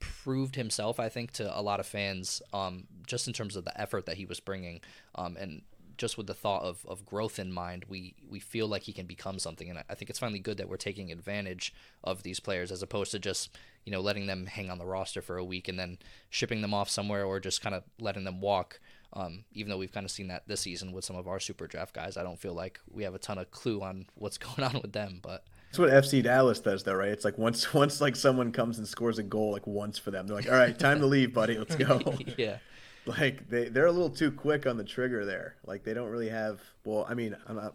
proved 0.00 0.56
himself, 0.56 1.00
I 1.00 1.08
think, 1.08 1.32
to 1.32 1.58
a 1.58 1.62
lot 1.62 1.80
of 1.80 1.86
fans, 1.86 2.42
um, 2.52 2.84
just 3.06 3.26
in 3.26 3.32
terms 3.32 3.56
of 3.56 3.64
the 3.64 3.80
effort 3.80 4.06
that 4.06 4.16
he 4.16 4.26
was 4.26 4.40
bringing, 4.40 4.80
um, 5.14 5.36
and 5.38 5.62
just 5.98 6.16
with 6.16 6.28
the 6.28 6.34
thought 6.34 6.62
of, 6.62 6.86
of 6.86 7.04
growth 7.04 7.38
in 7.38 7.52
mind, 7.52 7.84
we 7.88 8.14
we 8.28 8.38
feel 8.38 8.68
like 8.68 8.82
he 8.82 8.92
can 8.92 9.06
become 9.06 9.38
something, 9.38 9.68
and 9.68 9.82
I 9.90 9.94
think 9.94 10.08
it's 10.08 10.18
finally 10.18 10.38
good 10.38 10.56
that 10.58 10.68
we're 10.68 10.76
taking 10.76 11.10
advantage 11.10 11.74
of 12.04 12.22
these 12.22 12.40
players 12.40 12.70
as 12.70 12.82
opposed 12.82 13.10
to 13.10 13.18
just 13.18 13.50
you 13.84 13.92
know 13.92 14.00
letting 14.00 14.26
them 14.26 14.46
hang 14.46 14.70
on 14.70 14.78
the 14.78 14.86
roster 14.86 15.20
for 15.20 15.36
a 15.36 15.44
week 15.44 15.68
and 15.68 15.78
then 15.78 15.98
shipping 16.30 16.62
them 16.62 16.72
off 16.72 16.88
somewhere 16.88 17.24
or 17.24 17.40
just 17.40 17.60
kind 17.60 17.74
of 17.74 17.82
letting 18.00 18.24
them 18.24 18.40
walk. 18.40 18.80
Um, 19.12 19.44
even 19.52 19.70
though 19.70 19.78
we've 19.78 19.92
kind 19.92 20.04
of 20.04 20.10
seen 20.10 20.28
that 20.28 20.46
this 20.46 20.60
season 20.60 20.92
with 20.92 21.04
some 21.04 21.16
of 21.16 21.26
our 21.26 21.40
super 21.40 21.66
draft 21.66 21.94
guys, 21.94 22.16
I 22.16 22.22
don't 22.22 22.38
feel 22.38 22.54
like 22.54 22.78
we 22.90 23.04
have 23.04 23.14
a 23.14 23.18
ton 23.18 23.38
of 23.38 23.50
clue 23.50 23.82
on 23.82 24.06
what's 24.14 24.38
going 24.38 24.62
on 24.62 24.80
with 24.80 24.92
them. 24.92 25.18
But 25.22 25.44
that's 25.68 25.78
what 25.78 25.90
FC 25.90 26.22
Dallas 26.22 26.60
does, 26.60 26.82
though, 26.82 26.94
right? 26.94 27.10
It's 27.10 27.24
like 27.24 27.36
once 27.36 27.74
once 27.74 28.00
like 28.00 28.16
someone 28.16 28.52
comes 28.52 28.78
and 28.78 28.88
scores 28.88 29.18
a 29.18 29.22
goal 29.22 29.52
like 29.52 29.66
once 29.66 29.98
for 29.98 30.10
them, 30.10 30.26
they're 30.26 30.36
like, 30.36 30.50
"All 30.50 30.56
right, 30.56 30.78
time 30.78 31.00
to 31.00 31.06
leave, 31.06 31.34
buddy. 31.34 31.58
Let's 31.58 31.76
go." 31.76 32.00
yeah. 32.38 32.58
Like 33.06 33.48
they 33.48 33.68
they're 33.68 33.86
a 33.86 33.92
little 33.92 34.10
too 34.10 34.30
quick 34.30 34.66
on 34.66 34.76
the 34.76 34.84
trigger 34.84 35.24
there. 35.24 35.56
Like 35.66 35.84
they 35.84 35.94
don't 35.94 36.08
really 36.08 36.30
have. 36.30 36.60
Well, 36.84 37.06
I 37.08 37.14
mean, 37.14 37.36
I'm 37.46 37.56
not. 37.56 37.74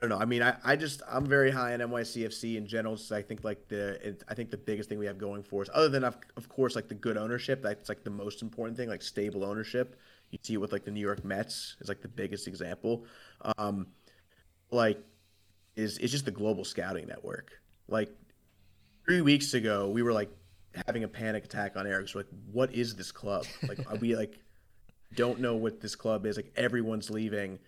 I 0.00 0.06
don't 0.06 0.10
know. 0.10 0.22
I 0.22 0.26
mean, 0.26 0.42
I, 0.42 0.56
I 0.62 0.76
just 0.76 1.00
I'm 1.08 1.26
very 1.26 1.50
high 1.50 1.72
on 1.72 1.80
NYCFC 1.80 2.56
in 2.56 2.66
general. 2.66 2.96
So 2.96 3.16
I 3.16 3.22
think 3.22 3.44
like 3.44 3.68
the 3.68 4.06
it, 4.06 4.22
I 4.28 4.34
think 4.34 4.50
the 4.50 4.58
biggest 4.58 4.88
thing 4.88 4.98
we 4.98 5.06
have 5.06 5.16
going 5.16 5.42
for 5.42 5.62
us, 5.62 5.70
other 5.72 5.88
than 5.88 6.04
of, 6.04 6.18
of 6.36 6.48
course 6.48 6.74
like 6.74 6.88
the 6.88 6.94
good 6.94 7.16
ownership, 7.16 7.62
that's 7.62 7.88
like 7.88 8.04
the 8.04 8.10
most 8.10 8.42
important 8.42 8.76
thing, 8.76 8.88
like 8.88 9.02
stable 9.02 9.44
ownership. 9.44 9.98
You 10.30 10.38
see 10.42 10.54
it 10.54 10.56
with 10.58 10.72
like 10.72 10.84
the 10.84 10.90
New 10.90 11.00
York 11.00 11.24
Mets 11.24 11.76
is 11.80 11.88
like 11.88 12.02
the 12.02 12.08
biggest 12.08 12.48
example. 12.48 13.04
Um, 13.58 13.86
like 14.70 15.02
is 15.76 15.98
it's 15.98 16.12
just 16.12 16.24
the 16.24 16.30
global 16.30 16.64
scouting 16.64 17.06
network. 17.06 17.52
Like 17.88 18.10
three 19.04 19.20
weeks 19.20 19.54
ago, 19.54 19.88
we 19.88 20.02
were 20.02 20.12
like 20.12 20.30
having 20.86 21.04
a 21.04 21.08
panic 21.08 21.44
attack 21.44 21.76
on 21.76 21.86
Eric. 21.86 22.08
So 22.08 22.18
like, 22.18 22.28
what 22.52 22.74
is 22.74 22.96
this 22.96 23.12
club? 23.12 23.46
Like 23.68 23.78
we 24.00 24.16
like 24.16 24.38
don't 25.14 25.40
know 25.40 25.56
what 25.56 25.80
this 25.80 25.94
club 25.94 26.26
is. 26.26 26.36
Like 26.36 26.52
everyone's 26.56 27.10
leaving. 27.10 27.58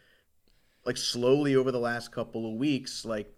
Like 0.84 0.96
slowly 0.96 1.56
over 1.56 1.70
the 1.70 1.78
last 1.78 2.12
couple 2.12 2.50
of 2.50 2.58
weeks, 2.58 3.04
like 3.04 3.32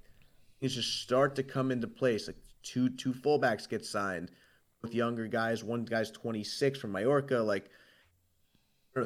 things 0.60 0.74
just 0.74 1.02
start 1.02 1.34
to 1.36 1.42
come 1.42 1.70
into 1.70 1.88
place. 1.88 2.26
Like 2.26 2.38
two 2.62 2.88
two 2.90 3.12
fullbacks 3.12 3.68
get 3.68 3.84
signed 3.84 4.30
with 4.82 4.94
younger 4.94 5.26
guys. 5.26 5.64
One 5.64 5.84
guy's 5.84 6.10
26 6.10 6.78
from 6.78 6.92
Mallorca. 6.92 7.38
Like 7.38 7.70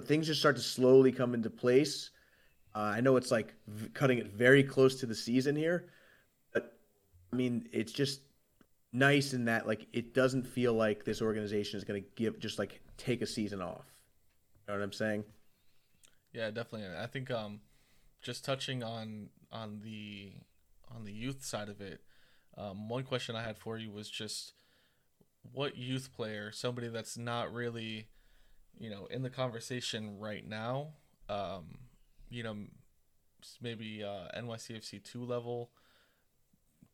things 0.04 0.26
just 0.26 0.40
start 0.40 0.56
to 0.56 0.62
slowly 0.62 1.12
come 1.12 1.34
into 1.34 1.50
place. 1.50 2.10
Uh, 2.74 2.80
I 2.96 3.00
know 3.00 3.16
it's 3.16 3.30
like 3.30 3.54
v- 3.68 3.88
cutting 3.90 4.18
it 4.18 4.32
very 4.32 4.64
close 4.64 4.96
to 4.96 5.06
the 5.06 5.14
season 5.14 5.54
here, 5.54 5.86
but 6.52 6.76
I 7.32 7.36
mean, 7.36 7.68
it's 7.72 7.92
just 7.92 8.20
nice 8.92 9.32
in 9.32 9.44
that 9.46 9.66
like 9.66 9.86
it 9.92 10.14
doesn't 10.14 10.46
feel 10.46 10.72
like 10.72 11.04
this 11.04 11.20
organization 11.20 11.76
is 11.76 11.84
going 11.84 12.02
to 12.02 12.08
give 12.16 12.38
just 12.38 12.58
like 12.58 12.80
take 12.96 13.22
a 13.22 13.26
season 13.26 13.60
off. 13.60 13.86
You 14.66 14.72
know 14.72 14.78
what 14.78 14.84
I'm 14.84 14.92
saying? 14.92 15.24
Yeah, 16.32 16.50
definitely. 16.50 16.88
I 16.96 17.06
think 17.06 17.30
um, 17.30 17.60
just 18.22 18.44
touching 18.44 18.82
on 18.82 19.28
on 19.52 19.80
the 19.82 20.32
on 20.94 21.04
the 21.04 21.12
youth 21.12 21.44
side 21.44 21.68
of 21.68 21.80
it, 21.80 22.00
um, 22.56 22.88
one 22.88 23.04
question 23.04 23.36
I 23.36 23.42
had 23.42 23.58
for 23.58 23.78
you 23.78 23.90
was 23.90 24.10
just 24.10 24.54
what 25.52 25.76
youth 25.76 26.10
player, 26.14 26.50
somebody 26.52 26.88
that's 26.88 27.16
not 27.16 27.52
really, 27.52 28.08
you 28.78 28.90
know, 28.90 29.06
in 29.06 29.22
the 29.22 29.30
conversation 29.30 30.18
right 30.18 30.46
now, 30.46 30.94
um, 31.28 31.78
you 32.34 32.42
know, 32.42 32.56
maybe 33.60 34.02
uh, 34.02 34.28
NYCFC 34.38 35.02
two 35.02 35.24
level 35.24 35.70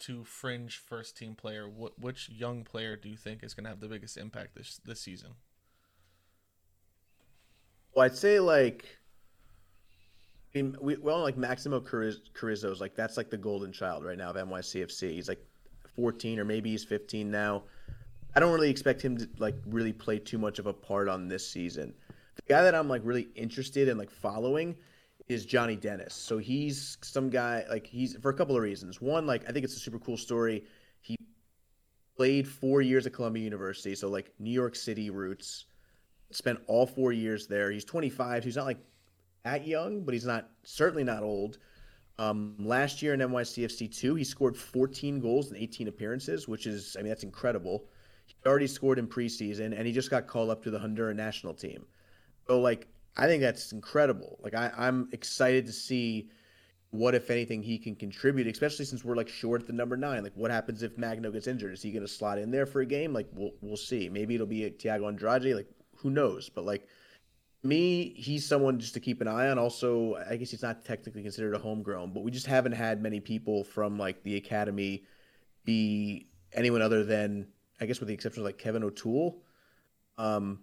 to 0.01 0.25
fringe 0.25 0.79
first 0.79 1.17
team 1.17 1.35
player, 1.35 1.69
what 1.69 1.99
which 1.99 2.29
young 2.29 2.65
player 2.65 2.97
do 2.97 3.09
you 3.09 3.17
think 3.17 3.43
is 3.43 3.55
going 3.55 3.65
to 3.65 3.71
have 3.71 3.81
the 3.81 3.89
biggest 3.89 4.17
impact 4.17 4.55
this 4.55 4.81
this 4.85 5.01
season? 5.01 5.31
Well, 7.95 8.07
I'd 8.07 8.17
say 8.17 8.41
like, 8.41 8.85
I 10.55 10.59
mean, 10.59 10.77
we 10.81 10.97
well 10.97 11.23
like 11.23 11.37
Maximo 11.37 11.81
Carrizo's 11.81 12.81
like 12.81 12.95
that's 12.95 13.17
like 13.17 13.31
the 13.31 13.39
golden 13.39 13.73
child 13.73 14.05
right 14.05 14.19
now 14.19 14.31
of 14.31 14.37
NYCFC. 14.37 15.13
He's 15.13 15.29
like 15.29 15.45
14 15.97 16.39
or 16.39 16.45
maybe 16.45 16.71
he's 16.71 16.85
15 16.85 17.31
now. 17.31 17.65
I 18.35 18.41
don't 18.41 18.53
really 18.53 18.71
expect 18.71 19.03
him 19.03 19.19
to 19.19 19.29
like 19.39 19.57
really 19.67 19.93
play 19.93 20.19
too 20.19 20.39
much 20.39 20.59
of 20.59 20.67
a 20.67 20.73
part 20.73 21.09
on 21.09 21.29
this 21.29 21.49
season. 21.49 21.95
The 22.37 22.43
guy 22.43 22.63
that 22.63 22.75
I'm 22.75 22.89
like 22.89 23.03
really 23.05 23.29
interested 23.35 23.89
in 23.89 23.99
like 23.99 24.11
following 24.11 24.77
is 25.31 25.47
Johnny 25.47 25.77
Dennis. 25.77 26.15
So 26.15 26.39
he's 26.39 26.99
some 27.03 27.31
guy 27.31 27.65
like 27.71 27.87
he's 27.87 28.17
for 28.17 28.31
a 28.31 28.35
couple 28.35 28.57
of 28.57 28.63
reasons. 28.63 29.01
One, 29.01 29.27
like 29.27 29.49
I 29.49 29.53
think 29.53 29.65
it's 29.65 29.77
a 29.77 29.81
super 29.81 29.99
cool 29.99 30.17
story. 30.17 30.65
He 31.01 31.17
played 32.17 32.49
four 32.49 32.83
years 32.83 33.07
at 33.07 33.13
Columbia 33.13 33.45
University, 33.45 33.95
so 33.95 34.09
like 34.09 34.33
New 34.39 34.51
York 34.51 34.75
City 34.75 35.11
roots. 35.11 35.67
Spent 36.33 36.61
all 36.67 36.87
four 36.87 37.13
years 37.13 37.49
there. 37.49 37.73
He's 37.73 37.85
25. 37.85 38.43
So 38.43 38.47
he's 38.47 38.57
not 38.57 38.67
like 38.67 38.79
that 39.45 39.67
young, 39.67 40.03
but 40.03 40.15
he's 40.15 40.27
not 40.27 40.51
certainly 40.65 41.05
not 41.05 41.23
old. 41.23 41.59
Um, 42.19 42.55
last 42.59 43.01
year 43.01 43.15
in 43.15 43.21
NYCFC 43.21 43.97
two, 43.97 44.15
he 44.15 44.25
scored 44.25 44.57
14 44.57 45.21
goals 45.21 45.51
in 45.51 45.57
18 45.57 45.89
appearances, 45.89 46.47
which 46.47 46.67
is 46.67 46.97
I 46.99 47.03
mean 47.03 47.09
that's 47.09 47.25
incredible. 47.25 47.87
He 48.27 48.35
already 48.47 48.67
scored 48.67 48.99
in 48.99 49.07
preseason, 49.07 49.77
and 49.77 49.87
he 49.87 49.93
just 49.93 50.11
got 50.11 50.27
called 50.27 50.51
up 50.51 50.63
to 50.65 50.71
the 50.71 50.79
Honduran 50.79 51.17
national 51.17 51.55
team. 51.55 51.87
So 52.47 52.61
like 52.61 52.89
I 53.17 53.27
think 53.27 53.43
that's 53.43 53.73
incredible. 53.73 54.39
Like 54.43 54.55
I, 54.55 54.73
I'm 54.77 55.09
excited 55.13 55.67
to 55.67 55.73
see 55.73 56.31
what 56.91 57.15
if 57.15 57.31
anything 57.31 57.63
he 57.63 57.79
can 57.79 57.95
contribute, 57.95 58.47
especially 58.47 58.85
since 58.85 59.05
we're 59.05 59.15
like 59.15 59.29
short 59.29 59.63
at 59.63 59.67
the 59.67 59.73
number 59.73 59.97
nine. 59.97 60.23
Like 60.23 60.33
what 60.35 60.51
happens 60.51 60.83
if 60.83 60.99
Magno 60.99 61.31
gets 61.31 61.47
injured? 61.47 61.73
Is 61.73 61.83
he 61.83 61.93
going 61.93 62.07
to 62.07 62.09
slot 62.09 62.39
in 62.39 62.51
there 62.51 62.67
for 62.67 62.81
a 62.81 62.87
game? 62.87 63.13
Like 63.13 63.29
we'll 63.33 63.53
we'll 63.61 63.77
see. 63.77 64.09
Maybe 64.09 64.35
it'll 64.35 64.47
be 64.47 64.65
a 64.65 64.71
Thiago 64.71 65.09
Andrade. 65.09 65.55
Like 65.55 65.69
who 65.97 66.11
knows? 66.11 66.49
But 66.49 66.65
like 66.65 66.89
me, 67.63 68.15
he's 68.17 68.47
someone 68.47 68.79
just 68.79 68.95
to 68.95 69.01
keep 69.01 69.21
an 69.21 69.29
eye 69.29 69.49
on. 69.49 69.59
Also, 69.59 70.17
I 70.29 70.37
guess 70.37 70.51
he's 70.51 70.63
not 70.63 70.85
technically 70.85 71.23
considered 71.23 71.55
a 71.55 71.59
homegrown, 71.59 72.13
but 72.13 72.23
we 72.23 72.31
just 72.31 72.47
haven't 72.47 72.73
had 72.73 73.03
many 73.03 73.21
people 73.21 73.65
from 73.65 73.99
like 73.99 74.23
the 74.23 74.37
academy 74.37 75.05
be 75.65 76.29
anyone 76.53 76.83
other 76.83 77.05
than 77.05 77.47
I 77.81 77.87
guess 77.87 78.01
with 78.01 78.09
the 78.09 78.15
exception 78.15 78.43
of 78.43 78.47
like 78.47 78.59
Kevin 78.59 78.83
O'Toole. 78.83 79.43
Um, 80.19 80.61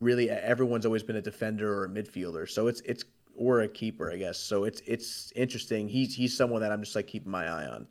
really 0.00 0.30
everyone's 0.30 0.86
always 0.86 1.02
been 1.02 1.16
a 1.16 1.22
defender 1.22 1.72
or 1.72 1.84
a 1.84 1.88
midfielder. 1.88 2.48
So 2.48 2.66
it's 2.68 2.80
it's 2.82 3.04
or 3.34 3.60
a 3.60 3.68
keeper, 3.68 4.10
I 4.10 4.16
guess. 4.16 4.38
So 4.38 4.64
it's 4.64 4.82
it's 4.86 5.32
interesting. 5.36 5.88
He's 5.88 6.14
he's 6.14 6.36
someone 6.36 6.62
that 6.62 6.72
I'm 6.72 6.82
just 6.82 6.96
like 6.96 7.06
keeping 7.06 7.30
my 7.30 7.46
eye 7.46 7.66
on. 7.66 7.86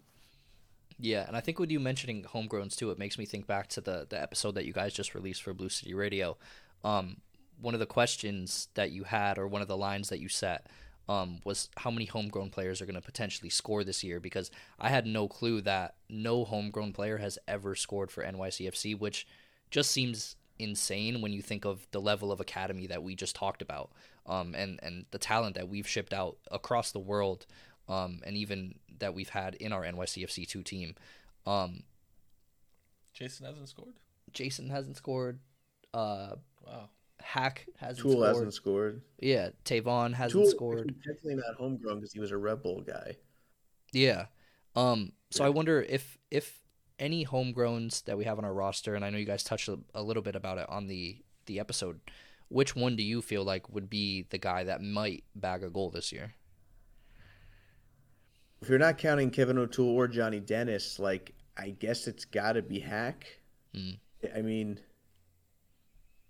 Yeah, 0.97 1.25
and 1.27 1.35
I 1.35 1.41
think 1.41 1.59
with 1.59 1.71
you 1.71 1.79
mentioning 1.79 2.23
homegrowns 2.23 2.75
too, 2.75 2.89
it 2.89 2.97
makes 2.97 3.17
me 3.17 3.25
think 3.25 3.47
back 3.47 3.67
to 3.69 3.81
the 3.81 4.07
the 4.09 4.21
episode 4.21 4.55
that 4.55 4.65
you 4.65 4.73
guys 4.73 4.93
just 4.93 5.15
released 5.15 5.43
for 5.43 5.53
Blue 5.53 5.69
City 5.69 5.93
Radio. 5.93 6.37
Um, 6.83 7.17
one 7.59 7.73
of 7.73 7.79
the 7.79 7.85
questions 7.85 8.69
that 8.75 8.91
you 8.91 9.03
had, 9.03 9.37
or 9.37 9.47
one 9.47 9.61
of 9.61 9.67
the 9.67 9.77
lines 9.77 10.09
that 10.09 10.19
you 10.19 10.29
set, 10.29 10.67
um, 11.07 11.39
was 11.43 11.69
how 11.77 11.91
many 11.91 12.05
homegrown 12.05 12.49
players 12.49 12.81
are 12.81 12.85
going 12.85 12.95
to 12.95 13.01
potentially 13.01 13.49
score 13.49 13.83
this 13.83 14.03
year? 14.03 14.19
Because 14.19 14.51
I 14.79 14.89
had 14.89 15.05
no 15.05 15.27
clue 15.27 15.61
that 15.61 15.95
no 16.09 16.45
homegrown 16.45 16.93
player 16.93 17.17
has 17.17 17.37
ever 17.47 17.75
scored 17.75 18.11
for 18.11 18.23
NYCFC, 18.23 18.97
which 18.97 19.27
just 19.71 19.91
seems 19.91 20.35
insane 20.59 21.21
when 21.21 21.33
you 21.33 21.41
think 21.41 21.65
of 21.65 21.85
the 21.91 21.99
level 21.99 22.31
of 22.31 22.39
academy 22.39 22.87
that 22.87 23.03
we 23.03 23.15
just 23.15 23.35
talked 23.35 23.61
about 23.61 23.91
um, 24.25 24.55
and 24.55 24.79
and 24.81 25.05
the 25.11 25.17
talent 25.17 25.55
that 25.55 25.67
we've 25.67 25.87
shipped 25.87 26.13
out 26.13 26.37
across 26.51 26.91
the 26.91 26.99
world 26.99 27.45
um, 27.87 28.21
and 28.25 28.35
even 28.37 28.75
that 28.99 29.13
we've 29.13 29.29
had 29.29 29.55
in 29.55 29.71
our 29.73 29.83
NYCFC 29.83 30.47
two 30.47 30.63
team. 30.63 30.95
Um, 31.45 31.83
Jasson 33.19 33.45
hasn't 33.45 33.69
scored. 33.69 33.93
Jasson 34.33 34.69
hasn't 34.69 34.97
scored. 34.97 35.39
Uh, 35.93 36.35
wow. 36.65 36.89
Haak 37.21 37.65
hasn't 37.77 37.99
Tool 37.99 38.11
scored. 38.13 38.27
hasn't 38.27 38.53
scored. 38.53 39.01
Yeah, 39.19 39.49
Tayvon 39.63 40.13
hasn't 40.13 40.43
Tool, 40.43 40.51
scored. 40.51 40.95
Definitely 40.99 41.35
not 41.35 41.55
homegrown 41.57 41.95
because 41.99 42.11
he 42.13 42.19
was 42.19 42.31
a 42.31 42.37
Red 42.37 42.61
Bull 42.61 42.81
guy. 42.81 43.15
Yeah. 43.93 44.25
Um. 44.75 45.13
So 45.31 45.43
Yeah. 45.43 45.47
I 45.47 45.49
wonder 45.51 45.81
if 45.81 46.17
if 46.29 46.59
any 46.99 47.25
homegrowns 47.25 48.03
that 48.05 48.17
we 48.17 48.25
have 48.25 48.38
on 48.38 48.45
our 48.45 48.53
roster, 48.53 48.95
and 48.95 49.03
I 49.03 49.10
know 49.10 49.17
you 49.17 49.25
guys 49.25 49.43
touched 49.43 49.67
a, 49.67 49.79
a 49.93 50.01
little 50.01 50.23
bit 50.23 50.36
about 50.36 50.58
it 50.58 50.69
on 50.69 50.88
the 50.88 51.17
the 51.45 51.60
episode. 51.60 51.99
Which 52.49 52.75
one 52.75 52.95
do 52.95 53.03
you 53.03 53.21
feel 53.21 53.43
like 53.43 53.69
would 53.69 53.89
be 53.89 54.27
the 54.29 54.38
guy 54.38 54.63
that 54.63 54.81
might 54.81 55.23
bag 55.36 55.63
a 55.63 55.69
goal 55.69 55.89
this 55.89 56.12
year? 56.12 56.36
If 58.62 58.69
you're 58.69 58.79
not 58.79 58.97
counting 58.97 59.31
Kevin 59.31 59.58
O'Toole 59.58 59.95
or 59.95 60.08
Johnny 60.08 60.39
Dennis, 60.39 60.99
like 60.99 61.34
I 61.58 61.69
guess 61.69 62.08
it's 62.08 62.25
got 62.25 62.53
to 62.53 62.62
be 62.62 62.79
Haak. 62.79 63.25
Mm. 63.75 63.97
I 64.36 64.41
mean, 64.41 64.79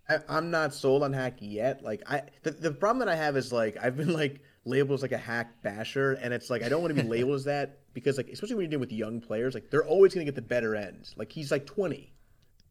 I, 0.09 0.19
I'm 0.27 0.51
not 0.51 0.73
sold 0.73 1.03
on 1.03 1.13
Haak 1.13 1.35
yet. 1.39 1.83
Like 1.83 2.03
I, 2.09 2.23
the, 2.43 2.51
the 2.51 2.71
problem 2.71 3.05
that 3.05 3.11
I 3.11 3.15
have 3.15 3.37
is 3.37 3.51
like 3.51 3.77
I've 3.81 3.97
been 3.97 4.13
like 4.13 4.41
labeled 4.65 4.99
as 4.99 5.01
like 5.01 5.11
a 5.11 5.17
Haak 5.17 5.61
basher, 5.63 6.13
and 6.13 6.33
it's 6.33 6.49
like 6.49 6.63
I 6.63 6.69
don't 6.69 6.81
want 6.81 6.95
to 6.95 7.01
be 7.01 7.07
labeled 7.07 7.35
as 7.35 7.43
that 7.45 7.79
because 7.93 8.17
like 8.17 8.29
especially 8.29 8.55
when 8.55 8.63
you're 8.63 8.71
dealing 8.71 8.81
with 8.81 8.91
young 8.91 9.21
players, 9.21 9.53
like 9.53 9.69
they're 9.69 9.85
always 9.85 10.13
gonna 10.13 10.25
get 10.25 10.35
the 10.35 10.41
better 10.41 10.75
end. 10.75 11.13
Like 11.15 11.31
he's 11.31 11.51
like 11.51 11.65
20, 11.65 12.13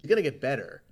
he's 0.01 0.09
gonna 0.09 0.23
get 0.23 0.41
better. 0.41 0.83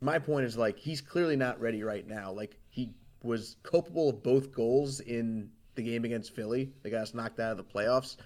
My 0.00 0.18
point 0.18 0.46
is 0.46 0.56
like 0.56 0.78
he's 0.78 1.00
clearly 1.00 1.36
not 1.36 1.60
ready 1.60 1.82
right 1.82 2.06
now. 2.06 2.32
Like 2.32 2.58
he 2.68 2.94
was 3.22 3.56
culpable 3.62 4.10
of 4.10 4.22
both 4.22 4.52
goals 4.52 5.00
in 5.00 5.50
the 5.74 5.82
game 5.82 6.04
against 6.04 6.34
Philly. 6.34 6.72
They 6.82 6.90
got 6.90 7.02
us 7.02 7.14
knocked 7.14 7.40
out 7.40 7.52
of 7.52 7.58
the 7.58 7.64
playoffs. 7.64 8.16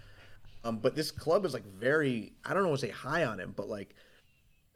Um, 0.63 0.79
but 0.79 0.95
this 0.95 1.11
club 1.11 1.45
is 1.45 1.55
like 1.55 1.65
very 1.65 2.33
I 2.45 2.55
don't 2.55 2.63
know 2.63 2.69
what 2.69 2.81
to 2.81 2.87
say 2.87 2.93
high 2.93 3.25
on 3.25 3.41
him, 3.41 3.55
but 3.57 3.69
like 3.69 3.95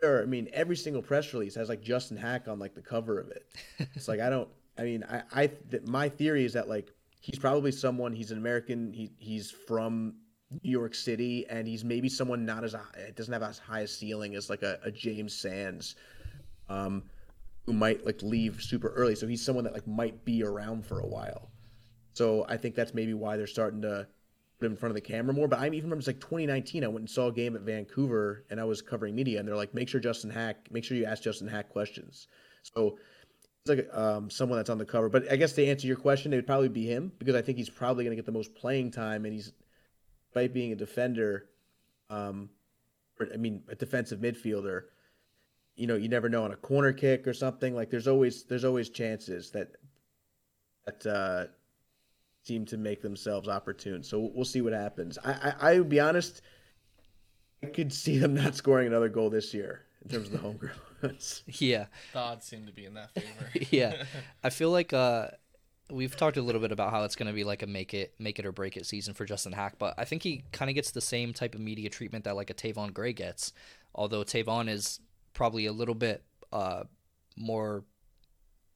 or 0.03 0.23
I 0.23 0.27
mean 0.27 0.49
every 0.53 0.77
single 0.77 1.03
press 1.03 1.33
release 1.33 1.55
has 1.55 1.69
like 1.69 1.83
Justin 1.83 2.17
Haak 2.17 2.49
on 2.49 2.59
like 2.59 2.75
the 2.75 2.83
cover 2.83 3.19
of 3.21 3.29
it. 3.31 3.47
It's 3.95 4.09
like 4.09 4.21
I 4.21 4.31
don't 4.31 4.49
I 4.79 4.83
mean 4.83 5.05
I 5.05 5.23
I 5.33 5.47
th- 5.47 5.85
my 5.87 6.09
theory 6.09 6.45
is 6.45 6.55
that 6.55 6.69
like 6.69 6.94
he's 7.25 7.39
probably 7.39 7.73
someone 7.73 8.13
he's 8.13 8.31
an 8.31 8.37
American 8.37 8.93
he 8.93 9.11
he's 9.19 9.51
from 9.51 10.15
New 10.63 10.71
York 10.71 10.95
City 10.95 11.47
and 11.49 11.67
he's 11.67 11.83
maybe 11.83 12.09
someone 12.09 12.45
not 12.45 12.65
as 12.65 12.77
doesn't 13.17 13.33
have 13.33 13.43
as 13.43 13.59
high 13.59 13.81
a 13.81 13.87
ceiling 13.87 14.35
as 14.35 14.51
like 14.51 14.63
a, 14.63 14.79
a 14.85 14.91
James 14.91 15.35
Sands 15.35 15.97
um 16.69 17.03
who 17.65 17.73
might 17.73 18.05
like 18.05 18.23
leave 18.23 18.63
super 18.63 18.89
early 18.89 19.15
so 19.15 19.27
he's 19.27 19.43
someone 19.43 19.65
that 19.65 19.73
like 19.73 19.87
might 19.87 20.23
be 20.25 20.45
around 20.45 20.85
for 20.85 21.01
a 21.01 21.07
while. 21.07 21.51
So 22.13 22.45
I 22.47 22.59
think 22.59 22.75
that's 22.75 22.93
maybe 22.93 23.15
why 23.15 23.39
they're 23.39 23.47
starting 23.47 23.81
to 23.83 24.07
put 24.59 24.67
him 24.67 24.73
in 24.73 24.77
front 24.77 24.91
of 24.91 24.95
the 24.95 25.01
camera 25.01 25.33
more. 25.33 25.49
But 25.49 25.61
I 25.61 25.69
even 25.69 25.91
it's 25.93 26.07
like 26.07 26.21
2019. 26.21 26.85
I 26.85 26.89
went 26.89 27.01
and 27.01 27.11
saw 27.11 27.29
a 27.29 27.33
game 27.33 27.57
at 27.57 27.63
Vancouver, 27.63 28.45
and 28.51 28.61
I 28.61 28.65
was 28.65 28.83
covering 28.83 29.15
media, 29.15 29.41
and 29.41 29.49
they're 29.49 29.57
like, 29.57 29.75
"Make 29.75 29.89
sure 29.89 30.01
Justin 30.01 30.31
Haak, 30.31 30.71
make 30.71 30.85
sure 30.85 30.97
you 30.97 31.07
ask 31.07 31.23
Justin 31.23 31.49
Haak 31.49 31.71
questions." 31.71 32.29
So 32.63 32.99
like 33.67 33.89
um, 33.95 34.29
someone 34.29 34.59
that's 34.59 34.71
on 34.71 34.79
the 34.79 34.85
cover. 34.85 35.09
But 35.09 35.31
I 35.33 35.37
guess 35.37 35.53
to 35.55 35.67
answer 35.67 35.87
your 35.87 35.97
question, 35.97 36.33
it 36.33 36.37
would 36.37 36.47
probably 36.47 36.69
be 36.69 36.87
him 36.87 37.13
because 37.19 37.35
I 37.35 37.43
think 37.43 37.57
he's 37.59 37.71
probably 37.71 38.05
going 38.05 38.13
to 38.13 38.17
get 38.17 38.27
the 38.27 38.33
most 38.33 38.55
playing 38.55 38.91
time, 38.91 39.25
and 39.25 39.33
he's, 39.33 39.53
despite 40.27 40.53
being 40.53 40.73
a 40.73 40.77
defender, 40.77 41.49
um, 42.11 42.51
or, 43.19 43.29
I 43.33 43.37
mean, 43.37 43.63
a 43.69 43.75
defensive 43.75 44.21
midfielder. 44.21 44.83
You 45.77 45.87
know, 45.87 45.97
you 45.97 46.09
never 46.09 46.29
know 46.29 46.45
on 46.45 46.53
a 46.53 46.57
corner 46.57 46.93
kick 46.93 47.27
or 47.27 47.33
something. 47.33 47.75
Like 47.75 47.91
there's 47.91 48.07
always 48.07 48.45
there's 48.45 48.65
always 48.65 48.91
chances 48.91 49.51
that 49.53 49.73
that 50.85 51.07
uh, 51.07 51.47
seem 52.43 52.65
to 52.67 52.77
make 52.77 53.03
themselves 53.03 53.49
opportune. 53.49 54.05
So 54.05 54.31
we'll 54.35 54.45
see 54.45 54.61
what 54.61 54.73
happens. 54.73 55.19
I, 55.25 55.33
I, 55.33 55.71
I 55.71 55.79
would 55.79 55.89
be 55.89 55.99
honest, 55.99 56.43
I 57.63 57.67
could 57.67 57.93
see 57.93 58.19
them 58.19 58.35
not 58.43 58.55
scoring 58.55 58.87
another 58.87 59.09
goal 59.09 59.31
this 59.31 59.53
year 59.55 59.87
in 60.05 60.11
terms 60.11 60.27
of 60.27 60.33
the 60.33 60.39
homegrown. 60.39 60.73
Yeah, 61.47 61.87
The 62.15 62.19
odds 62.19 62.47
seem 62.47 62.65
to 62.65 62.73
be 62.73 62.87
in 62.87 62.95
that 62.95 63.11
favor. 63.13 63.51
yeah. 63.71 64.05
I 64.45 64.49
feel 64.49 64.71
like 64.71 64.95
uh, 64.95 65.29
we've 65.91 66.17
talked 66.17 66.39
a 66.39 66.43
little 66.43 66.63
bit 66.63 66.73
about 66.73 66.93
how 66.93 67.05
it's 67.05 67.15
going 67.15 67.27
to 67.27 67.35
be 67.35 67.45
like 67.45 67.63
a 67.63 67.67
make 67.67 67.93
it 67.93 68.15
make 68.19 68.39
it 68.39 68.47
or 68.47 68.53
break 68.53 68.79
it 68.79 68.87
season 68.87 69.13
for 69.13 69.27
Justin 69.27 69.53
Haak, 69.53 69.75
but 69.79 69.95
I 69.99 70.07
think 70.07 70.23
he 70.23 70.45
kind 70.53 70.71
of 70.71 70.75
gets 70.75 70.93
the 70.93 71.03
same 71.03 71.35
type 71.35 71.55
of 71.55 71.61
media 71.61 71.91
treatment 71.91 72.25
that 72.25 72.37
like 72.37 72.49
a 72.49 72.55
Tayvon 72.55 72.95
Gray 72.95 73.13
gets. 73.13 73.53
Although 73.95 74.25
Tayvon 74.25 74.69
is 74.69 75.01
probably 75.35 75.67
a 75.67 75.73
little 75.73 75.95
bit 75.95 76.25
uh, 76.53 76.85
more 77.37 77.85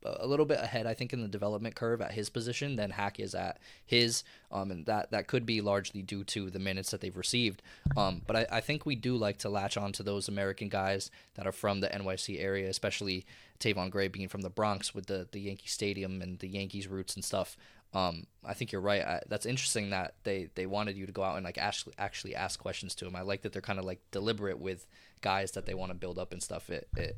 a 0.05 0.27
little 0.27 0.47
bit 0.47 0.61
ahead, 0.61 0.87
I 0.87 0.95
think, 0.95 1.13
in 1.13 1.23
the 1.23 1.29
development 1.29 1.75
curve 1.75 2.01
at 2.01 2.13
his 2.13 2.31
position 2.31 2.77
than 2.77 2.91
Haak 2.91 3.19
is 3.19 3.35
at 3.35 3.59
his, 3.85 4.23
um, 4.53 4.71
and 4.71 4.87
that 4.87 5.11
that 5.11 5.27
could 5.27 5.45
be 5.45 5.61
largely 5.61 6.03
due 6.03 6.25
to 6.25 6.51
the 6.51 6.59
minutes 6.59 6.91
that 6.91 7.01
they've 7.01 7.17
received. 7.17 7.63
Um, 7.97 8.23
but 8.27 8.37
I, 8.37 8.47
I 8.53 8.61
think 8.61 8.87
we 8.87 8.95
do 8.95 9.17
like 9.17 9.39
to 9.39 9.49
latch 9.49 9.77
on 9.77 9.93
to 9.93 10.03
those 10.03 10.29
American 10.29 10.69
guys 10.69 11.11
that 11.35 11.47
are 11.47 11.53
from 11.53 11.81
the 11.81 11.89
NYC 11.89 12.41
area, 12.41 12.69
especially 12.69 13.27
Tayvon 13.59 13.91
Gray 13.91 14.09
being 14.09 14.29
from 14.29 14.43
the 14.43 14.51
Bronx 14.51 14.95
with 14.95 15.07
the 15.07 15.27
the 15.31 15.41
Yankee 15.41 15.69
Stadium 15.69 16.23
and 16.23 16.39
the 16.39 16.49
Yankees 16.49 16.87
roots 16.87 17.15
and 17.15 17.25
stuff. 17.25 17.57
Um, 17.95 18.27
I 18.45 18.53
think 18.55 18.71
you're 18.71 18.83
right. 18.83 19.03
I, 19.03 19.23
that's 19.29 19.47
interesting 19.47 19.91
that 19.91 20.15
they, 20.25 20.51
they 20.55 20.67
wanted 20.67 20.97
you 20.97 21.07
to 21.07 21.13
go 21.13 21.23
out 21.23 21.37
and 21.37 21.45
like 21.45 21.57
actually 21.57 21.95
actually 21.99 22.35
ask 22.35 22.61
questions 22.61 22.95
to 22.97 23.07
him. 23.07 23.17
I 23.17 23.23
like 23.23 23.43
that 23.43 23.53
they're 23.53 23.63
kind 23.63 23.79
of 23.79 23.85
like 23.85 24.01
deliberate 24.11 24.59
with 24.59 24.87
guys 25.23 25.53
that 25.53 25.65
they 25.65 25.75
want 25.75 25.91
to 25.91 25.97
build 25.97 26.19
up 26.19 26.33
and 26.33 26.43
stuff. 26.43 26.71
It, 26.71 26.89
it 26.97 27.17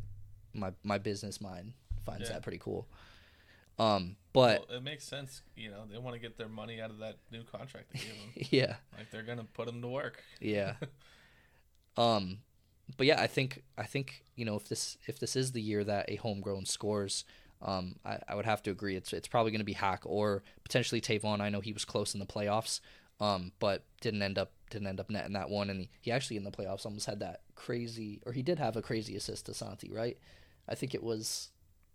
my 0.54 0.72
my 0.82 0.98
business 0.98 1.40
mind 1.40 1.74
finds 2.04 2.28
Yeah. 2.28 2.34
that 2.34 2.42
pretty 2.42 2.58
cool. 2.58 2.88
Um, 3.78 4.16
but 4.32 4.68
Well, 4.68 4.78
it 4.78 4.82
makes 4.82 5.04
sense. 5.04 5.42
You 5.56 5.70
know, 5.70 5.84
they 5.90 5.98
want 5.98 6.14
to 6.14 6.20
get 6.20 6.36
their 6.36 6.48
money 6.48 6.80
out 6.80 6.90
of 6.90 6.98
that 6.98 7.16
new 7.30 7.42
contract 7.44 7.92
they 7.92 8.00
gave 8.00 8.08
them. 8.08 8.46
yeah, 8.50 8.76
like 8.96 9.10
they're 9.10 9.22
gonna 9.22 9.44
put 9.44 9.66
them 9.66 9.80
to 9.82 9.88
work. 9.88 10.22
yeah. 10.40 10.74
um, 11.96 12.38
but 12.96 13.06
yeah, 13.06 13.20
I 13.20 13.26
think 13.26 13.62
I 13.78 13.84
think 13.84 14.24
you 14.36 14.44
know 14.44 14.56
if 14.56 14.68
this 14.68 14.98
if 15.06 15.18
this 15.18 15.36
is 15.36 15.52
the 15.52 15.62
year 15.62 15.84
that 15.84 16.10
a 16.10 16.16
homegrown 16.16 16.66
scores, 16.66 17.24
um, 17.62 17.96
I, 18.04 18.18
I 18.28 18.34
would 18.34 18.46
have 18.46 18.62
to 18.64 18.70
agree. 18.70 18.96
It's 18.96 19.12
it's 19.12 19.28
probably 19.28 19.52
going 19.52 19.60
to 19.60 19.64
be 19.64 19.74
Haak 19.74 20.00
or 20.04 20.42
potentially 20.64 21.00
Tayvon. 21.00 21.40
I 21.40 21.48
know 21.50 21.60
he 21.60 21.72
was 21.72 21.84
close 21.84 22.14
in 22.14 22.20
the 22.20 22.26
playoffs, 22.26 22.80
um, 23.20 23.52
but 23.60 23.84
didn't 24.00 24.22
end 24.22 24.38
up 24.38 24.52
didn't 24.70 24.88
end 24.88 25.00
up 25.00 25.10
netting 25.10 25.32
that 25.34 25.50
one. 25.50 25.70
And 25.70 25.80
he, 25.80 25.90
he 26.00 26.12
actually 26.12 26.36
in 26.36 26.44
the 26.44 26.50
playoffs 26.50 26.84
almost 26.84 27.06
had 27.06 27.20
that 27.20 27.40
crazy, 27.54 28.20
or 28.26 28.32
he 28.32 28.42
did 28.42 28.58
have 28.58 28.76
a 28.76 28.82
crazy 28.82 29.16
assist 29.16 29.46
to 29.46 29.54
Santi, 29.54 29.90
right? 29.92 30.18
I 30.68 30.74
think 30.74 30.94
it 30.94 31.02
was 31.02 31.50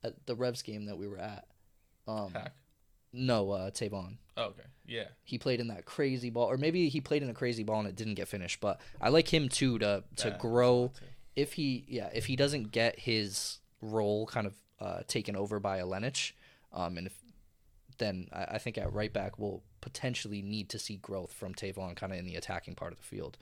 at 0.05 0.25
the 0.25 0.35
Revs 0.35 0.61
game 0.61 0.85
that 0.85 0.97
we 0.97 1.07
were 1.07 1.19
at. 1.19 1.45
Um, 2.07 2.31
Haak. 2.33 2.51
no, 3.13 3.51
uh, 3.51 3.71
Tayvon 3.71 4.17
Oh, 4.37 4.45
okay. 4.45 4.63
Yeah. 4.85 5.05
he 5.23 5.37
played 5.37 5.59
in 5.59 5.67
that 5.69 5.85
crazy 5.85 6.29
ball, 6.29 6.51
or 6.51 6.57
maybe 6.57 6.89
he 6.89 7.01
played 7.01 7.23
in 7.23 7.29
a 7.29 7.33
crazy 7.33 7.63
ball 7.63 7.79
and 7.79 7.87
it 7.87 7.95
didn't 7.95 8.15
get 8.15 8.27
finished. 8.27 8.59
But 8.59 8.79
I 9.01 9.09
like 9.09 9.33
him 9.33 9.49
too 9.49 9.79
to 9.79 10.03
to 10.17 10.37
grow. 10.39 10.91
If 11.35 11.53
he 11.53 11.85
yeah, 11.87 12.09
if 12.13 12.25
he 12.25 12.35
doesn't 12.35 12.71
get 12.71 12.99
his 12.99 13.59
role 13.81 14.25
kind 14.27 14.47
of 14.47 14.53
uh, 14.79 14.99
taken 15.07 15.35
over 15.35 15.59
by 15.59 15.79
Ilenič, 15.79 16.33
um, 16.73 16.97
and 16.97 17.07
if 17.07 17.13
then 17.97 18.27
I, 18.33 18.43
I 18.43 18.57
think 18.57 18.77
at 18.77 18.91
right 18.91 19.11
back 19.11 19.39
we'll 19.39 19.63
potentially 19.81 20.41
need 20.41 20.69
to 20.69 20.79
see 20.79 20.97
growth 20.97 21.31
from 21.31 21.53
Tayvon 21.53 21.95
kind 21.95 22.11
of 22.11 22.19
in 22.19 22.25
the 22.25 22.35
attacking 22.35 22.75
part 22.75 22.91
of 22.91 22.97
the 22.97 23.05
field. 23.05 23.37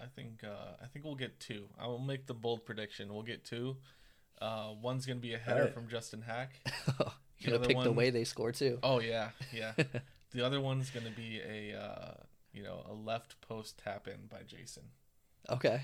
I 0.00 0.06
think 0.14 0.44
uh, 0.44 0.76
I 0.82 0.86
think 0.86 1.04
we'll 1.04 1.14
get 1.16 1.38
two. 1.40 1.66
I 1.78 1.86
will 1.86 1.98
make 1.98 2.26
the 2.26 2.34
bold 2.34 2.64
prediction. 2.64 3.12
We'll 3.12 3.22
get 3.22 3.44
two. 3.44 3.76
Uh, 4.40 4.70
one's 4.80 5.06
gonna 5.06 5.20
be 5.20 5.34
a 5.34 5.38
header 5.38 5.60
Alright. 5.60 5.74
from 5.74 5.88
Justin 5.88 6.22
Haak. 6.22 6.48
You're 7.38 7.52
gonna 7.52 7.64
other 7.64 7.66
pick 7.66 7.82
the 7.82 7.92
way 7.92 8.10
they 8.10 8.24
score 8.24 8.52
too. 8.52 8.78
Oh 8.82 9.00
yeah, 9.00 9.30
yeah. 9.52 9.72
the 10.32 10.44
other 10.44 10.60
one's 10.60 10.90
gonna 10.90 11.10
be 11.10 11.40
a 11.40 11.78
uh, 11.78 12.14
you 12.52 12.62
know 12.62 12.84
a 12.88 12.92
left 12.92 13.40
post 13.42 13.80
tap 13.82 14.08
in 14.08 14.26
by 14.28 14.38
Jasson. 14.38 14.84
Okay. 15.48 15.82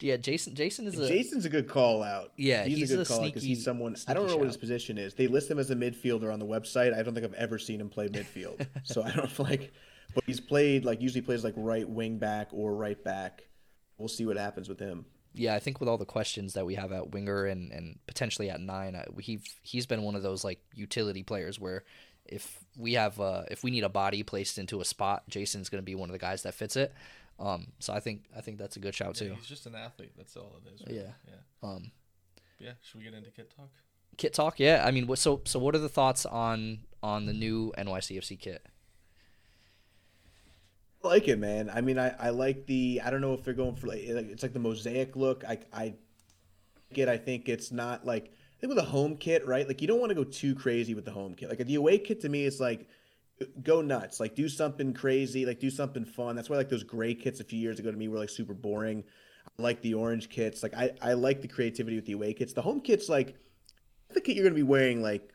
Yeah, 0.00 0.16
Jasson. 0.16 0.54
Jasson 0.54 0.86
is 0.86 0.98
a 0.98 1.08
Jasson's 1.08 1.44
a 1.44 1.48
good 1.48 1.68
call 1.68 2.02
out. 2.02 2.32
Yeah, 2.36 2.64
he's, 2.64 2.78
he's 2.78 2.90
a 2.90 2.94
a 2.94 2.96
good 2.98 3.08
call 3.08 3.22
because 3.22 3.44
he's 3.44 3.64
someone 3.64 3.94
I 4.08 4.14
don't 4.14 4.26
know 4.26 4.36
what 4.36 4.46
his 4.46 4.56
position 4.56 4.98
is. 4.98 5.14
They 5.14 5.28
list 5.28 5.50
him 5.50 5.58
as 5.58 5.70
a 5.70 5.76
midfielder 5.76 6.32
on 6.32 6.40
the 6.40 6.46
website. 6.46 6.96
I 6.96 7.02
don't 7.02 7.14
think 7.14 7.24
I've 7.24 7.34
ever 7.34 7.58
seen 7.58 7.80
him 7.80 7.88
play 7.88 8.08
midfield, 8.08 8.66
so 8.82 9.02
I 9.02 9.12
don't 9.12 9.38
like. 9.38 9.72
But 10.14 10.24
he's 10.26 10.40
played 10.40 10.84
like 10.84 11.00
usually 11.00 11.22
plays 11.22 11.44
like 11.44 11.54
right 11.56 11.88
wing 11.88 12.18
back 12.18 12.48
or 12.52 12.74
right 12.74 13.02
back. 13.02 13.44
We'll 13.96 14.08
see 14.08 14.26
what 14.26 14.36
happens 14.36 14.68
with 14.68 14.80
him. 14.80 15.06
Yeah, 15.34 15.54
I 15.54 15.58
think 15.60 15.80
with 15.80 15.88
all 15.88 15.98
the 15.98 16.04
questions 16.04 16.54
that 16.54 16.66
we 16.66 16.74
have 16.74 16.92
at 16.92 17.10
winger 17.12 17.46
and, 17.46 17.72
and 17.72 17.98
potentially 18.06 18.50
at 18.50 18.60
nine, 18.60 18.94
uh, 18.94 19.04
he 19.18 19.40
he's 19.62 19.86
been 19.86 20.02
one 20.02 20.14
of 20.14 20.22
those 20.22 20.44
like 20.44 20.60
utility 20.74 21.22
players 21.22 21.58
where 21.58 21.84
if 22.26 22.64
we 22.76 22.94
have 22.94 23.18
uh, 23.20 23.44
if 23.50 23.64
we 23.64 23.70
need 23.70 23.84
a 23.84 23.88
body 23.88 24.22
placed 24.22 24.58
into 24.58 24.80
a 24.80 24.84
spot, 24.84 25.24
Jasson's 25.28 25.68
going 25.68 25.80
to 25.82 25.84
be 25.84 25.94
one 25.94 26.08
of 26.08 26.12
the 26.12 26.18
guys 26.18 26.42
that 26.42 26.54
fits 26.54 26.76
it. 26.76 26.92
Um, 27.40 27.68
so 27.78 27.92
I 27.92 28.00
think 28.00 28.24
I 28.36 28.40
think 28.40 28.58
that's 28.58 28.76
a 28.76 28.80
good 28.80 28.94
shout 28.94 29.20
Yeah, 29.20 29.28
too. 29.28 29.34
he's 29.34 29.46
just 29.46 29.66
an 29.66 29.74
athlete. 29.74 30.12
That's 30.16 30.36
all 30.36 30.56
it 30.64 30.74
is. 30.74 30.82
Really. 30.86 31.00
Yeah. 31.00 31.10
Yeah. 31.26 31.68
Um, 31.68 31.90
yeah. 32.58 32.72
Should 32.82 32.98
we 32.98 33.04
get 33.04 33.14
into 33.14 33.30
kit 33.30 33.52
talk? 33.56 33.70
kit 34.18 34.34
talk, 34.34 34.60
yeah. 34.60 34.82
I 34.86 34.90
mean, 34.90 35.06
what 35.06 35.18
so 35.18 35.40
so 35.44 35.58
what 35.58 35.74
are 35.74 35.78
the 35.78 35.88
thoughts 35.88 36.26
on 36.26 36.80
on 37.02 37.26
the 37.26 37.32
new 37.32 37.72
NYCFC 37.78 38.38
kit? 38.38 38.64
Like 41.02 41.26
it, 41.28 41.38
man. 41.38 41.68
I 41.68 41.80
mean, 41.80 41.98
I, 41.98 42.14
I 42.18 42.30
like 42.30 42.66
the. 42.66 43.00
I 43.04 43.10
don't 43.10 43.20
know 43.20 43.34
if 43.34 43.42
they're 43.42 43.54
going 43.54 43.74
for 43.74 43.88
like 43.88 44.04
like- 44.08 44.30
it's 44.30 44.42
like 44.42 44.52
the 44.52 44.60
mosaic 44.60 45.16
look. 45.16 45.44
I 45.44 45.58
I 45.72 45.94
get. 46.92 47.08
I 47.08 47.16
think 47.16 47.48
it's 47.48 47.72
not 47.72 48.06
like 48.06 48.26
I 48.26 48.60
think 48.60 48.68
with 48.74 48.78
a 48.78 48.88
home 48.88 49.16
kit, 49.16 49.46
right? 49.46 49.66
Like 49.66 49.80
you 49.80 49.88
don't 49.88 49.98
want 49.98 50.10
to 50.10 50.14
go 50.14 50.24
too 50.24 50.54
crazy 50.54 50.94
with 50.94 51.04
the 51.04 51.10
home 51.10 51.34
kit. 51.34 51.48
Like 51.48 51.58
the 51.58 51.74
away 51.74 51.98
kit 51.98 52.20
to 52.20 52.28
me 52.28 52.44
is 52.44 52.60
like 52.60 52.86
go 53.62 53.82
nuts. 53.82 54.20
Like 54.20 54.36
do 54.36 54.48
something 54.48 54.94
crazy. 54.94 55.44
Like 55.44 55.58
do 55.58 55.70
something 55.70 56.04
fun. 56.04 56.36
That's 56.36 56.48
why 56.48 56.56
like 56.56 56.68
those 56.68 56.84
gray 56.84 57.14
kits 57.14 57.40
a 57.40 57.44
few 57.44 57.58
years 57.58 57.80
ago 57.80 57.90
to 57.90 57.96
me 57.96 58.06
were 58.06 58.18
like 58.18 58.30
super 58.30 58.54
boring. 58.54 59.02
I 59.58 59.62
like 59.62 59.82
the 59.82 59.94
orange 59.94 60.28
kits. 60.28 60.62
Like 60.62 60.74
I 60.74 60.92
I 61.00 61.14
like 61.14 61.42
the 61.42 61.48
creativity 61.48 61.96
with 61.96 62.06
the 62.06 62.12
away 62.12 62.32
kits. 62.32 62.52
The 62.52 62.62
home 62.62 62.80
kits 62.80 63.08
like 63.08 63.36
the 64.10 64.20
kit 64.20 64.36
you're 64.36 64.44
gonna 64.44 64.54
be 64.54 64.62
wearing 64.62 65.02
like 65.02 65.28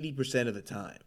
eighty 0.00 0.12
percent 0.12 0.48
of 0.48 0.56
the 0.56 0.62
time. 0.62 0.98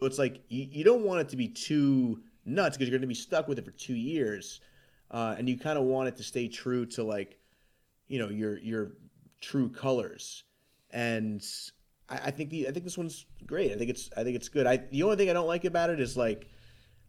So 0.00 0.06
it's 0.06 0.18
like 0.18 0.42
you, 0.48 0.66
you 0.70 0.84
don't 0.84 1.04
want 1.04 1.20
it 1.20 1.28
to 1.30 1.36
be 1.36 1.48
too 1.48 2.20
nuts 2.48 2.76
because 2.76 2.88
you're 2.88 2.98
going 2.98 3.02
to 3.02 3.08
be 3.08 3.14
stuck 3.14 3.48
with 3.48 3.58
it 3.58 3.64
for 3.64 3.70
two 3.72 3.94
years, 3.94 4.60
uh, 5.10 5.34
and 5.38 5.48
you 5.48 5.58
kind 5.58 5.78
of 5.78 5.84
want 5.84 6.08
it 6.08 6.16
to 6.16 6.22
stay 6.22 6.48
true 6.48 6.86
to 6.86 7.02
like, 7.02 7.38
you 8.08 8.18
know, 8.18 8.28
your 8.28 8.58
your 8.58 8.92
true 9.40 9.68
colors. 9.68 10.44
And 10.90 11.44
I, 12.08 12.16
I 12.16 12.30
think 12.30 12.50
the 12.50 12.68
I 12.68 12.72
think 12.72 12.84
this 12.84 12.98
one's 12.98 13.26
great. 13.46 13.72
I 13.72 13.76
think 13.76 13.90
it's 13.90 14.10
I 14.16 14.24
think 14.24 14.36
it's 14.36 14.48
good. 14.48 14.66
I 14.66 14.78
the 14.78 15.02
only 15.02 15.16
thing 15.16 15.30
I 15.30 15.32
don't 15.32 15.46
like 15.46 15.64
about 15.64 15.90
it 15.90 16.00
is 16.00 16.16
like 16.16 16.48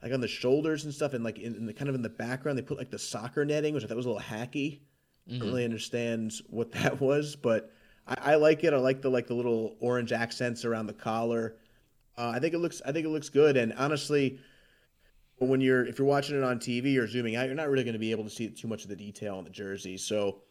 like 0.01 0.13
on 0.13 0.21
the 0.21 0.27
shoulders 0.27 0.85
and 0.85 0.93
stuff, 0.93 1.13
and 1.13 1.23
like 1.23 1.39
in, 1.39 1.55
in 1.55 1.65
the 1.65 1.73
kind 1.73 1.89
of 1.89 1.95
in 1.95 2.01
the 2.01 2.09
background 2.09 2.57
they 2.57 2.61
put 2.61 2.77
like 2.77 2.91
the 2.91 2.99
soccer 2.99 3.45
netting, 3.45 3.73
which 3.73 3.83
I 3.83 3.87
thought 3.87 3.97
was 3.97 4.05
a 4.05 4.09
little 4.09 4.23
hacky. 4.23 4.81
I 5.27 5.37
don't 5.37 5.47
really 5.49 5.65
understand 5.65 6.33
what 6.49 6.71
that 6.71 6.99
was, 7.01 7.35
but 7.35 7.71
I, 8.07 8.33
I 8.33 8.35
like 8.35 8.63
it. 8.63 8.73
I 8.73 8.77
like 8.77 9.01
the 9.01 9.09
like 9.09 9.27
the 9.27 9.35
little 9.35 9.75
orange 9.79 10.11
accents 10.11 10.65
around 10.65 10.87
the 10.87 10.93
collar. 10.93 11.55
Uh, 12.17 12.31
I 12.35 12.39
think 12.39 12.53
it 12.53 12.59
looks 12.59 12.81
I 12.85 12.91
think 12.91 13.05
it 13.05 13.09
looks 13.09 13.29
good. 13.29 13.55
And 13.55 13.73
honestly, 13.73 14.39
when 15.47 15.61
you're 15.61 15.85
if 15.85 15.97
you're 15.97 16.07
watching 16.07 16.37
it 16.37 16.43
on 16.43 16.59
TV 16.59 16.97
or 16.97 17.07
zooming 17.07 17.35
out, 17.35 17.45
you're 17.45 17.55
not 17.55 17.69
really 17.69 17.83
going 17.83 17.93
to 17.93 17.99
be 17.99 18.11
able 18.11 18.25
to 18.25 18.29
see 18.29 18.49
too 18.49 18.67
much 18.67 18.83
of 18.83 18.89
the 18.89 18.95
detail 18.95 19.37
on 19.37 19.43
the 19.43 19.49
jersey. 19.49 19.97
So 19.97 20.41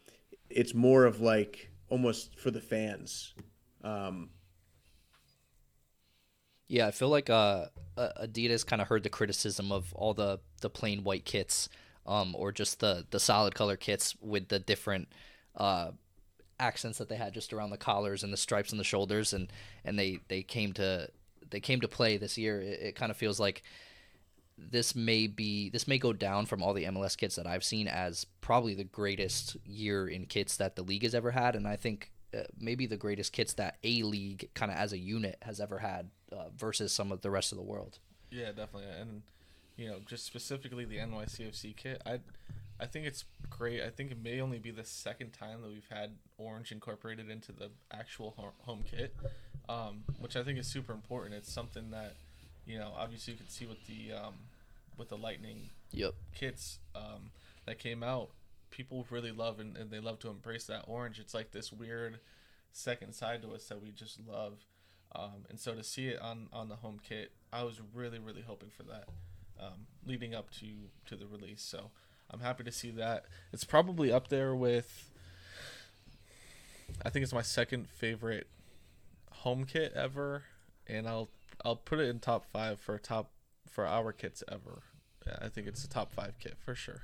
it's 0.48 0.74
more 0.74 1.04
of 1.04 1.20
like 1.20 1.70
almost 1.90 2.38
for 2.38 2.50
the 2.50 2.60
fans. 2.60 3.34
Um, 3.84 4.30
Yeah, 6.68 6.86
I 6.86 6.90
feel 6.90 7.08
like 7.08 7.30
uh, 7.30 7.66
Adidas 7.96 8.64
kind 8.64 8.82
of 8.82 8.88
heard 8.88 9.02
the 9.02 9.08
criticism 9.08 9.72
of 9.72 9.92
all 9.94 10.12
the, 10.12 10.38
the 10.60 10.68
plain 10.68 11.02
white 11.02 11.24
kits, 11.24 11.70
um, 12.06 12.34
or 12.36 12.52
just 12.52 12.80
the, 12.80 13.06
the 13.10 13.18
solid 13.18 13.54
color 13.54 13.76
kits 13.76 14.14
with 14.20 14.48
the 14.48 14.58
different 14.58 15.08
uh, 15.56 15.92
accents 16.60 16.98
that 16.98 17.08
they 17.08 17.16
had 17.16 17.32
just 17.32 17.54
around 17.54 17.70
the 17.70 17.78
collars 17.78 18.22
and 18.22 18.32
the 18.32 18.36
stripes 18.36 18.70
on 18.70 18.78
the 18.78 18.84
shoulders, 18.84 19.32
and, 19.32 19.50
and 19.84 19.98
they, 19.98 20.18
they 20.28 20.42
came 20.42 20.72
to 20.74 21.08
they 21.50 21.60
came 21.60 21.80
to 21.80 21.88
play 21.88 22.18
this 22.18 22.36
year. 22.36 22.60
It, 22.60 22.80
it 22.80 22.94
kind 22.94 23.10
of 23.10 23.16
feels 23.16 23.40
like 23.40 23.62
this 24.70 24.94
may 24.94 25.26
be 25.26 25.70
this 25.70 25.86
may 25.86 25.98
go 25.98 26.12
down 26.12 26.46
from 26.46 26.62
all 26.62 26.74
the 26.74 26.84
MLS 26.84 27.16
kits 27.16 27.36
that 27.36 27.46
I've 27.46 27.64
seen 27.64 27.88
as 27.88 28.26
probably 28.40 28.74
the 28.74 28.84
greatest 28.84 29.56
year 29.64 30.08
in 30.08 30.26
kits 30.26 30.56
that 30.56 30.76
the 30.76 30.82
league 30.82 31.02
has 31.04 31.14
ever 31.14 31.30
had, 31.30 31.54
and 31.54 31.66
I 31.66 31.76
think 31.76 32.12
uh, 32.34 32.42
maybe 32.58 32.86
the 32.86 32.96
greatest 32.96 33.32
kits 33.32 33.54
that 33.54 33.76
a 33.84 34.02
league 34.02 34.48
kind 34.54 34.70
of 34.70 34.78
as 34.78 34.92
a 34.92 34.98
unit 34.98 35.38
has 35.42 35.60
ever 35.60 35.78
had 35.78 36.10
uh, 36.32 36.50
versus 36.56 36.92
some 36.92 37.12
of 37.12 37.22
the 37.22 37.30
rest 37.30 37.52
of 37.52 37.58
the 37.58 37.64
world. 37.64 37.98
Yeah, 38.30 38.48
definitely. 38.48 38.90
And 39.00 39.22
you 39.76 39.88
know, 39.88 39.98
just 40.06 40.26
specifically 40.26 40.84
the 40.84 40.98
NYCFC 40.98 41.76
kit, 41.76 42.02
I 42.04 42.20
I 42.80 42.86
think 42.86 43.06
it's 43.06 43.24
great. 43.48 43.82
I 43.82 43.90
think 43.90 44.10
it 44.10 44.22
may 44.22 44.40
only 44.40 44.58
be 44.58 44.70
the 44.70 44.84
second 44.84 45.32
time 45.32 45.62
that 45.62 45.70
we've 45.70 45.88
had 45.90 46.12
orange 46.36 46.72
incorporated 46.72 47.30
into 47.30 47.52
the 47.52 47.70
actual 47.92 48.54
home 48.58 48.84
kit, 48.88 49.14
um, 49.68 50.04
which 50.18 50.36
I 50.36 50.42
think 50.42 50.58
is 50.58 50.66
super 50.66 50.92
important. 50.92 51.34
It's 51.34 51.52
something 51.52 51.90
that 51.90 52.14
you 52.68 52.78
know, 52.78 52.92
obviously 52.96 53.32
you 53.32 53.38
can 53.38 53.48
see 53.48 53.66
with 53.66 53.84
the 53.86 54.12
um, 54.12 54.34
with 54.98 55.08
the 55.08 55.16
Lightning 55.16 55.70
Yep. 55.92 56.14
kits 56.34 56.78
um, 56.94 57.30
that 57.66 57.78
came 57.78 58.02
out, 58.02 58.30
people 58.70 59.06
really 59.10 59.32
love 59.32 59.60
and, 59.60 59.76
and 59.76 59.90
they 59.90 60.00
love 60.00 60.18
to 60.20 60.28
embrace 60.28 60.64
that 60.66 60.84
orange. 60.86 61.18
It's 61.18 61.34
like 61.34 61.52
this 61.52 61.72
weird 61.72 62.20
second 62.72 63.14
side 63.14 63.42
to 63.42 63.52
us 63.54 63.64
that 63.68 63.82
we 63.82 63.90
just 63.90 64.20
love. 64.26 64.58
Um, 65.14 65.46
and 65.48 65.58
so 65.58 65.74
to 65.74 65.82
see 65.82 66.08
it 66.08 66.20
on, 66.20 66.48
on 66.52 66.68
the 66.68 66.76
home 66.76 67.00
kit, 67.06 67.32
I 67.52 67.62
was 67.62 67.80
really, 67.94 68.18
really 68.18 68.42
hoping 68.42 68.68
for 68.68 68.82
that 68.84 69.08
um, 69.58 69.86
leading 70.06 70.34
up 70.34 70.50
to, 70.60 70.66
to 71.06 71.16
the 71.16 71.26
release. 71.26 71.62
So 71.62 71.90
I'm 72.30 72.40
happy 72.40 72.64
to 72.64 72.72
see 72.72 72.90
that. 72.90 73.24
It's 73.52 73.64
probably 73.64 74.12
up 74.12 74.28
there 74.28 74.54
with, 74.54 75.10
I 77.02 77.08
think 77.10 77.22
it's 77.22 77.32
my 77.32 77.42
second 77.42 77.88
favorite 77.88 78.48
home 79.30 79.64
kit 79.64 79.92
ever. 79.94 80.42
And 80.86 81.06
I'll 81.08 81.28
I'll 81.64 81.76
put 81.76 81.98
it 81.98 82.08
in 82.08 82.18
top 82.18 82.46
five 82.46 82.80
for 82.80 82.98
top 82.98 83.30
for 83.70 83.86
our 83.86 84.12
kits 84.12 84.42
ever. 84.50 84.82
Yeah, 85.26 85.36
I 85.42 85.48
think 85.48 85.66
it's 85.66 85.84
a 85.84 85.88
top 85.88 86.12
five 86.12 86.38
kit 86.38 86.56
for 86.58 86.74
sure. 86.74 87.02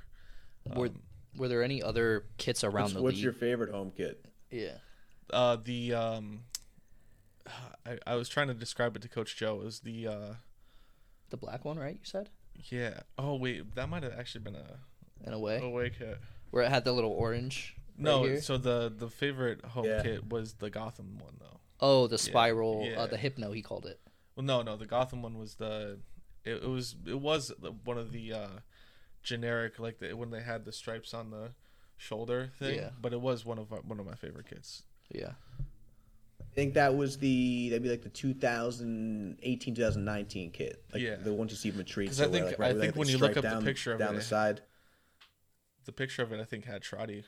Were 0.75 0.87
Um, 0.87 1.01
were 1.37 1.47
there 1.47 1.61
any 1.63 1.83
other 1.83 2.25
kits 2.37 2.63
around 2.63 2.83
what's 2.83 2.93
the 2.93 3.01
what's 3.01 3.15
league? 3.15 3.23
your 3.23 3.33
favorite 3.33 3.71
home 3.71 3.91
kit? 3.95 4.25
yeah. 4.49 4.77
uh, 5.31 5.57
the 5.57 5.93
um, 5.93 6.41
I, 7.85 7.97
I 8.07 8.15
was 8.15 8.29
trying 8.29 8.47
to 8.47 8.53
describe 8.53 8.95
it 8.95 9.01
to 9.03 9.09
Coach 9.09 9.35
Joe. 9.35 9.59
It 9.61 9.65
was 9.65 9.79
the 9.81 10.07
uh, 10.07 10.33
The 11.29 11.37
black 11.37 11.65
one, 11.65 11.77
right? 11.77 11.93
You 11.95 12.05
said 12.05 12.29
yeah. 12.71 13.01
Oh 13.17 13.35
wait, 13.35 13.75
that 13.75 13.89
might 13.89 14.03
have 14.03 14.13
actually 14.17 14.41
been 14.45 14.55
a 14.55 14.79
in 15.27 15.33
a 15.33 15.39
way 15.39 15.59
away 15.61 15.89
kit. 15.89 16.17
where 16.51 16.63
it 16.63 16.69
had 16.69 16.85
the 16.85 16.93
little 16.93 17.11
orange. 17.11 17.75
right 17.97 18.03
No, 18.05 18.23
here. 18.23 18.41
so 18.41 18.57
the 18.57 18.91
the 18.95 19.09
favorite 19.09 19.63
home 19.65 19.85
Yeah. 19.85 20.01
kit 20.01 20.29
was 20.29 20.53
the 20.53 20.69
Gotham 20.69 21.19
one 21.19 21.35
though. 21.39 21.59
Oh, 21.81 22.07
the 22.07 22.17
spiral, 22.17 22.85
yeah. 22.89 23.01
Uh, 23.01 23.07
the 23.07 23.17
hypno. 23.17 23.51
He 23.51 23.61
called 23.61 23.85
it. 23.85 23.99
Well, 24.37 24.45
no, 24.45 24.61
no, 24.61 24.77
the 24.77 24.85
Gotham 24.85 25.21
one 25.21 25.37
was 25.37 25.55
the. 25.55 25.99
It, 26.45 26.63
it 26.63 26.69
was 26.69 26.95
it 27.05 27.19
was 27.19 27.51
one 27.83 27.97
of 27.97 28.11
the 28.11 28.33
uh, 28.33 28.47
generic 29.23 29.79
like 29.79 29.99
the, 29.99 30.13
when 30.13 30.29
they 30.29 30.41
had 30.41 30.63
the 30.65 30.71
stripes 30.71 31.13
on 31.13 31.31
the 31.31 31.49
shoulder 31.97 32.51
thing. 32.59 32.75
Yeah. 32.75 32.89
But 33.01 33.13
it 33.13 33.21
was 33.21 33.45
one 33.45 33.57
of 33.59 33.71
our, 33.73 33.79
one 33.79 33.99
of 33.99 34.05
my 34.05 34.15
favorite 34.15 34.47
kits. 34.49 34.83
Yeah. 35.11 35.31
I 36.41 36.53
think 36.55 36.75
that 36.75 36.95
was 36.95 37.17
the 37.17 37.69
that'd 37.69 37.83
be 37.83 37.89
like 37.89 38.03
the 38.03 38.09
2018 38.09 39.75
2019 39.75 40.51
kit, 40.51 40.83
like 40.93 41.01
Yeah. 41.01 41.15
the 41.15 41.33
ones 41.33 41.51
you 41.51 41.57
see 41.57 41.69
from 41.71 41.79
Retreat. 41.79 42.09
'Cause 42.09 42.21
I 42.21 42.25
so 42.25 42.29
where, 42.29 42.39
think- 42.41 42.51
like, 42.51 42.59
right 42.59 42.69
I 42.69 42.73
think 42.73 42.85
have 42.85 42.95
when 42.97 43.07
you 43.09 43.17
look 43.17 43.31
stripe 43.33 43.45
up 43.53 43.59
the 43.59 43.65
picture 43.65 43.91
of 43.93 43.99
down 43.99 44.13
it, 44.13 44.17
the 44.19 44.23
side, 44.23 44.61
The 45.85 45.91
picture 45.91 46.23
of 46.23 46.31
it, 46.31 46.39
I 46.39 46.45
think, 46.45 46.65
had 46.65 46.81
Trotty 46.81 47.25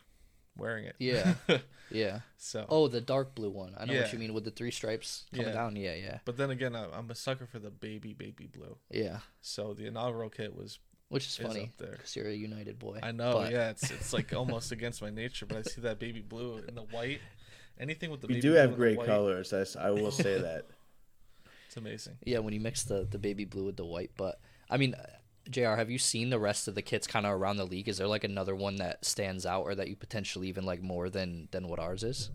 wearing 0.57 0.85
it. 0.85 0.95
Yeah. 0.99 1.33
Yeah. 1.89 2.19
so. 2.35 2.65
Oh, 2.67 2.89
the 2.89 2.99
dark 2.99 3.33
blue 3.33 3.49
one. 3.49 3.73
I 3.79 3.85
know 3.85 3.95
what 3.95 4.11
you 4.11 4.19
mean 4.19 4.33
with 4.33 4.43
the 4.43 4.51
three 4.51 4.71
stripes 4.71 5.23
coming 5.31 5.47
Yeah. 5.47 5.53
down. 5.53 5.75
Yeah, 5.77 5.93
yeah, 5.95 6.17
But 6.25 6.35
then 6.35 6.49
again, 6.49 6.75
I, 6.75 6.83
I'm 6.91 7.09
a 7.09 7.15
sucker 7.15 7.45
for 7.45 7.59
the 7.59 7.69
baby 7.69 8.11
baby 8.11 8.45
blue. 8.45 8.75
yeah. 8.91 9.19
So 9.41 9.73
the 9.73 9.85
inaugural 9.87 10.29
kit 10.29 10.53
was. 10.53 10.79
Which 11.07 11.25
is 11.25 11.39
Is 11.39 11.47
funny 11.47 11.71
there. 11.77 11.91
because 11.91 12.13
you're 12.17 12.27
a 12.27 12.33
United 12.33 12.77
boy. 12.77 12.99
I 13.01 13.13
know, 13.13 13.35
but- 13.35 13.53
yeah, 13.53 13.69
it's 13.69 13.89
it's 13.97 14.11
like 14.11 14.33
almost 14.33 14.73
against 14.73 15.01
my 15.01 15.09
nature, 15.09 15.45
but 15.45 15.59
I 15.59 15.61
see 15.61 15.79
that 15.79 15.97
baby 15.97 16.19
blue 16.19 16.57
and 16.67 16.75
the 16.75 16.81
white. 16.81 17.21
Anything 17.79 18.11
with 18.11 18.19
the 18.19 18.27
we 18.27 18.33
baby 18.33 18.41
do 18.41 18.49
blue 18.49 18.57
have 18.59 18.69
and 18.71 18.77
great 18.77 18.97
white, 18.97 19.07
colors. 19.07 19.53
I 19.79 19.91
will 19.91 20.11
say 20.11 20.37
that. 20.47 20.65
It's 21.67 21.77
amazing. 21.77 22.17
Yeah, 22.25 22.39
when 22.39 22.53
you 22.53 22.59
mix 22.59 22.83
the 22.83 23.07
the 23.09 23.17
baby 23.19 23.45
blue 23.45 23.63
with 23.63 23.77
the 23.77 23.85
white. 23.85 24.11
But 24.17 24.41
I 24.69 24.75
mean, 24.75 24.93
Jr. 25.51 25.75
Have 25.75 25.89
you 25.89 25.97
seen 25.97 26.29
the 26.29 26.39
rest 26.39 26.67
of 26.67 26.75
the 26.75 26.81
kits 26.81 27.07
kind 27.07 27.25
of 27.25 27.33
around 27.33 27.57
the 27.57 27.65
league? 27.65 27.87
Is 27.87 27.97
there 27.97 28.07
like 28.07 28.23
another 28.23 28.55
one 28.55 28.77
that 28.77 29.05
stands 29.05 29.45
out, 29.45 29.63
or 29.63 29.75
that 29.75 29.87
you 29.87 29.95
potentially 29.95 30.47
even 30.47 30.65
like 30.65 30.81
more 30.81 31.09
than 31.09 31.47
than 31.51 31.67
what 31.67 31.79
ours 31.79 32.03
is? 32.03 32.29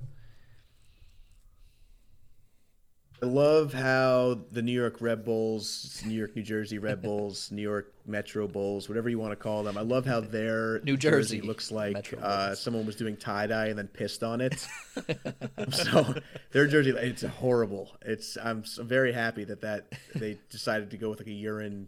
I 3.23 3.27
love 3.27 3.73
how 3.73 4.41
the 4.51 4.63
New 4.63 4.73
York 4.73 4.97
Red 5.01 5.25
Bulls, 5.25 6.03
New 6.05 6.15
York, 6.15 6.35
New 6.35 6.43
Jersey 6.43 6.79
Red 6.79 7.03
Bulls, 7.05 7.53
New 7.53 7.63
York 7.63 7.95
Metro 8.05 8.49
Bulls, 8.49 8.89
whatever 8.89 9.09
you 9.09 9.19
want 9.21 9.31
to 9.31 9.37
call 9.37 9.63
them. 9.63 9.79
I 9.79 9.83
love 9.83 10.05
how 10.05 10.19
their 10.21 10.81
New 10.81 10.97
Jersey 10.97 11.41
looks 11.41 11.71
like 11.71 12.13
uh, 12.21 12.57
someone 12.57 12.85
was 12.85 12.97
doing 12.97 13.17
tie 13.17 13.47
dye 13.47 13.67
and 13.67 13.79
then 13.79 13.87
pissed 13.87 14.25
on 14.25 14.41
it. 14.41 14.67
so 15.71 16.15
their 16.51 16.67
jersey, 16.67 16.91
it's 16.91 17.23
horrible. 17.23 17.93
It's 18.03 18.37
I'm 18.43 18.61
s- 18.61 18.81
very 18.83 19.13
happy 19.13 19.45
that 19.45 19.61
that 19.61 19.93
they 20.17 20.41
decided 20.51 20.91
to 20.91 20.97
go 20.97 21.11
with 21.11 21.21
like 21.21 21.29
a 21.29 21.33
urine, 21.33 21.87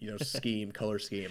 you 0.00 0.10
know, 0.10 0.16
scheme, 0.18 0.72
color 0.72 0.98
scheme. 0.98 1.30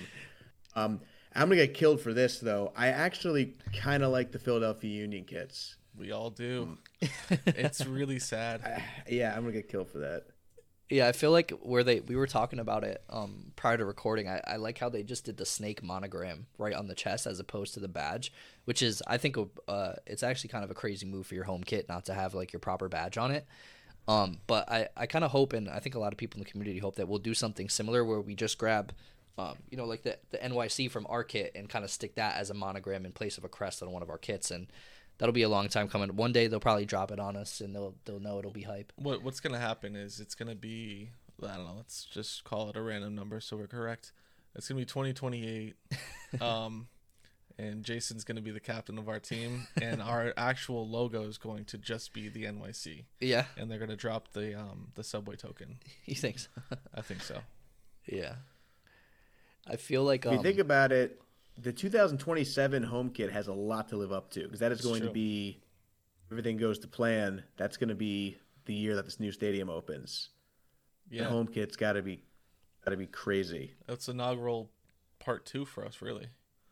Um, 0.75 1.01
I'm 1.35 1.49
gonna 1.49 1.67
get 1.67 1.73
killed 1.73 2.01
for 2.01 2.13
this 2.13 2.39
though. 2.39 2.71
I 2.75 2.87
actually 2.87 3.53
kind 3.79 4.03
of 4.03 4.11
like 4.11 4.31
the 4.31 4.39
Philadelphia 4.39 4.91
Union 4.91 5.23
kits. 5.23 5.75
We 5.97 6.11
all 6.11 6.29
do. 6.29 6.77
Mm. 7.01 7.39
it's 7.45 7.85
really 7.85 8.19
sad. 8.19 8.83
Yeah, 9.09 9.33
I'm 9.35 9.41
gonna 9.41 9.53
get 9.53 9.69
killed 9.69 9.89
for 9.89 9.99
that. 9.99 10.23
Yeah, 10.89 11.07
I 11.07 11.11
feel 11.11 11.31
like 11.31 11.51
where 11.61 11.83
they 11.83 11.99
we 11.99 12.15
were 12.15 12.27
talking 12.27 12.59
about 12.59 12.83
it 12.83 13.03
um 13.09 13.51
prior 13.55 13.77
to 13.77 13.85
recording. 13.85 14.27
I, 14.27 14.41
I 14.47 14.55
like 14.55 14.77
how 14.79 14.89
they 14.89 15.03
just 15.03 15.25
did 15.25 15.37
the 15.37 15.45
snake 15.45 15.83
monogram 15.83 16.47
right 16.57 16.73
on 16.73 16.87
the 16.87 16.95
chest 16.95 17.27
as 17.27 17.39
opposed 17.39 17.73
to 17.75 17.79
the 17.79 17.87
badge, 17.87 18.31
which 18.65 18.81
is 18.81 19.03
I 19.05 19.17
think 19.17 19.37
uh 19.67 19.93
it's 20.05 20.23
actually 20.23 20.49
kind 20.49 20.63
of 20.63 20.71
a 20.71 20.75
crazy 20.75 21.05
move 21.05 21.27
for 21.27 21.35
your 21.35 21.43
home 21.43 21.63
kit 21.63 21.87
not 21.87 22.05
to 22.05 22.13
have 22.13 22.33
like 22.33 22.53
your 22.53 22.59
proper 22.59 22.89
badge 22.89 23.17
on 23.17 23.31
it. 23.31 23.45
Um, 24.07 24.39
but 24.47 24.69
I 24.71 24.87
I 24.95 25.05
kind 25.05 25.25
of 25.25 25.31
hope 25.31 25.53
and 25.53 25.69
I 25.69 25.79
think 25.79 25.95
a 25.95 25.99
lot 25.99 26.13
of 26.13 26.17
people 26.17 26.39
in 26.39 26.43
the 26.43 26.49
community 26.49 26.79
hope 26.79 26.95
that 26.95 27.07
we'll 27.07 27.19
do 27.19 27.33
something 27.33 27.69
similar 27.69 28.05
where 28.05 28.21
we 28.21 28.35
just 28.35 28.57
grab. 28.57 28.93
Um, 29.37 29.55
you 29.69 29.77
know, 29.77 29.85
like 29.85 30.03
the 30.03 30.17
the 30.31 30.37
NYC 30.37 30.89
from 30.89 31.05
our 31.09 31.23
kit, 31.23 31.51
and 31.55 31.69
kind 31.69 31.85
of 31.85 31.91
stick 31.91 32.15
that 32.15 32.37
as 32.37 32.49
a 32.49 32.53
monogram 32.53 33.05
in 33.05 33.11
place 33.11 33.37
of 33.37 33.43
a 33.43 33.49
crest 33.49 33.83
on 33.83 33.91
one 33.91 34.01
of 34.01 34.09
our 34.09 34.17
kits, 34.17 34.49
and 34.49 34.67
that'll 35.17 35.33
be 35.33 35.43
a 35.43 35.49
long 35.49 35.67
time 35.67 35.87
coming. 35.87 36.15
One 36.15 36.31
day 36.31 36.47
they'll 36.47 36.59
probably 36.59 36.85
drop 36.85 37.11
it 37.11 37.19
on 37.19 37.35
us, 37.35 37.61
and 37.61 37.75
they'll 37.75 37.95
they'll 38.05 38.19
know 38.19 38.39
it'll 38.39 38.51
be 38.51 38.63
hype. 38.63 38.91
What 38.95 39.23
what's 39.23 39.39
gonna 39.39 39.59
happen 39.59 39.95
is 39.95 40.19
it's 40.19 40.35
gonna 40.35 40.55
be 40.55 41.11
I 41.43 41.55
don't 41.55 41.65
know. 41.65 41.75
Let's 41.75 42.05
just 42.05 42.43
call 42.45 42.69
it 42.69 42.77
a 42.77 42.81
random 42.81 43.13
number 43.13 43.39
so 43.39 43.57
we're 43.57 43.67
correct. 43.67 44.11
It's 44.55 44.67
gonna 44.67 44.79
be 44.79 44.85
2028. 44.85 45.75
um, 46.41 46.87
and 47.59 47.83
Jasson's 47.83 48.23
gonna 48.23 48.41
be 48.41 48.51
the 48.51 48.59
captain 48.59 48.97
of 48.97 49.07
our 49.09 49.19
team, 49.19 49.67
and 49.81 50.01
our 50.01 50.33
actual 50.37 50.87
logo 50.87 51.23
is 51.23 51.37
going 51.37 51.65
to 51.65 51.77
just 51.77 52.13
be 52.13 52.29
the 52.29 52.43
NYC, 52.45 53.05
Yeah, 53.19 53.45
and 53.57 53.69
they're 53.69 53.79
gonna 53.79 53.95
drop 53.95 54.33
the 54.33 54.59
um 54.59 54.89
the 54.95 55.03
subway 55.03 55.35
token. 55.35 55.79
he 56.03 56.13
thinks. 56.15 56.49
I 56.93 57.01
think 57.01 57.21
so. 57.23 57.39
Yeah. 58.05 58.35
I 59.69 59.75
feel 59.75 60.03
like 60.03 60.25
If 60.25 60.31
um, 60.31 60.37
you 60.37 60.43
think 60.43 60.59
about 60.59 60.91
it, 60.93 61.21
the 61.57 61.73
2027 61.73 62.83
home 62.83 63.09
kit 63.09 63.31
has 63.31 63.47
a 63.47 63.53
lot 63.53 63.89
to 63.89 63.97
live 63.97 64.11
up 64.13 64.29
to 64.31 64.43
because 64.43 64.59
that 64.59 64.71
is 64.71 64.79
It's 64.79 64.87
going 64.87 65.01
to 65.01 65.07
true. 65.07 65.13
be 65.13 65.59
everything 66.31 66.55
goes 66.57 66.79
to 66.79 66.87
plan. 66.87 67.43
That's 67.57 67.75
going 67.75 67.89
to 67.89 67.95
be 67.95 68.37
the 68.65 68.73
year 68.73 68.95
that 68.95 69.03
this 69.05 69.19
new 69.19 69.31
stadium 69.33 69.69
opens. 69.69 70.29
The 71.09 71.17
Yeah, 71.17 71.23
home 71.25 71.47
kit's 71.47 71.75
got 71.75 71.93
to 71.93 72.01
be 72.01 72.23
got 72.85 72.91
to 72.91 72.97
be 72.97 73.07
crazy. 73.07 73.73
that's 73.87 74.07
inaugural 74.07 74.69
part 75.19 75.45
two 75.45 75.65
for 75.65 75.83
us, 75.85 76.01
really. 76.01 76.27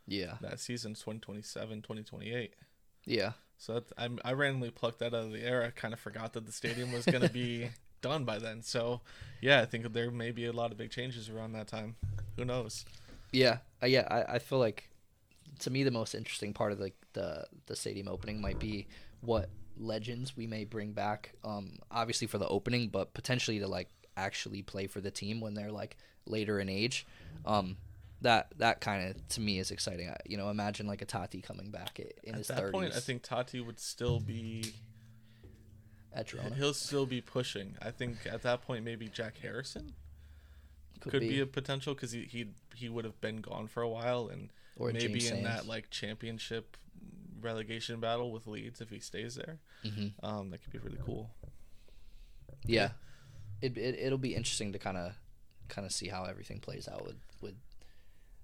Yeah, 0.08 0.36
That 0.41 0.60
season's 0.60 0.99
2027, 0.99 1.82
2028. 1.82 2.53
yeah, 3.06 3.32
So 3.58 3.82
I, 3.97 4.10
I 4.24 4.34
randomly 4.34 4.72
plucked 4.72 4.99
that 4.99 5.14
out 5.14 5.26
of 5.26 5.32
the 5.32 5.43
air. 5.43 5.64
I 5.64 5.70
kind 5.72 5.93
of 5.93 5.99
forgot 5.99 6.34
that 6.34 6.45
the 6.45 6.51
stadium 6.51 6.91
was 6.91 7.06
going 7.06 7.22
to 7.22 7.30
be 7.30 7.70
done 8.01 8.24
by 8.26 8.38
then. 8.39 8.62
So, 8.62 9.01
yeah, 9.41 9.62
I 9.62 9.66
think 9.66 9.91
there 9.93 10.12
may 10.12 10.32
be 10.32 10.45
a 10.45 10.51
lot 10.53 10.72
of 10.72 10.78
big 10.78 10.91
changes 10.91 11.30
around 11.30 11.53
that 11.53 11.68
time. 11.68 11.95
Who 12.38 12.45
knows? 12.45 12.86
yeah, 13.32 13.58
uh, 13.84 13.88
yeah. 13.88 14.08
I, 14.10 14.36
I 14.36 14.39
feel 14.39 14.60
like 14.60 14.89
to 15.60 15.70
me 15.70 15.84
the 15.84 15.91
most 15.91 16.14
interesting 16.16 16.53
part 16.53 16.72
of 16.72 16.80
the, 16.80 16.91
the 17.14 17.45
the 17.66 17.76
stadium 17.76 18.08
opening 18.08 18.41
might 18.41 18.60
be 18.60 18.88
what 19.22 19.49
legends 19.78 20.36
we 20.38 20.47
may 20.47 20.66
bring 20.66 20.91
back. 20.93 21.34
Um, 21.43 21.78
obviously 21.91 22.28
for 22.28 22.38
the 22.38 22.47
opening, 22.47 22.89
but 22.89 23.14
potentially 23.14 23.60
to 23.60 23.68
like 23.68 23.89
actually 24.18 24.62
play 24.62 24.88
for 24.88 25.01
the 25.01 25.12
team 25.12 25.41
when 25.41 25.53
they're 25.53 25.72
like 25.72 25.97
later 26.26 26.60
in 26.60 26.70
age. 26.70 27.06
Um, 27.45 27.78
that 28.26 28.47
that 28.57 28.82
kind 28.82 29.09
of 29.09 29.28
to 29.30 29.39
me 29.41 29.59
is 29.59 29.69
exciting. 29.71 30.09
I, 30.09 30.17
you 30.26 30.36
know, 30.36 30.49
imagine 30.49 30.88
like 30.88 31.01
a 31.01 31.05
Tati 31.05 31.41
coming 31.41 31.69
back 31.69 31.99
in 32.23 32.34
At 32.34 32.38
his 32.39 32.47
that 32.47 32.61
30s 32.63 32.71
point, 32.71 32.93
I 32.95 32.99
think 32.99 33.21
Tati 33.21 33.61
would 33.61 33.80
still 33.80 34.19
be. 34.19 34.73
at 36.11 36.28
Girona. 36.28 36.55
He'll 36.55 36.73
still 36.73 37.05
be 37.05 37.21
pushing. 37.21 37.76
I 37.82 37.91
think 37.91 38.17
at 38.30 38.41
that 38.41 38.63
point, 38.63 38.84
maybe 38.84 39.07
Jack 39.07 39.38
Harrison 39.41 39.93
could, 41.01 41.19
be. 41.19 41.39
a 41.39 41.45
potential 41.45 41.93
because 41.93 42.11
he 42.11 42.23
he 42.23 42.47
he 42.73 42.89
would 42.89 43.05
have 43.05 43.21
been 43.21 43.38
gone 43.41 43.67
for 43.67 43.84
a 43.84 43.89
while, 43.89 44.28
and 44.28 44.49
Or 44.78 44.91
maybe 44.91 45.19
James 45.19 45.32
in 45.32 45.43
that 45.43 45.67
like 45.67 45.91
championship 45.91 46.78
relegation 47.39 47.99
battle 47.99 48.32
with 48.32 48.47
Leeds 48.47 48.82
if 48.82 48.89
he 48.89 48.99
stays 48.99 49.36
there. 49.36 49.59
Mm-hmm. 49.86 50.26
Um, 50.26 50.49
that 50.49 50.63
could 50.63 50.73
be 50.73 50.80
really 50.80 50.99
cool. 51.05 51.30
yeah 52.65 52.89
it, 53.61 53.78
it 53.78 53.99
it'll 53.99 54.17
be 54.17 54.34
interesting 54.34 54.73
to 54.73 54.80
kind 54.80 54.97
of 54.97 55.13
kind 55.67 55.86
of 55.86 55.91
see 55.91 56.07
how 56.07 56.23
everything 56.26 56.59
plays 56.59 56.88
out 56.88 57.05
with 57.05 57.17
with 57.41 57.53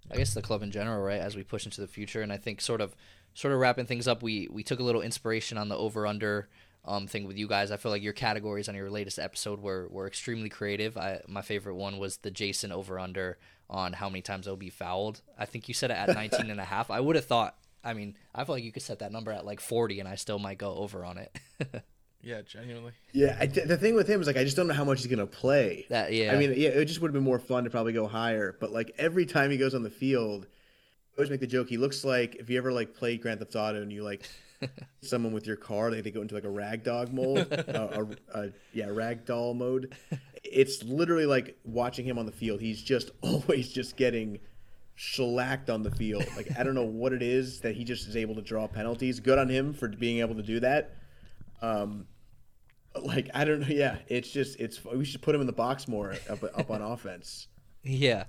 I 0.10 0.18
guess 0.18 0.34
the 0.34 0.42
club 0.42 0.64
in 0.64 0.72
general 0.72 1.02
right 1.02 1.20
as 1.20 1.36
we 1.36 1.44
push 1.44 1.66
into 1.66 1.82
the 1.82 1.88
future. 1.88 2.22
And 2.22 2.32
I 2.32 2.38
think 2.38 2.62
sort 2.62 2.82
of 2.82 2.96
sort 3.34 3.54
of 3.54 3.60
wrapping 3.60 3.86
things 3.86 4.08
up 4.08 4.22
we 4.24 4.48
we 4.52 4.64
took 4.64 4.80
a 4.80 4.84
little 4.84 5.02
inspiration 5.02 5.58
on 5.58 5.70
the 5.70 5.78
over 5.78 6.06
under 6.08 6.50
um 6.86 7.08
thing 7.08 7.26
with 7.28 7.38
you 7.38 7.48
guys. 7.48 7.72
I 7.72 7.78
feel 7.78 7.92
like 7.92 8.02
your 8.04 8.14
categories 8.14 8.68
on 8.68 8.76
your 8.76 8.90
latest 8.90 9.20
episode 9.20 9.62
were 9.62 9.88
were 9.90 10.08
extremely 10.08 10.50
creative. 10.50 10.98
I 10.98 11.22
my 11.28 11.42
favorite 11.42 11.76
one 11.76 11.98
was 11.98 12.18
the 12.18 12.32
Jasson 12.32 12.72
over 12.72 13.00
under 13.00 13.38
on 13.70 13.94
how 13.94 14.10
many 14.10 14.22
times 14.22 14.46
they'll 14.46 14.58
be 14.58 14.70
fouled. 14.70 15.22
I 15.38 15.46
think 15.46 15.68
you 15.68 15.74
said 15.74 15.92
it 15.92 15.98
at 15.98 16.10
19 16.16 16.50
and 16.50 16.60
a 16.60 16.66
half. 16.66 16.92
I 16.92 17.00
would 17.00 17.16
have 17.16 17.26
thought 17.26 17.56
I 17.84 17.94
mean 17.94 18.18
I 18.36 18.44
feel 18.44 18.56
like 18.56 18.64
you 18.64 18.72
could 18.72 18.84
set 18.84 19.00
that 19.00 19.12
number 19.12 19.32
at 19.32 19.46
like 19.46 19.60
40 19.60 20.00
and 20.00 20.10
I 20.10 20.16
still 20.16 20.40
might 20.40 20.58
go 20.58 20.76
over 20.76 21.06
on 21.06 21.18
it 21.18 21.38
Yeah, 22.24 22.42
genuinely. 22.42 22.92
Yeah, 23.14 23.36
I, 23.40 23.48
the 23.48 23.78
thing 23.78 23.96
with 23.96 24.08
him 24.08 24.22
is 24.22 24.28
like 24.28 24.38
I 24.38 24.44
just 24.44 24.56
don't 24.56 24.68
know 24.68 24.74
how 24.74 24.86
much 24.86 25.00
he's 25.00 25.08
going 25.08 25.20
to 25.20 25.26
play. 25.26 25.86
that 25.90 26.14
yeah 26.14 26.34
I 26.34 26.38
mean, 26.38 26.54
yeah, 26.56 26.70
it 26.70 26.86
just 26.86 27.02
would 27.02 27.10
have 27.10 27.14
been 27.14 27.24
more 27.24 27.40
fun 27.40 27.64
to 27.64 27.70
probably 27.70 27.94
go 27.94 28.08
higher. 28.08 28.56
But 28.60 28.72
like 28.72 28.92
every 28.98 29.26
time 29.26 29.52
he 29.52 29.58
goes 29.58 29.74
on 29.74 29.84
the 29.84 29.90
field, 29.90 30.46
I 30.46 31.18
always 31.18 31.30
make 31.30 31.40
the 31.40 31.48
joke. 31.48 31.68
He 31.68 31.78
looks 31.78 32.06
like 32.06 32.36
if 32.36 32.50
you 32.50 32.58
ever 32.58 32.72
like 32.72 32.94
played 32.94 33.22
Grand 33.22 33.40
Theft 33.40 33.56
Auto 33.56 33.82
and 33.82 33.92
you 33.92 34.04
like 34.04 34.30
someone 35.02 35.34
with 35.34 35.48
your 35.48 35.56
car, 35.56 35.92
like 35.92 36.04
they 36.04 36.12
go 36.12 36.22
into 36.22 36.36
like 36.36 36.44
a 36.44 36.50
rag 36.50 36.84
dog 36.84 37.12
mode, 37.12 37.52
uh, 37.70 38.06
a, 38.34 38.40
a, 38.40 38.50
yeah, 38.74 38.90
rag 38.90 39.26
doll 39.26 39.54
mode. 39.54 39.96
It's 40.44 40.84
literally 40.84 41.26
like 41.26 41.58
watching 41.64 42.06
him 42.06 42.18
on 42.18 42.26
the 42.26 42.32
field. 42.32 42.62
He's 42.62 42.82
just 42.82 43.12
always 43.22 43.72
just 43.72 43.98
getting 43.98 44.40
shellacked 44.96 45.70
on 45.72 45.82
the 45.82 45.92
field. 45.92 46.26
Like 46.36 46.50
I 46.58 46.64
don't 46.64 46.76
know 46.76 46.86
what 46.86 47.14
it 47.14 47.24
is 47.24 47.62
that 47.62 47.76
he 47.76 47.84
just 47.84 48.08
is 48.08 48.16
able 48.16 48.36
to 48.36 48.42
draw 48.42 48.68
penalties. 48.68 49.20
Good 49.20 49.40
on 49.40 49.50
him 49.50 49.74
for 49.74 49.88
being 49.88 50.20
able 50.20 50.36
to 50.36 50.44
do 50.44 50.60
that. 50.60 50.96
Um, 51.62 52.08
like 53.02 53.30
I 53.34 53.46
don't 53.46 53.62
know. 53.62 53.68
Yeah, 53.68 53.98
it's 54.08 54.30
just 54.30 54.60
it's 54.60 54.84
we 54.84 55.06
should 55.06 55.22
put 55.22 55.34
him 55.36 55.42
in 55.42 55.48
the 55.48 55.54
box 55.54 55.88
more 55.88 56.16
up, 56.30 56.44
up 56.44 56.70
on 56.72 56.82
offense. 56.82 57.48
Yeah. 57.84 58.26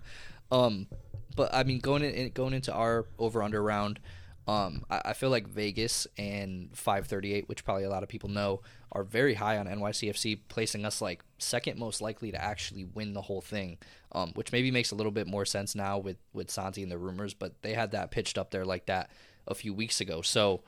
Um 0.51 0.89
but 1.37 1.53
I 1.55 1.63
mean 1.65 1.79
going 1.81 2.03
in 2.03 2.31
going 2.31 2.55
into 2.55 2.73
our 2.73 3.07
over 3.19 3.43
under 3.43 3.63
round, 3.63 4.01
Um, 4.47 4.85
I, 4.91 5.03
I 5.07 5.13
feel 5.15 5.31
like 5.31 5.47
Vegas 5.47 6.07
and 6.19 6.71
538, 6.77 7.49
which 7.49 7.65
probably 7.65 7.85
a 7.85 7.91
lot 7.91 8.03
of 8.03 8.09
people 8.09 8.29
know, 8.31 8.63
are 8.93 9.05
very 9.05 9.35
high 9.35 9.59
on 9.59 9.67
NYCFC, 9.67 10.41
placing 10.49 10.85
us 10.85 11.01
like 11.03 11.23
second 11.39 11.79
most 11.79 12.01
likely 12.01 12.33
to 12.33 12.43
actually 12.43 12.85
win 12.85 13.13
the 13.15 13.23
whole 13.23 13.41
thing. 13.43 13.79
Um, 14.13 14.33
which 14.35 14.53
maybe 14.53 14.71
makes 14.71 14.91
a 14.91 14.95
little 14.95 15.13
bit 15.13 15.27
more 15.27 15.45
sense 15.45 15.75
now 15.75 15.99
with 15.99 16.17
with 16.33 16.51
Santi 16.51 16.83
and 16.83 16.91
the 16.93 16.99
rumors, 16.99 17.35
but 17.35 17.63
they 17.63 17.75
had 17.75 17.93
that 17.93 18.11
pitched 18.11 18.39
up 18.39 18.51
there 18.51 18.65
like 18.65 18.87
that 18.87 19.11
a 19.47 19.55
few 19.55 19.75
weeks 19.75 20.01
ago. 20.01 20.23
So 20.23 20.63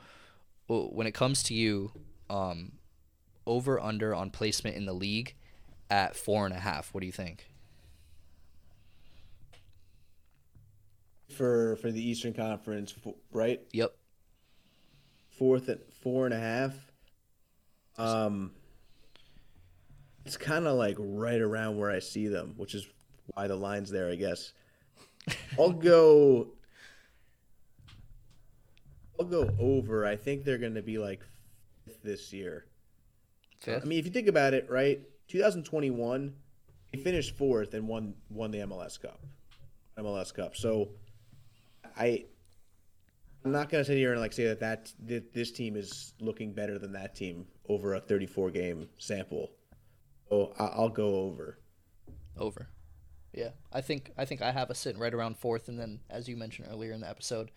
when 0.67 1.07
it 1.07 1.13
comes 1.13 1.43
to 1.43 1.53
you, 1.53 1.91
um, 2.29 2.73
over 3.45 3.79
under 3.79 4.13
on 4.13 4.29
placement 4.29 4.75
in 4.75 4.85
the 4.85 4.93
league 4.93 5.35
at 5.89 6.15
four 6.15 6.45
and 6.45 6.55
a 6.55 6.59
half. 6.59 6.93
What 6.93 7.01
do 7.01 7.05
you 7.05 7.11
think? 7.11 7.47
For 11.35 11.75
for 11.77 11.91
the 11.91 12.01
Eastern 12.01 12.33
Conference, 12.33 12.93
right? 13.31 13.61
Yep. 13.71 13.95
Fourth 15.29 15.69
at 15.69 15.91
four 15.93 16.25
and 16.25 16.33
a 16.33 16.39
half. 16.39 16.73
Um, 17.97 18.51
it's 20.25 20.37
kind 20.37 20.67
of 20.67 20.77
like 20.77 20.95
right 20.99 21.41
around 21.41 21.77
where 21.77 21.91
I 21.91 21.99
see 21.99 22.27
them, 22.27 22.53
which 22.57 22.73
is 22.73 22.87
why 23.33 23.47
the 23.47 23.55
line's 23.55 23.89
there, 23.89 24.09
I 24.09 24.15
guess. 24.15 24.53
I'll 25.59 25.71
go. 25.71 26.47
I'll 29.19 29.25
go 29.25 29.49
over. 29.59 30.05
I 30.05 30.15
think 30.15 30.43
they're 30.43 30.57
going 30.57 30.75
to 30.75 30.81
be 30.81 30.97
like 30.97 31.21
this 32.05 32.31
year. 32.31 32.65
Fifth. 33.59 33.83
I 33.83 33.85
mean, 33.87 33.99
if 33.99 34.05
you 34.05 34.11
think 34.11 34.27
about 34.27 34.53
it, 34.53 34.69
right? 34.69 35.01
2021, 35.27 36.33
he 36.91 36.97
finished 37.01 37.35
fourth 37.35 37.73
and 37.73 37.87
won 37.87 38.13
won 38.29 38.51
the 38.51 38.59
MLS 38.59 39.01
Cup, 39.01 39.19
MLS 39.97 40.33
Cup. 40.33 40.55
So, 40.55 40.89
I 41.97 42.25
I'm 43.43 43.51
not 43.51 43.69
gonna 43.69 43.83
sit 43.85 43.97
here 43.97 44.11
and 44.11 44.21
like 44.21 44.33
say 44.33 44.45
that 44.45 44.59
that, 44.59 44.93
that 45.05 45.33
this 45.33 45.51
team 45.51 45.75
is 45.75 46.13
looking 46.19 46.53
better 46.53 46.79
than 46.79 46.93
that 46.93 47.15
team 47.15 47.47
over 47.67 47.95
a 47.95 47.99
34 47.99 48.51
game 48.51 48.87
sample. 48.97 49.51
So 50.29 50.53
I- 50.59 50.65
I'll 50.67 50.89
go 50.89 51.15
over. 51.21 51.59
Over. 52.37 52.67
Yeah, 53.33 53.49
I 53.73 53.81
think 53.81 54.11
I 54.17 54.25
think 54.25 54.41
I 54.41 54.51
have 54.51 54.69
us 54.71 54.79
sitting 54.79 54.99
right 55.01 55.13
around 55.13 55.37
fourth, 55.37 55.67
and 55.67 55.77
then 55.79 55.99
as 56.09 56.27
you 56.29 56.37
mentioned 56.37 56.69
earlier 56.71 56.93
in 56.93 57.01
the 57.01 57.09
episode, 57.09 57.51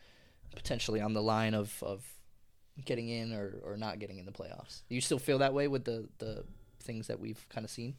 potentially 0.54 1.00
on 1.00 1.12
the 1.12 1.22
line 1.22 1.54
of, 1.54 1.80
of 1.82 2.04
getting 2.84 3.08
in 3.08 3.32
or, 3.32 3.56
or 3.64 3.76
not 3.76 3.98
getting 3.98 4.18
in 4.18 4.26
the 4.26 4.32
playoffs. 4.32 4.82
You 4.88 5.00
still 5.00 5.18
feel 5.18 5.38
that 5.38 5.54
way 5.54 5.68
with 5.68 5.84
the, 5.84 6.08
the 6.18 6.44
things 6.80 7.06
that 7.08 7.20
we've 7.20 7.44
kind 7.48 7.64
of 7.64 7.70
seen? 7.70 7.94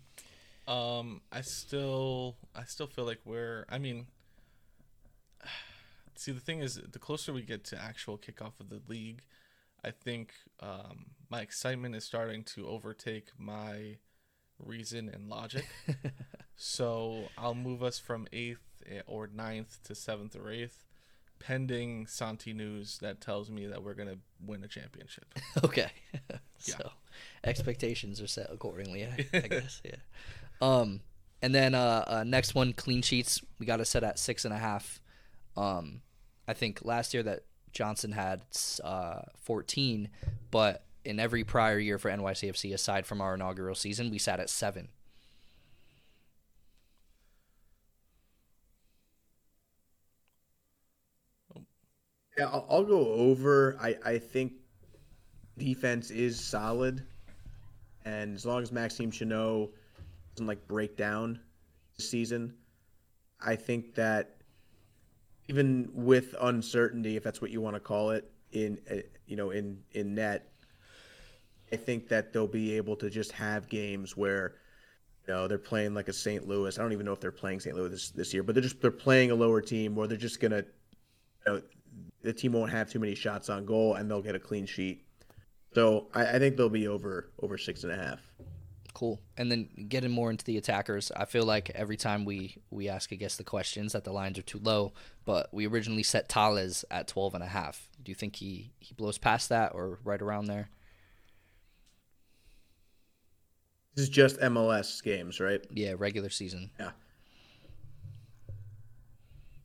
Um, 0.68 1.22
I 1.32 1.42
still, 1.42 2.38
I 2.56 2.64
still 2.64 2.88
feel 2.88 3.06
like 3.06 3.20
we're. 3.26 3.66
I 3.70 3.80
mean, 3.80 4.08
see, 6.16 6.32
the 6.32 6.40
thing 6.40 6.60
is, 6.60 6.76
the 6.92 7.00
closer 7.00 7.34
we 7.34 7.42
get 7.42 7.64
to 7.66 7.82
actual 7.82 8.18
kickoff 8.18 8.60
of 8.60 8.70
the 8.70 8.82
league, 8.88 9.24
I 9.84 9.92
think 9.92 10.34
um, 10.60 11.08
my 11.30 11.42
excitement 11.42 11.96
is 11.96 12.04
starting 12.04 12.44
to 12.56 12.68
overtake 12.68 13.30
my 13.38 13.98
reason 14.60 15.10
and 15.10 15.30
logic. 15.30 15.68
so 16.56 17.30
I'll 17.38 17.56
move 17.56 17.82
us 17.82 17.98
from 17.98 18.28
eighth 18.32 18.84
eh, 18.90 19.02
or 19.08 19.28
ninth 19.28 19.80
to 19.86 19.96
seventh 19.96 20.36
or 20.36 20.52
eighth, 20.52 20.84
pending 21.40 22.08
Santi 22.08 22.54
news 22.54 23.00
that 23.00 23.22
tells 23.22 23.50
me 23.50 23.68
that 23.68 23.84
we're 23.84 23.94
gonna 23.94 24.18
win 24.46 24.64
a 24.64 24.68
championship. 24.68 25.26
Okay. 25.64 25.92
so 26.58 26.92
expectations 27.44 28.22
are 28.22 28.28
set 28.28 28.50
accordingly, 28.52 29.06
I, 29.06 29.26
I 29.34 29.40
guess. 29.50 29.82
Yeah. 29.84 29.96
Um, 30.62 31.02
and 31.42 31.56
then 31.56 31.74
uh, 31.74 32.04
uh, 32.08 32.24
next 32.26 32.54
one, 32.54 32.74
clean 32.74 33.02
sheets. 33.02 33.42
We 33.60 33.66
got 33.66 33.78
to 33.78 33.86
set 33.86 34.04
at 34.04 34.20
six 34.20 34.46
and 34.46 34.54
a 34.54 34.58
half. 34.58 35.02
Um, 35.56 36.02
I 36.48 36.54
think 36.54 36.82
last 36.84 37.14
year 37.14 37.24
that 37.24 37.44
Johnson 37.72 38.12
had 38.12 38.42
uh, 38.84 39.22
14, 39.42 40.10
but 40.52 40.84
in 41.06 41.20
every 41.20 41.44
prior 41.44 41.80
year 41.80 41.98
for 41.98 42.12
NYCFC, 42.12 42.74
aside 42.74 43.06
from 43.06 43.22
our 43.22 43.36
inaugural 43.36 43.76
season, 43.76 44.12
we 44.12 44.18
sat 44.18 44.40
at 44.40 44.50
seven. 44.50 44.90
Yeah, 52.40 52.46
I'll, 52.46 52.66
I'll 52.70 52.84
go 52.86 53.06
over. 53.16 53.78
I, 53.82 53.98
I 54.06 54.18
think 54.18 54.54
defense 55.58 56.10
is 56.10 56.40
solid, 56.40 57.06
and 58.06 58.34
as 58.34 58.46
long 58.46 58.64
as 58.64 58.72
Maxime 58.72 59.12
Chanot 59.12 59.72
doesn't 60.34 60.48
like 60.48 60.66
break 60.66 60.96
down 60.96 61.42
this 61.98 62.10
season, 62.10 62.54
I 63.46 63.58
think 63.58 63.94
that 63.96 64.38
even 65.50 65.90
with 65.94 66.34
uncertainty, 66.40 67.18
if 67.18 67.24
that's 67.24 67.42
what 67.42 67.52
you 67.52 67.60
want 67.60 67.76
to 67.76 67.82
call 67.82 68.12
it, 68.12 68.32
in 68.54 68.80
uh, 68.90 68.96
you 69.28 69.36
know 69.36 69.50
in 69.50 69.78
in 69.92 70.16
net, 70.16 70.50
I 71.74 71.76
think 71.76 72.08
that 72.08 72.32
they'll 72.32 72.48
be 72.48 72.78
able 72.78 72.96
to 72.98 73.10
just 73.10 73.34
have 73.34 73.68
games 73.68 74.16
where. 74.16 74.56
You 75.28 75.36
know, 75.36 75.48
they're 75.48 75.60
playing 75.60 75.94
like 75.94 76.08
a 76.08 76.14
St. 76.14 76.48
Louis. 76.48 76.80
I 76.80 76.82
don't 76.82 76.92
even 76.92 77.06
know 77.06 77.14
if 77.14 77.20
they're 77.20 77.32
playing 77.32 77.60
St. 77.60 77.76
Louis 77.76 77.90
this, 77.90 78.10
this 78.10 78.34
year, 78.34 78.42
but 78.42 78.56
they're 78.56 78.64
just 78.64 78.82
they're 78.82 78.90
playing 78.90 79.30
a 79.30 79.36
lower 79.36 79.62
team, 79.62 79.96
or 79.96 80.08
they're 80.08 80.18
just 80.18 80.40
gonna 80.40 80.64
you 81.46 81.54
know, 81.54 81.62
the 82.22 82.34
team 82.34 82.54
won't 82.54 82.72
have 82.72 82.90
too 82.90 83.00
many 83.00 83.16
shots 83.16 83.50
on 83.50 83.66
goal 83.66 83.96
and 83.96 84.10
they'll 84.10 84.22
get 84.22 84.36
a 84.36 84.40
clean 84.40 84.66
sheet. 84.66 85.06
So 85.74 86.08
I, 86.14 86.26
I 86.26 86.40
think 86.40 86.58
they'll 86.58 86.70
be 86.70 86.88
over 86.88 87.30
over 87.42 87.58
six 87.58 87.84
and 87.84 87.94
a 87.94 87.96
half. 87.96 88.20
Cool. 88.94 89.22
And 89.38 89.52
then 89.52 89.70
getting 89.88 90.12
more 90.12 90.30
into 90.30 90.44
the 90.44 90.58
attackers, 90.58 91.12
I 91.16 91.26
feel 91.26 91.46
like 91.46 91.70
every 91.72 91.96
time 91.96 92.26
we 92.26 92.58
we 92.70 92.90
ask 92.90 93.14
I 93.14 93.16
guess 93.16 93.38
the 93.38 93.44
questions 93.44 93.94
that 93.94 94.04
the 94.04 94.12
lines 94.12 94.38
are 94.38 94.44
too 94.44 94.60
low, 94.62 94.94
but 95.26 95.54
we 95.54 95.68
originally 95.68 96.04
set 96.04 96.28
Talles 96.28 96.84
at 96.92 97.08
12 97.08 97.36
and 97.36 97.44
a 97.44 97.48
half. 97.48 97.88
Do 98.02 98.12
you 98.12 98.16
think 98.16 98.36
he 98.38 98.72
he 98.80 98.94
blows 98.94 99.18
past 99.18 99.50
that 99.50 99.74
or 99.74 100.00
right 100.04 100.22
around 100.22 100.46
there? 100.46 100.70
This 103.96 104.04
is 104.04 104.10
just 104.10 104.40
MLS 104.40 105.04
games, 105.04 105.40
right? 105.40 105.66
Yeah, 105.72 105.94
regular 105.98 106.30
season. 106.30 106.72
Yeah. 106.80 106.92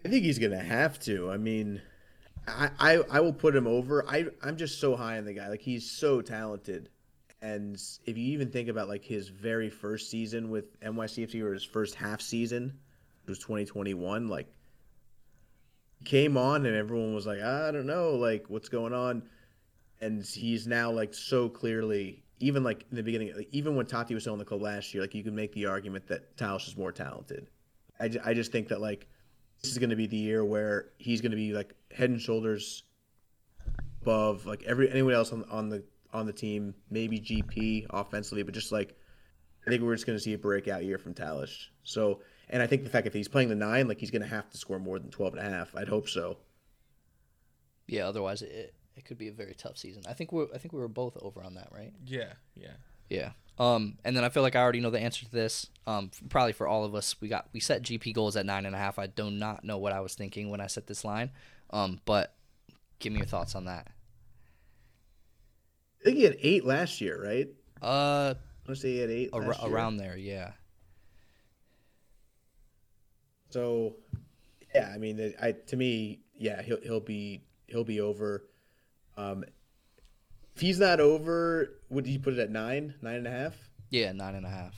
I 0.05 0.09
think 0.09 0.25
he's 0.25 0.39
gonna 0.39 0.63
have 0.63 0.99
to. 1.01 1.31
I 1.31 1.39
mean, 1.39 1.81
I, 2.47 3.03
I 3.11 3.21
will 3.21 3.33
put 3.33 3.57
him 3.57 3.67
over. 3.67 4.05
I 4.09 4.27
I'm 4.43 4.57
just 4.57 4.81
so 4.81 4.97
high 4.97 5.19
on 5.19 5.25
the 5.25 5.33
guy. 5.33 5.49
Like 5.49 5.63
he's 5.63 5.91
so 5.91 6.21
talented. 6.21 6.91
And 7.41 7.81
if 8.07 8.17
you 8.17 8.33
even 8.33 8.51
think 8.51 8.69
about 8.69 8.89
like 8.89 9.05
his 9.05 9.29
very 9.29 9.69
first 9.69 10.11
season 10.11 10.51
with 10.51 10.81
NYCFC 10.81 11.43
or 11.43 11.53
his 11.53 11.65
first 11.65 11.95
half 11.95 12.21
season, 12.21 12.73
it 13.27 13.31
was 13.31 13.39
2021. 13.39 14.29
Like 14.29 14.49
came 16.05 16.37
on 16.37 16.67
and 16.67 16.77
everyone 16.77 17.15
was 17.15 17.27
like, 17.27 17.41
I 17.41 17.71
don't 17.71 17.87
know, 17.87 18.13
like 18.13 18.49
what's 18.49 18.69
going 18.69 18.93
on. 18.93 19.23
And 20.01 20.23
he's 20.25 20.67
now 20.67 20.91
like 20.91 21.15
so 21.15 21.49
clearly, 21.49 22.25
even 22.41 22.63
like 22.63 22.85
in 22.91 22.97
the 22.97 23.03
beginning, 23.03 23.35
like, 23.37 23.49
even 23.53 23.77
when 23.77 23.87
Tati 23.87 24.15
was 24.15 24.23
still 24.23 24.35
in 24.35 24.39
the 24.39 24.45
club 24.45 24.63
last 24.63 24.93
year, 24.93 25.03
like 25.03 25.15
you 25.15 25.23
can 25.23 25.35
make 25.35 25.53
the 25.53 25.67
argument 25.67 26.07
that 26.09 26.37
Talles 26.37 26.67
is 26.69 26.77
more 26.77 26.93
talented. 26.93 27.49
I, 28.01 28.11
I 28.25 28.35
just 28.35 28.53
think 28.53 28.69
that 28.69 28.81
like 28.81 29.07
this 29.63 29.71
is 29.71 29.79
going 29.79 29.91
to 29.91 29.97
be 29.97 30.07
the 30.07 30.17
year 30.17 30.45
where 30.45 30.91
he's 30.99 31.21
going 31.21 31.31
to 31.31 31.37
be 31.37 31.53
like 31.53 31.75
head 31.95 32.11
and 32.11 32.21
shoulders 32.21 32.85
above 34.03 34.45
like 34.47 34.63
every 34.65 34.91
anyone 34.91 35.15
else 35.15 35.33
on 35.33 35.45
on 35.51 35.69
the 35.69 35.85
on 36.13 36.27
the 36.27 36.33
team. 36.33 36.75
Maybe 36.91 37.21
GP 37.21 37.87
offensively, 37.91 38.43
but 38.43 38.55
just 38.55 38.73
like 38.73 38.97
I 39.67 39.71
think 39.71 39.83
we're 39.83 39.95
just 39.95 40.07
going 40.07 40.19
to 40.19 40.23
see 40.23 40.35
a 40.35 40.39
breakout 40.39 40.85
year 40.85 40.99
from 40.99 41.15
Talles. 41.15 41.71
So, 41.85 42.21
and 42.51 42.63
I 42.63 42.67
think 42.67 42.85
the 42.85 42.91
fact 42.91 43.07
if 43.07 43.15
he's 43.15 43.29
playing 43.29 43.49
the 43.49 43.55
nine, 43.55 43.89
like 43.89 43.99
he's 43.99 44.11
going 44.11 44.23
to 44.23 44.29
have 44.29 44.51
to 44.51 44.59
score 44.59 44.79
more 44.79 44.99
than 44.99 45.11
12 45.11 45.35
and 45.35 45.47
a 45.47 45.51
half. 45.51 45.75
I'd 45.75 45.89
hope 45.89 46.09
so. 46.09 46.39
Yeah, 47.87 48.07
otherwise 48.07 48.43
it 48.43 48.75
it 48.97 49.05
could 49.05 49.19
be 49.19 49.29
a 49.29 49.33
very 49.33 49.55
tough 49.55 49.77
season. 49.77 50.03
I 50.09 50.13
think 50.13 50.33
we 50.33 50.47
I 50.55 50.59
think 50.59 50.73
we 50.73 50.81
were 50.81 50.89
both 50.89 51.17
over 51.21 51.43
on 51.43 51.55
that, 51.55 51.69
right? 51.73 51.93
Yeah, 52.07 52.33
yeah. 52.55 52.73
Yeah. 53.09 53.33
Um, 53.59 53.99
and 54.05 54.17
then 54.17 54.25
I 54.25 54.31
feel 54.31 54.43
like 54.43 54.57
I 54.57 54.61
already 54.63 54.81
know 54.81 54.91
the 54.91 54.99
answer 54.99 55.25
to 55.25 55.31
this. 55.31 55.69
Um, 55.87 56.11
probably 56.29 56.53
for 56.53 56.67
all 56.67 56.85
of 56.85 56.95
us, 56.95 57.15
we 57.21 57.29
got 57.29 57.49
we 57.53 57.61
set 57.61 57.83
GP 57.83 58.15
goals 58.15 58.37
at 58.37 58.47
nine 58.47 58.67
and 58.67 58.75
a 58.75 58.79
half. 58.79 58.99
I 58.99 59.07
do 59.07 59.31
not 59.31 59.65
know 59.65 59.79
what 59.79 59.93
I 59.93 60.01
was 60.01 60.15
thinking 60.15 60.51
when 60.51 60.61
I 60.61 60.67
set 60.67 60.87
this 60.87 61.05
line. 61.05 61.31
Um, 61.75 62.01
but 62.05 62.33
give 63.01 63.13
me 63.13 63.19
your 63.19 63.27
thoughts 63.27 63.57
on 63.57 63.65
that. 63.65 63.89
I 66.01 66.05
think 66.05 66.19
he 66.19 66.23
had 66.23 66.37
eight 66.41 66.65
last 66.65 67.01
year, 67.01 67.21
right? 67.23 67.49
Uh, 67.83 68.35
let's 68.69 68.81
say 68.81 68.93
he 68.93 68.99
had 68.99 69.11
eight 69.11 69.31
ar- 69.33 69.43
last 69.43 69.63
year. 69.63 69.75
around 69.75 69.97
there, 69.97 70.17
yeah. 70.17 70.53
So, 73.51 73.97
yeah, 74.75 74.91
I 74.95 74.99
mean, 74.99 75.35
I 75.43 75.53
to 75.53 75.77
me, 75.77 76.21
yeah, 76.37 76.63
he'll 76.63 76.81
he'll 76.81 77.01
be 77.01 77.43
he'll 77.67 77.85
be 77.85 78.01
over. 78.01 78.45
Um, 79.17 79.45
if 80.55 80.61
he's 80.61 80.79
not 80.79 81.01
over, 81.01 81.71
would 81.89 82.07
you 82.07 82.21
put 82.21 82.35
it 82.35 82.39
at 82.39 82.51
nine, 82.51 82.95
nine 83.03 83.17
and 83.17 83.27
a 83.27 83.31
half? 83.31 83.55
Yeah, 83.91 84.13
nine 84.13 84.37
and 84.37 84.47
a 84.47 84.51
half. 84.51 84.75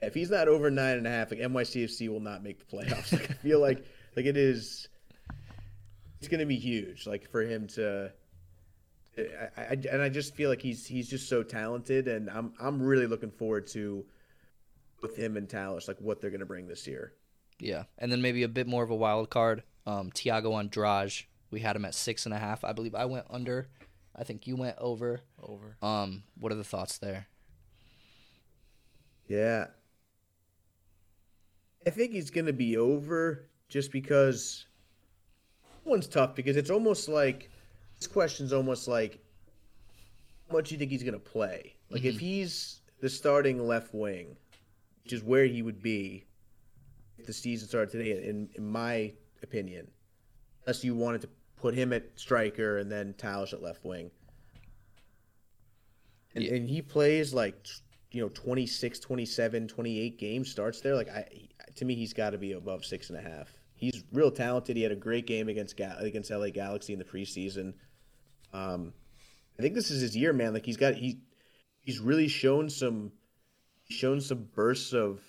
If 0.00 0.14
he's 0.14 0.30
not 0.30 0.48
over 0.48 0.70
nine 0.70 0.98
and 0.98 1.06
a 1.06 1.10
half, 1.10 1.30
like 1.30 1.40
NYCFC 1.40 2.08
will 2.08 2.20
not 2.20 2.42
make 2.42 2.58
the 2.58 2.76
playoffs. 2.76 3.12
Like 3.18 3.30
I 3.30 3.34
feel 3.34 3.60
like 3.60 3.84
like 4.16 4.26
it 4.26 4.36
is, 4.36 4.88
it's 6.24 6.30
going 6.30 6.40
to 6.40 6.46
be 6.46 6.56
huge. 6.56 7.06
Like 7.06 7.30
for 7.30 7.42
him 7.42 7.66
to, 7.68 8.10
I, 9.18 9.60
I, 9.62 9.76
and 9.92 10.00
I 10.00 10.08
just 10.08 10.34
feel 10.34 10.48
like 10.48 10.62
he's 10.62 10.86
he's 10.86 11.08
just 11.08 11.28
so 11.28 11.42
talented, 11.42 12.08
and 12.08 12.30
I'm 12.30 12.54
I'm 12.58 12.80
really 12.80 13.06
looking 13.06 13.30
forward 13.30 13.66
to 13.68 14.06
with 15.02 15.16
him 15.16 15.36
and 15.36 15.46
Talles, 15.48 15.86
like 15.86 15.98
what 16.00 16.22
they're 16.22 16.30
going 16.30 16.40
to 16.40 16.46
bring 16.46 16.66
this 16.66 16.86
year. 16.86 17.12
Yeah, 17.60 17.84
and 17.98 18.10
then 18.10 18.22
maybe 18.22 18.42
a 18.42 18.48
bit 18.48 18.66
more 18.66 18.82
of 18.82 18.90
a 18.90 18.96
wild 18.96 19.28
card. 19.28 19.64
Um, 19.86 20.10
Thiago 20.10 20.58
Andrade. 20.58 21.26
We 21.50 21.60
had 21.60 21.76
him 21.76 21.84
at 21.84 21.94
six 21.94 22.24
and 22.24 22.34
a 22.34 22.38
half. 22.38 22.64
I 22.64 22.72
believe 22.72 22.94
I 22.94 23.04
went 23.04 23.26
under. 23.28 23.68
I 24.16 24.24
think 24.24 24.46
you 24.46 24.56
went 24.56 24.76
over. 24.78 25.20
Over. 25.42 25.76
Um, 25.82 26.22
what 26.40 26.50
are 26.50 26.56
the 26.56 26.64
thoughts 26.64 26.98
there? 26.98 27.26
Yeah. 29.28 29.66
I 31.86 31.90
think 31.90 32.12
he's 32.12 32.30
going 32.30 32.46
to 32.46 32.52
be 32.52 32.76
over 32.76 33.50
just 33.68 33.92
because 33.92 34.66
one's 35.84 36.06
tough 36.06 36.34
because 36.34 36.56
it's 36.56 36.70
almost 36.70 37.08
like 37.08 37.50
this 37.98 38.06
question's 38.06 38.52
almost 38.52 38.88
like 38.88 39.18
how 40.48 40.56
much 40.56 40.68
do 40.68 40.74
you 40.74 40.78
think 40.78 40.90
he's 40.90 41.02
going 41.02 41.14
to 41.14 41.18
play? 41.20 41.74
Like 41.90 42.02
Mm-hmm. 42.02 42.08
if 42.08 42.18
he's 42.18 42.80
the 43.00 43.08
starting 43.08 43.66
left 43.66 43.94
wing, 43.94 44.36
which 45.04 45.12
is 45.12 45.22
where 45.22 45.44
he 45.46 45.62
would 45.62 45.82
be 45.82 46.24
if 47.18 47.26
the 47.26 47.32
season 47.32 47.68
started 47.68 47.90
today 47.90 48.28
in 48.28 48.48
in 48.54 48.66
my 48.70 49.12
opinion. 49.42 49.88
Unless 50.66 50.82
you 50.84 50.94
wanted 50.94 51.20
to 51.22 51.28
put 51.56 51.74
him 51.74 51.92
at 51.92 52.04
striker 52.16 52.78
and 52.78 52.90
then 52.90 53.14
Talles 53.18 53.52
at 53.52 53.62
left 53.62 53.84
wing. 53.84 54.10
And, 56.34 56.42
Yeah. 56.44 56.54
and 56.54 56.68
he 56.68 56.82
plays 56.82 57.32
like 57.34 57.66
you 58.10 58.20
know 58.22 58.28
26 58.30 58.98
27 59.00 59.68
28 59.68 60.18
games 60.18 60.50
starts 60.50 60.80
there 60.80 60.94
like 60.94 61.08
i 61.08 61.26
to 61.74 61.84
me 61.84 61.94
he's 61.96 62.12
got 62.12 62.30
to 62.30 62.38
be 62.38 62.52
above 62.52 62.84
six 62.84 63.10
and 63.10 63.18
a 63.18 63.22
half 63.22 63.48
he's 63.74 64.04
real 64.12 64.30
talented. 64.30 64.76
He 64.76 64.82
had 64.82 64.92
a 64.92 64.96
great 64.96 65.26
game 65.26 65.48
against 65.48 65.76
Ga- 65.76 65.96
against 65.98 66.30
la 66.30 66.48
galaxy 66.48 66.92
in 66.92 66.98
the 66.98 67.04
preseason. 67.04 67.74
Um 68.52 68.92
i 69.58 69.62
think 69.62 69.74
this 69.74 69.90
is 69.90 70.00
his 70.00 70.16
year 70.16 70.32
man. 70.32 70.52
Like 70.52 70.66
he's 70.66 70.76
got 70.76 70.94
he 70.94 71.20
he's 71.80 72.00
really 72.00 72.28
shown 72.28 72.70
some 72.70 73.12
shown 73.88 74.20
some 74.20 74.48
bursts 74.54 74.92
of 74.92 75.20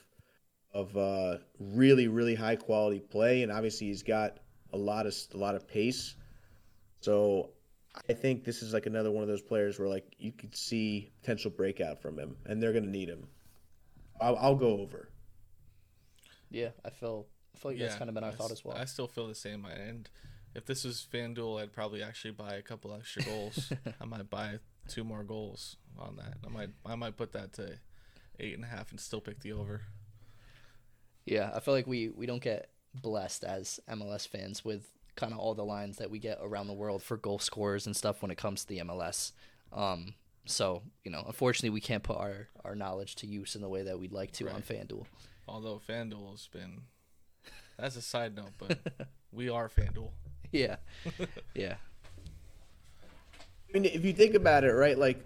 of 0.74 0.96
uh 0.98 1.38
really 1.60 2.08
really 2.08 2.36
high 2.36 2.56
quality 2.56 3.00
play. 3.00 3.44
And 3.44 3.52
obviously 3.52 3.88
he's 3.88 4.04
got 4.04 4.40
a 4.74 4.78
lot 4.78 5.06
of 5.06 5.16
a 5.34 5.38
lot 5.38 5.56
of 5.56 5.68
pace. 5.68 6.16
So 7.02 7.52
I 8.10 8.14
think 8.14 8.44
this 8.44 8.62
is 8.62 8.74
like 8.74 8.86
another 8.86 9.12
one 9.12 9.24
of 9.24 9.30
those 9.30 9.42
players 9.42 9.80
where 9.80 9.88
like 9.88 10.06
you 10.18 10.32
could 10.32 10.56
see 10.56 11.12
potential 11.22 11.52
breakout 11.52 12.02
from 12.02 12.20
him, 12.20 12.36
and 12.46 12.62
they're 12.62 12.74
gonna 12.74 12.88
need 12.88 13.10
him. 13.10 13.28
I'll, 14.20 14.38
I'll 14.38 14.56
go 14.56 14.80
over. 14.80 15.10
Yeah, 16.50 16.70
I 16.84 16.90
feel 16.90 17.28
I 17.56 17.60
feel 17.62 17.72
like 17.72 17.80
that's 17.80 17.96
kind 17.96 18.10
of 18.10 18.16
been 18.16 18.24
our 18.24 18.32
I 18.32 18.34
thought 18.34 18.46
s- 18.52 18.60
as 18.60 18.66
well. 18.66 18.78
I 18.78 18.86
still 18.86 19.08
feel 19.08 19.28
the 19.28 19.36
same. 19.36 19.66
And 19.66 20.10
if 20.54 20.66
this 20.66 20.84
was 20.84 21.06
FanDuel, 21.12 21.62
I'd 21.62 21.72
probably 21.74 22.04
actually 22.04 22.32
buy 22.32 22.56
a 22.56 22.62
couple 22.62 22.94
extra 22.94 23.24
goals. 23.24 23.72
I 24.02 24.06
might 24.06 24.30
buy 24.30 24.60
two 24.88 25.04
more 25.04 25.24
goals 25.24 25.78
on 25.98 26.18
that. 26.18 26.38
I 26.46 26.50
might 26.50 26.70
I 26.86 26.96
might 26.96 27.18
put 27.18 27.34
that 27.34 27.54
to 27.54 27.78
eight 28.40 28.54
and 28.56 28.64
a 28.64 28.68
half 28.68 28.92
and 28.92 29.00
still 29.00 29.22
pick 29.22 29.40
the 29.42 29.54
over. 29.54 29.82
Yeah, 31.26 31.52
I 31.54 31.60
feel 31.60 31.74
like 31.74 31.88
we 31.88 32.10
we 32.10 32.26
don't 32.26 32.42
get 32.44 32.70
blessed 32.94 33.44
as 33.44 33.80
MLS 33.90 34.28
fans 34.28 34.64
with 34.64 34.90
kind 35.16 35.34
of 35.34 35.40
all 35.40 35.56
the 35.56 35.66
lines 35.66 35.98
that 35.98 36.12
we 36.12 36.20
get 36.20 36.40
around 36.42 36.68
the 36.68 36.74
world 36.74 37.02
for 37.02 37.18
goal 37.18 37.40
scorers 37.40 37.86
and 37.86 37.96
stuff 37.96 38.22
when 38.22 38.32
it 38.32 38.38
comes 38.38 38.62
to 38.62 38.68
the 38.68 38.80
MLS. 38.80 39.32
Um, 39.74 40.14
so 40.46 40.84
you 41.04 41.12
know, 41.12 41.24
unfortunately, 41.26 41.72
we 41.72 41.82
can't 41.82 42.04
put 42.04 42.18
our 42.18 42.48
our 42.64 42.76
knowledge 42.76 43.16
to 43.18 43.28
use 43.28 43.56
in 43.56 43.62
the 43.62 43.70
way 43.70 43.84
that 43.84 44.00
we'd 44.00 44.12
like 44.12 44.32
to 44.34 44.50
on 44.50 44.62
FanDuel. 44.62 45.06
Although 45.48 45.82
FanDuel 45.88 46.32
has 46.32 46.48
been 46.48 46.84
that's 47.78 47.96
a 47.96 48.02
side 48.02 48.36
note, 48.36 48.52
but 48.58 48.78
we 49.32 49.50
are 49.50 49.70
FanDuel. 49.70 50.12
Yeah, 50.52 50.78
yeah, 51.54 51.76
I 53.70 53.74
mean, 53.74 53.86
if 53.86 54.06
you 54.06 54.14
think 54.14 54.36
about 54.36 54.64
it, 54.64 54.72
right? 54.72 54.98
Like, 54.98 55.26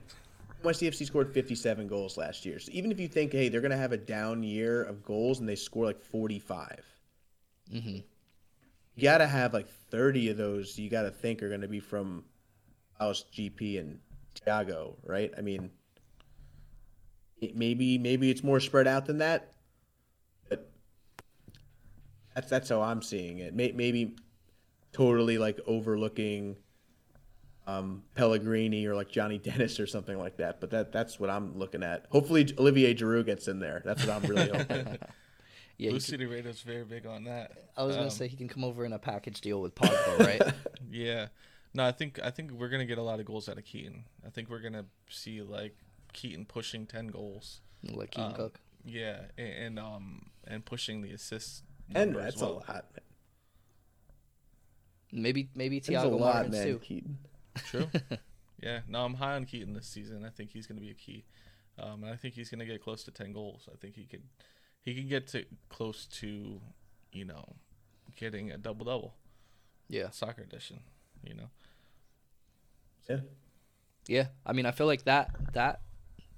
NYCFC 0.64 1.06
scored 1.06 1.32
57 1.32 1.88
goals 1.88 2.18
last 2.18 2.45
year. 2.45 2.58
So 2.58 2.72
even 2.74 2.91
if 2.91 3.00
you 3.00 3.08
think, 3.08 3.32
hey, 3.32 3.47
they're 3.50 3.62
gonna 3.62 3.78
have 3.78 3.91
a 3.91 3.97
down 3.97 4.41
year 4.41 4.82
of 4.84 5.04
goals 5.04 5.39
and 5.39 5.47
they 5.47 5.56
score 5.56 5.86
like 5.86 6.02
45, 6.02 6.84
hmm 7.70 7.97
you 8.95 9.04
gotta 9.04 9.28
have 9.28 9.54
like 9.54 9.68
30 9.91 10.30
of 10.30 10.38
those. 10.38 10.78
You 10.78 10.89
gotta 10.89 11.12
think 11.12 11.41
are 11.43 11.50
gonna 11.50 11.68
be 11.68 11.80
from 11.80 12.26
House 13.00 13.24
GP 13.32 13.80
and 13.80 14.00
Thiago, 14.36 14.95
right? 15.06 15.32
I 15.38 15.41
mean, 15.41 15.70
it, 17.39 17.56
maybe 17.56 17.97
maybe 17.97 18.30
it's 18.30 18.43
more 18.43 18.60
spread 18.60 18.88
out 18.88 19.06
than 19.06 19.20
that, 19.20 19.54
but 19.54 19.59
that's 22.40 22.50
that's 22.50 22.70
how 22.70 22.82
I'm 22.82 23.02
seeing 23.02 23.40
it. 23.40 23.54
Maybe 23.54 24.16
totally 24.94 25.38
like 25.38 25.60
overlooking 25.68 26.56
um, 27.68 28.04
Pellegrini 28.16 28.86
or 28.88 28.96
like 28.96 29.10
Johnny 29.10 29.38
Dennis 29.44 29.80
or 29.80 29.88
something 29.88 30.18
like 30.18 30.38
that. 30.38 30.60
But 30.62 30.72
that 30.72 30.92
that's 30.92 31.20
what 31.20 31.30
I'm 31.30 31.58
looking 31.58 31.84
at. 31.84 32.06
Hopefully 32.12 32.52
Olivier 32.58 32.94
Giroud 32.96 33.26
gets 33.26 33.48
in 33.48 33.60
there. 33.60 33.82
That's 33.86 34.06
what 34.06 34.16
I'm 34.16 34.30
really 34.30 34.50
hoping. 34.58 34.98
yeah. 35.78 35.90
Blue 35.90 35.94
he 35.96 36.00
City 36.00 36.26
Radio's 36.26 36.62
very 36.62 36.86
big 36.86 37.06
on 37.06 37.26
that. 37.26 37.52
I 37.78 37.84
was 37.84 37.96
gonna 37.96 38.06
Um, 38.08 38.12
say 38.12 38.28
he 38.28 38.38
can 38.38 38.48
come 38.48 38.64
over 38.64 38.86
in 38.86 38.94
a 38.94 39.00
package 39.00 39.42
deal 39.42 39.62
with 39.62 39.76
Pogba, 39.76 40.20
right? 40.20 40.42
Yeah. 40.92 41.28
No, 41.76 41.86
I 41.86 41.92
think 41.92 42.20
I 42.24 42.32
think 42.32 42.52
we're 42.52 42.70
gonna 42.70 42.86
get 42.86 42.98
a 42.98 43.04
lot 43.04 43.20
of 43.20 43.26
goals 43.28 43.48
out 43.48 43.58
of 43.60 43.64
Keaton. 43.66 44.06
I 44.26 44.30
think 44.32 44.50
we're 44.50 44.62
gonna 44.62 44.86
see 45.10 45.42
like 45.44 45.76
Keaton 46.14 46.46
pushing 46.46 46.88
ten 46.88 47.08
goals. 47.08 47.62
like 47.84 48.12
Keaton 48.12 48.32
Um, 48.32 48.36
Cook. 48.36 48.60
Yeah, 48.84 49.20
and, 49.38 49.54
and 49.54 49.80
um 49.80 50.30
and 50.48 50.66
pushing 50.66 51.02
the 51.04 51.12
assists. 51.12 51.62
And 51.96 52.12
number 52.12 52.28
as 52.28 52.34
that's 52.36 52.42
a 52.42 52.48
lot. 52.48 52.68
Man. 52.68 52.84
Maybe 55.12 55.50
maybe 55.56 55.80
That's 55.80 55.90
a 55.90 56.08
Thiago 56.08 56.20
lot, 56.20 56.50
man. 56.52 56.66
too. 56.66 56.80
Keaton. 56.80 57.18
True. 57.66 57.90
yeah. 58.62 58.82
No, 58.88 59.04
I'm 59.06 59.16
high 59.16 59.34
on 59.36 59.46
Keaton 59.46 59.74
this 59.74 59.88
season. 59.88 60.24
I 60.24 60.30
think 60.30 60.52
he's 60.52 60.68
gonna 60.68 60.82
be 60.82 60.92
a 60.92 60.96
key. 60.96 61.26
Um, 61.80 62.04
and 62.04 62.14
I 62.14 62.16
think 62.16 62.36
he's 62.36 62.50
gonna 62.50 62.66
get 62.66 62.84
close 62.84 63.04
to 63.06 63.12
ten 63.12 63.34
goals. 63.34 63.68
I 63.72 63.76
think 63.78 63.96
he 63.96 64.04
could 64.06 64.24
he 64.84 64.94
can 64.94 65.08
get 65.08 65.28
to 65.30 65.46
close 65.70 66.06
to, 66.06 66.62
you 67.12 67.26
know, 67.26 67.56
getting 68.16 68.52
a 68.52 68.58
double 68.58 68.86
double 68.86 69.16
Yeah. 69.88 70.10
soccer 70.12 70.44
edition. 70.44 70.82
You 71.24 71.34
know. 71.36 71.50
Yeah. 73.10 73.20
Yeah, 74.08 74.28
I 74.46 74.54
mean, 74.54 74.66
I 74.66 74.72
feel 74.72 74.88
like 74.88 75.04
that 75.06 75.54
that 75.54 75.82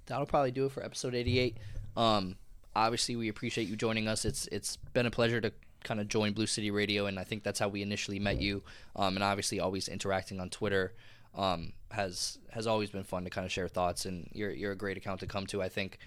that'll 0.05 0.25
probably 0.25 0.51
do 0.51 0.65
it 0.65 0.71
for 0.71 0.83
episode 0.83 1.13
88. 1.13 1.57
Um, 1.95 2.35
obviously, 2.75 3.15
we 3.15 3.29
appreciate 3.29 3.67
you 3.67 3.75
joining 3.75 4.07
us. 4.07 4.25
It's 4.25 4.47
it's 4.51 4.77
been 4.93 5.05
a 5.05 5.11
pleasure 5.11 5.41
to 5.41 5.51
kind 5.83 5.99
of 5.99 6.07
join 6.07 6.33
Blue 6.33 6.47
City 6.47 6.71
Radio, 6.71 7.05
and 7.05 7.19
I 7.19 7.23
think 7.23 7.43
that's 7.43 7.59
how 7.59 7.67
we 7.67 7.81
initially 7.81 8.19
met 8.19 8.41
you. 8.41 8.63
Um, 8.95 9.15
and 9.15 9.23
obviously, 9.23 9.59
always 9.59 9.87
interacting 9.87 10.39
on 10.39 10.49
Twitter 10.49 10.93
um, 11.35 11.73
has 11.91 12.37
has 12.51 12.67
always 12.67 12.89
been 12.89 13.03
fun 13.03 13.23
to 13.23 13.29
kind 13.29 13.45
of 13.45 13.51
share 13.51 13.67
thoughts, 13.67 14.05
and 14.05 14.29
you're 14.33 14.51
you're 14.51 14.71
a 14.71 14.77
great 14.77 14.97
account 14.97 15.19
to 15.21 15.27
come 15.27 15.45
to. 15.47 15.61
I 15.61 15.69
think 15.69 15.97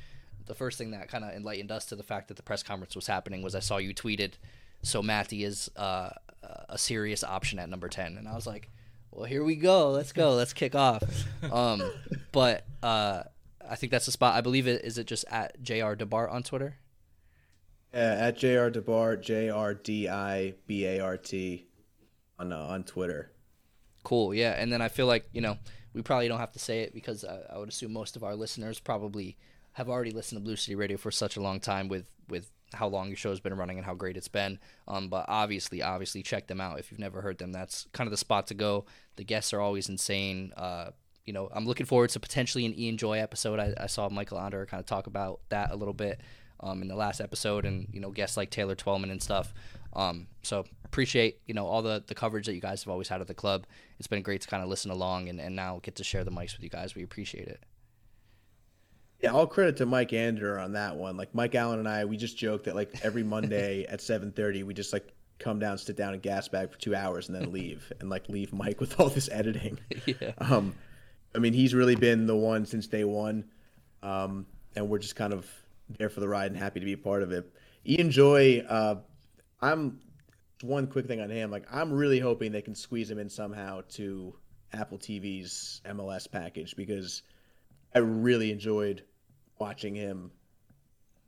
the 0.46 0.54
first 0.54 0.78
thing 0.78 0.90
that 0.90 1.08
kind 1.08 1.24
of 1.24 1.32
enlightened 1.32 1.72
us 1.72 1.86
to 1.86 1.96
the 1.96 2.02
fact 2.02 2.28
that 2.28 2.36
the 2.36 2.42
press 2.42 2.62
conference 2.62 2.94
was 2.94 3.06
happening 3.06 3.42
was 3.42 3.54
I 3.54 3.60
saw 3.60 3.78
you 3.78 3.94
tweeted, 3.94 4.32
so 4.82 5.02
Matty 5.02 5.44
is 5.44 5.70
uh, 5.76 6.10
a 6.68 6.78
serious 6.78 7.24
option 7.24 7.58
at 7.58 7.68
number 7.68 7.88
10, 7.88 8.18
and 8.18 8.28
I 8.28 8.34
was 8.34 8.46
like 8.46 8.70
well, 9.14 9.26
here 9.26 9.44
we 9.44 9.54
go. 9.54 9.90
Let's 9.90 10.12
go. 10.12 10.34
Let's 10.34 10.52
kick 10.52 10.74
off. 10.74 11.02
Um, 11.50 11.82
but 12.32 12.64
uh, 12.82 13.22
I 13.68 13.76
think 13.76 13.92
that's 13.92 14.06
the 14.06 14.12
spot. 14.12 14.34
I 14.34 14.40
believe 14.40 14.66
it 14.66 14.84
is 14.84 14.98
it 14.98 15.06
just 15.06 15.24
at 15.30 15.62
Jr. 15.62 15.94
Debart 15.94 16.32
on 16.32 16.42
Twitter. 16.42 16.76
Yeah, 17.92 18.16
at 18.18 18.36
Jr. 18.36 18.70
Debart, 18.70 19.22
J 19.22 19.50
R 19.50 19.74
D 19.74 20.08
I 20.08 20.54
B 20.66 20.84
A 20.84 21.00
R 21.00 21.16
T, 21.16 21.66
on 22.38 22.52
uh, 22.52 22.58
on 22.58 22.84
Twitter. 22.84 23.30
Cool. 24.02 24.34
Yeah. 24.34 24.50
And 24.50 24.72
then 24.72 24.82
I 24.82 24.88
feel 24.88 25.06
like 25.06 25.26
you 25.32 25.40
know 25.40 25.56
we 25.92 26.02
probably 26.02 26.28
don't 26.28 26.40
have 26.40 26.52
to 26.52 26.58
say 26.58 26.80
it 26.80 26.92
because 26.92 27.24
I, 27.24 27.54
I 27.54 27.58
would 27.58 27.68
assume 27.68 27.92
most 27.92 28.16
of 28.16 28.24
our 28.24 28.34
listeners 28.34 28.80
probably 28.80 29.36
have 29.72 29.88
already 29.88 30.10
listened 30.10 30.40
to 30.40 30.44
Blue 30.44 30.56
City 30.56 30.74
Radio 30.74 30.96
for 30.96 31.10
such 31.10 31.36
a 31.36 31.40
long 31.40 31.60
time 31.60 31.88
with 31.88 32.06
with 32.28 32.50
how 32.74 32.88
long 32.88 33.08
your 33.08 33.16
show's 33.16 33.40
been 33.40 33.54
running 33.54 33.76
and 33.76 33.86
how 33.86 33.94
great 33.94 34.16
it's 34.16 34.28
been. 34.28 34.58
Um, 34.88 35.08
but 35.08 35.26
obviously, 35.28 35.82
obviously, 35.82 36.22
check 36.22 36.48
them 36.48 36.60
out 36.60 36.78
if 36.78 36.90
you've 36.90 37.00
never 37.00 37.20
heard 37.20 37.38
them. 37.38 37.52
That's 37.52 37.86
kind 37.92 38.06
of 38.06 38.10
the 38.10 38.16
spot 38.16 38.48
to 38.48 38.54
go. 38.54 38.86
The 39.16 39.24
guests 39.24 39.52
are 39.52 39.60
always 39.60 39.88
insane. 39.88 40.52
Uh, 40.56 40.90
you 41.24 41.32
know, 41.32 41.48
I'm 41.52 41.66
looking 41.66 41.86
forward 41.86 42.10
to 42.10 42.20
potentially 42.20 42.66
an 42.66 42.78
Ian 42.78 42.96
Joy 42.96 43.18
episode. 43.18 43.58
I, 43.58 43.74
I 43.78 43.86
saw 43.86 44.08
Michael 44.08 44.38
Onder 44.38 44.66
kind 44.66 44.80
of 44.80 44.86
talk 44.86 45.06
about 45.06 45.40
that 45.48 45.70
a 45.70 45.76
little 45.76 45.94
bit 45.94 46.20
um, 46.60 46.82
in 46.82 46.88
the 46.88 46.96
last 46.96 47.20
episode, 47.20 47.64
and 47.64 47.88
you 47.92 48.00
know, 48.00 48.10
guests 48.10 48.36
like 48.36 48.50
Taylor 48.50 48.74
Twellman 48.74 49.10
and 49.10 49.22
stuff. 49.22 49.54
Um, 49.94 50.26
so 50.42 50.64
appreciate 50.84 51.40
you 51.46 51.54
know 51.54 51.66
all 51.66 51.82
the 51.82 52.02
the 52.06 52.14
coverage 52.14 52.46
that 52.46 52.54
you 52.54 52.60
guys 52.60 52.84
have 52.84 52.90
always 52.90 53.08
had 53.08 53.20
at 53.20 53.26
the 53.26 53.34
club. 53.34 53.66
It's 53.98 54.06
been 54.06 54.22
great 54.22 54.42
to 54.42 54.48
kind 54.48 54.62
of 54.62 54.68
listen 54.68 54.90
along 54.90 55.28
and, 55.28 55.40
and 55.40 55.56
now 55.56 55.80
get 55.82 55.96
to 55.96 56.04
share 56.04 56.24
the 56.24 56.30
mics 56.30 56.54
with 56.54 56.62
you 56.62 56.68
guys. 56.68 56.94
We 56.94 57.02
appreciate 57.02 57.48
it. 57.48 57.60
Yeah, 59.20 59.30
all 59.30 59.46
credit 59.46 59.76
to 59.78 59.86
Mike 59.86 60.12
Ander 60.12 60.58
on 60.58 60.72
that 60.72 60.96
one. 60.96 61.16
Like 61.16 61.34
Mike 61.34 61.54
Allen 61.54 61.78
and 61.78 61.88
I, 61.88 62.04
we 62.04 62.16
just 62.16 62.36
joke 62.36 62.64
that 62.64 62.74
like 62.74 62.92
every 63.02 63.22
Monday 63.34 63.84
at 63.84 64.00
seven 64.00 64.30
thirty, 64.30 64.62
we 64.62 64.74
just 64.74 64.92
like 64.92 65.08
come 65.38 65.58
down, 65.58 65.78
sit 65.78 65.96
down, 65.96 66.12
and 66.12 66.22
gas 66.22 66.48
bag 66.48 66.70
for 66.70 66.78
two 66.78 66.94
hours, 66.94 67.28
and 67.28 67.36
then 67.36 67.50
leave, 67.50 67.90
and 68.00 68.10
like 68.10 68.28
leave 68.28 68.52
Mike 68.52 68.80
with 68.80 69.00
all 69.00 69.08
this 69.08 69.28
editing. 69.30 69.78
yeah. 70.06 70.32
Um, 70.38 70.74
I 71.34 71.38
mean, 71.38 71.52
he's 71.52 71.74
really 71.74 71.96
been 71.96 72.26
the 72.26 72.36
one 72.36 72.64
since 72.64 72.86
day 72.86 73.04
one, 73.04 73.44
um, 74.02 74.46
and 74.76 74.88
we're 74.88 74.98
just 74.98 75.16
kind 75.16 75.32
of 75.32 75.50
there 75.98 76.08
for 76.08 76.20
the 76.20 76.28
ride 76.28 76.50
and 76.50 76.56
happy 76.56 76.80
to 76.80 76.86
be 76.86 76.92
a 76.92 76.98
part 76.98 77.22
of 77.22 77.32
it. 77.32 77.50
Ian 77.86 78.10
Joy, 78.10 78.64
uh, 78.68 78.96
I'm 79.60 80.00
one 80.62 80.86
quick 80.86 81.06
thing 81.06 81.20
on 81.20 81.30
him. 81.30 81.50
Like, 81.50 81.66
I'm 81.70 81.92
really 81.92 82.18
hoping 82.20 82.52
they 82.52 82.62
can 82.62 82.74
squeeze 82.74 83.10
him 83.10 83.18
in 83.18 83.28
somehow 83.28 83.82
to 83.90 84.34
Apple 84.72 84.98
TV's 84.98 85.80
MLS 85.86 86.30
package 86.30 86.74
because 86.76 87.22
I 87.94 87.98
really 87.98 88.50
enjoyed 88.50 89.02
watching 89.58 89.94
him 89.94 90.30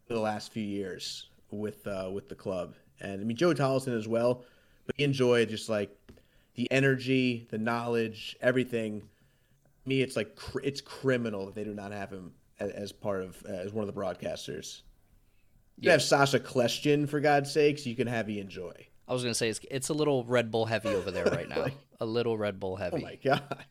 the 0.08 0.18
last 0.18 0.52
few 0.52 0.62
years 0.62 1.28
with 1.50 1.86
uh, 1.86 2.10
with 2.12 2.28
the 2.28 2.34
club, 2.34 2.74
and 3.00 3.20
I 3.20 3.24
mean 3.24 3.36
Joe 3.36 3.54
Tolleson 3.54 3.96
as 3.96 4.08
well. 4.08 4.44
But 4.86 4.98
Ian 4.98 5.12
Joy 5.12 5.46
just 5.46 5.68
like 5.68 5.90
the 6.54 6.70
energy, 6.70 7.46
the 7.50 7.58
knowledge, 7.58 8.36
everything. 8.40 9.02
Me, 9.86 10.02
it's 10.02 10.16
like 10.16 10.34
cr- 10.36 10.60
it's 10.64 10.80
criminal 10.80 11.46
that 11.46 11.54
they 11.54 11.64
do 11.64 11.74
not 11.74 11.92
have 11.92 12.10
him 12.10 12.32
as, 12.58 12.70
as 12.72 12.92
part 12.92 13.22
of 13.22 13.42
as 13.46 13.72
one 13.72 13.88
of 13.88 13.94
the 13.94 13.98
broadcasters. 14.00 14.82
You 15.78 15.86
Yeah. 15.86 15.92
have 15.92 16.02
Sacha 16.02 16.40
Kljestan 16.40 17.08
for 17.08 17.20
God's 17.20 17.50
sakes. 17.52 17.86
You 17.86 17.94
can 17.94 18.06
have 18.06 18.28
Ian 18.28 18.48
Joy. 18.48 18.72
I 19.08 19.12
was 19.12 19.22
gonna 19.22 19.34
say 19.34 19.48
it's 19.48 19.60
it's 19.70 19.88
a 19.88 19.94
little 19.94 20.24
Red 20.24 20.50
Bull 20.50 20.66
heavy 20.66 20.88
over 20.88 21.10
there 21.10 21.24
right 21.32 21.48
now. 21.48 21.66
a 22.00 22.06
little 22.06 22.36
Red 22.36 22.58
Bull 22.58 22.76
heavy. 22.76 22.96
Oh 22.96 23.00
my 23.00 23.16
god. 23.16 23.64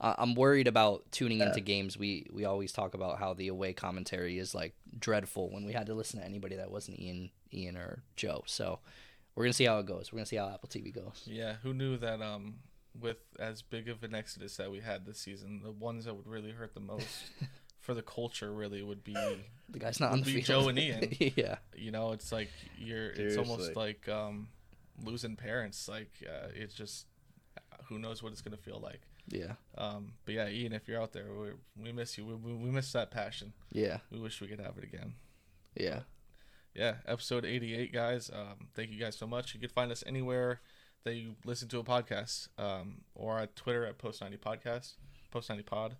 I- 0.00 0.16
I'm 0.18 0.34
worried 0.34 0.66
about 0.66 1.04
tuning 1.12 1.38
into 1.40 1.60
games. 1.60 1.96
We 1.96 2.26
we 2.32 2.44
always 2.44 2.72
talk 2.72 2.94
about 2.94 3.18
how 3.20 3.34
the 3.34 3.48
away 3.48 3.72
commentary 3.72 4.38
is 4.38 4.54
like 4.54 4.74
dreadful 4.98 5.50
when 5.52 5.64
we 5.64 5.72
had 5.72 5.86
to 5.86 5.94
listen 5.94 6.18
to 6.18 6.26
anybody 6.26 6.56
that 6.56 6.70
wasn't 6.72 6.98
Ian 6.98 7.30
Ian 7.54 7.76
or 7.76 8.02
Joe. 8.16 8.42
So 8.46 8.80
we're 9.36 9.44
gonna 9.44 9.52
see 9.52 9.64
how 9.66 9.78
it 9.78 9.86
goes. 9.86 10.10
We're 10.12 10.16
gonna 10.18 10.26
see 10.26 10.36
how 10.36 10.48
Apple 10.48 10.68
TV 10.68 10.92
goes. 10.92 11.22
Yeah, 11.26 11.54
who 11.62 11.72
knew 11.72 11.96
that 11.98 12.20
um 12.20 12.56
with 12.98 13.18
as 13.38 13.62
big 13.62 13.88
of 13.88 14.02
an 14.02 14.14
exodus 14.14 14.56
that 14.56 14.70
we 14.70 14.80
had 14.80 15.06
this 15.06 15.18
season, 15.18 15.60
the 15.64 15.70
ones 15.72 16.04
that 16.04 16.14
would 16.14 16.26
really 16.26 16.50
hurt 16.52 16.74
the 16.74 16.80
most 16.80 17.06
for 17.80 17.94
the 17.94 18.02
culture 18.02 18.52
really 18.52 18.82
would 18.82 19.02
be 19.02 19.14
The 19.68 19.78
guy's 19.78 19.98
not 20.00 20.12
on 20.12 20.18
Would 20.18 20.26
the 20.26 20.34
be 20.34 20.42
field. 20.42 20.62
Joe 20.64 20.68
and 20.68 20.78
Ian. 20.78 21.12
yeah, 21.36 21.56
you 21.74 21.90
know, 21.90 22.12
it's 22.12 22.30
like 22.32 22.50
you're 22.78 23.10
it's 23.10 23.36
almost 23.36 23.74
like 23.76 24.08
um 24.08 24.48
losing 25.02 25.36
parents. 25.36 25.88
Like 25.88 26.10
uh, 26.28 26.48
it's 26.54 26.74
just 26.74 27.06
who 27.88 27.98
knows 27.98 28.22
what 28.22 28.32
it's 28.32 28.42
gonna 28.42 28.56
feel 28.56 28.80
like. 28.80 29.00
yeah, 29.28 29.52
Um, 29.76 30.12
but 30.24 30.34
yeah, 30.34 30.48
Ian, 30.48 30.72
if 30.72 30.88
you're 30.88 31.00
out 31.00 31.12
there, 31.12 31.26
we, 31.32 31.50
we 31.84 31.92
miss 31.92 32.16
you. 32.18 32.24
We, 32.26 32.34
we, 32.34 32.52
we 32.54 32.70
miss 32.70 32.92
that 32.92 33.10
passion. 33.10 33.52
yeah, 33.72 33.98
We 34.10 34.18
wish 34.18 34.40
we 34.40 34.46
could 34.48 34.60
have 34.60 34.76
it 34.78 34.84
again. 34.84 35.14
yeah. 35.76 36.00
yeah, 36.74 36.94
episode 37.06 37.44
88, 37.44 37.92
guys. 37.92 38.30
Um, 38.32 38.68
thank 38.74 38.90
you 38.90 38.98
guys 38.98 39.16
so 39.16 39.26
much. 39.26 39.54
You 39.54 39.60
can 39.60 39.68
find 39.70 39.90
us 39.92 40.02
anywhere 40.06 40.60
you 41.10 41.34
listen 41.44 41.68
to 41.68 41.78
a 41.78 41.84
podcast 41.84 42.48
um, 42.58 43.02
or 43.14 43.38
at 43.38 43.56
Twitter 43.56 43.84
at 43.84 43.98
Post90 43.98 44.38
Podcast, 44.38 44.92
Post90 45.34 45.66
Pod. 45.66 45.96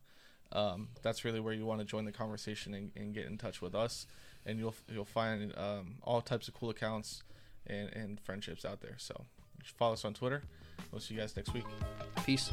Um, 0.52 0.88
that's 1.02 1.24
really 1.24 1.40
where 1.40 1.54
you 1.54 1.64
want 1.64 1.80
to 1.80 1.84
join 1.84 2.04
the 2.04 2.12
conversation 2.12 2.74
and, 2.74 2.92
and 2.94 3.14
get 3.14 3.26
in 3.26 3.38
touch 3.38 3.60
with 3.62 3.74
us. 3.74 4.06
And 4.44 4.58
you'll 4.58 4.74
you'll 4.92 5.04
find 5.04 5.52
um, 5.56 5.96
all 6.02 6.20
types 6.20 6.48
of 6.48 6.54
cool 6.54 6.70
accounts 6.70 7.22
and, 7.66 7.88
and 7.94 8.20
friendships 8.20 8.64
out 8.64 8.80
there. 8.80 8.96
So 8.98 9.24
follow 9.64 9.94
us 9.94 10.04
on 10.04 10.14
Twitter. 10.14 10.42
We'll 10.90 11.00
see 11.00 11.14
you 11.14 11.20
guys 11.20 11.36
next 11.36 11.54
week. 11.54 11.64
Peace. 12.24 12.50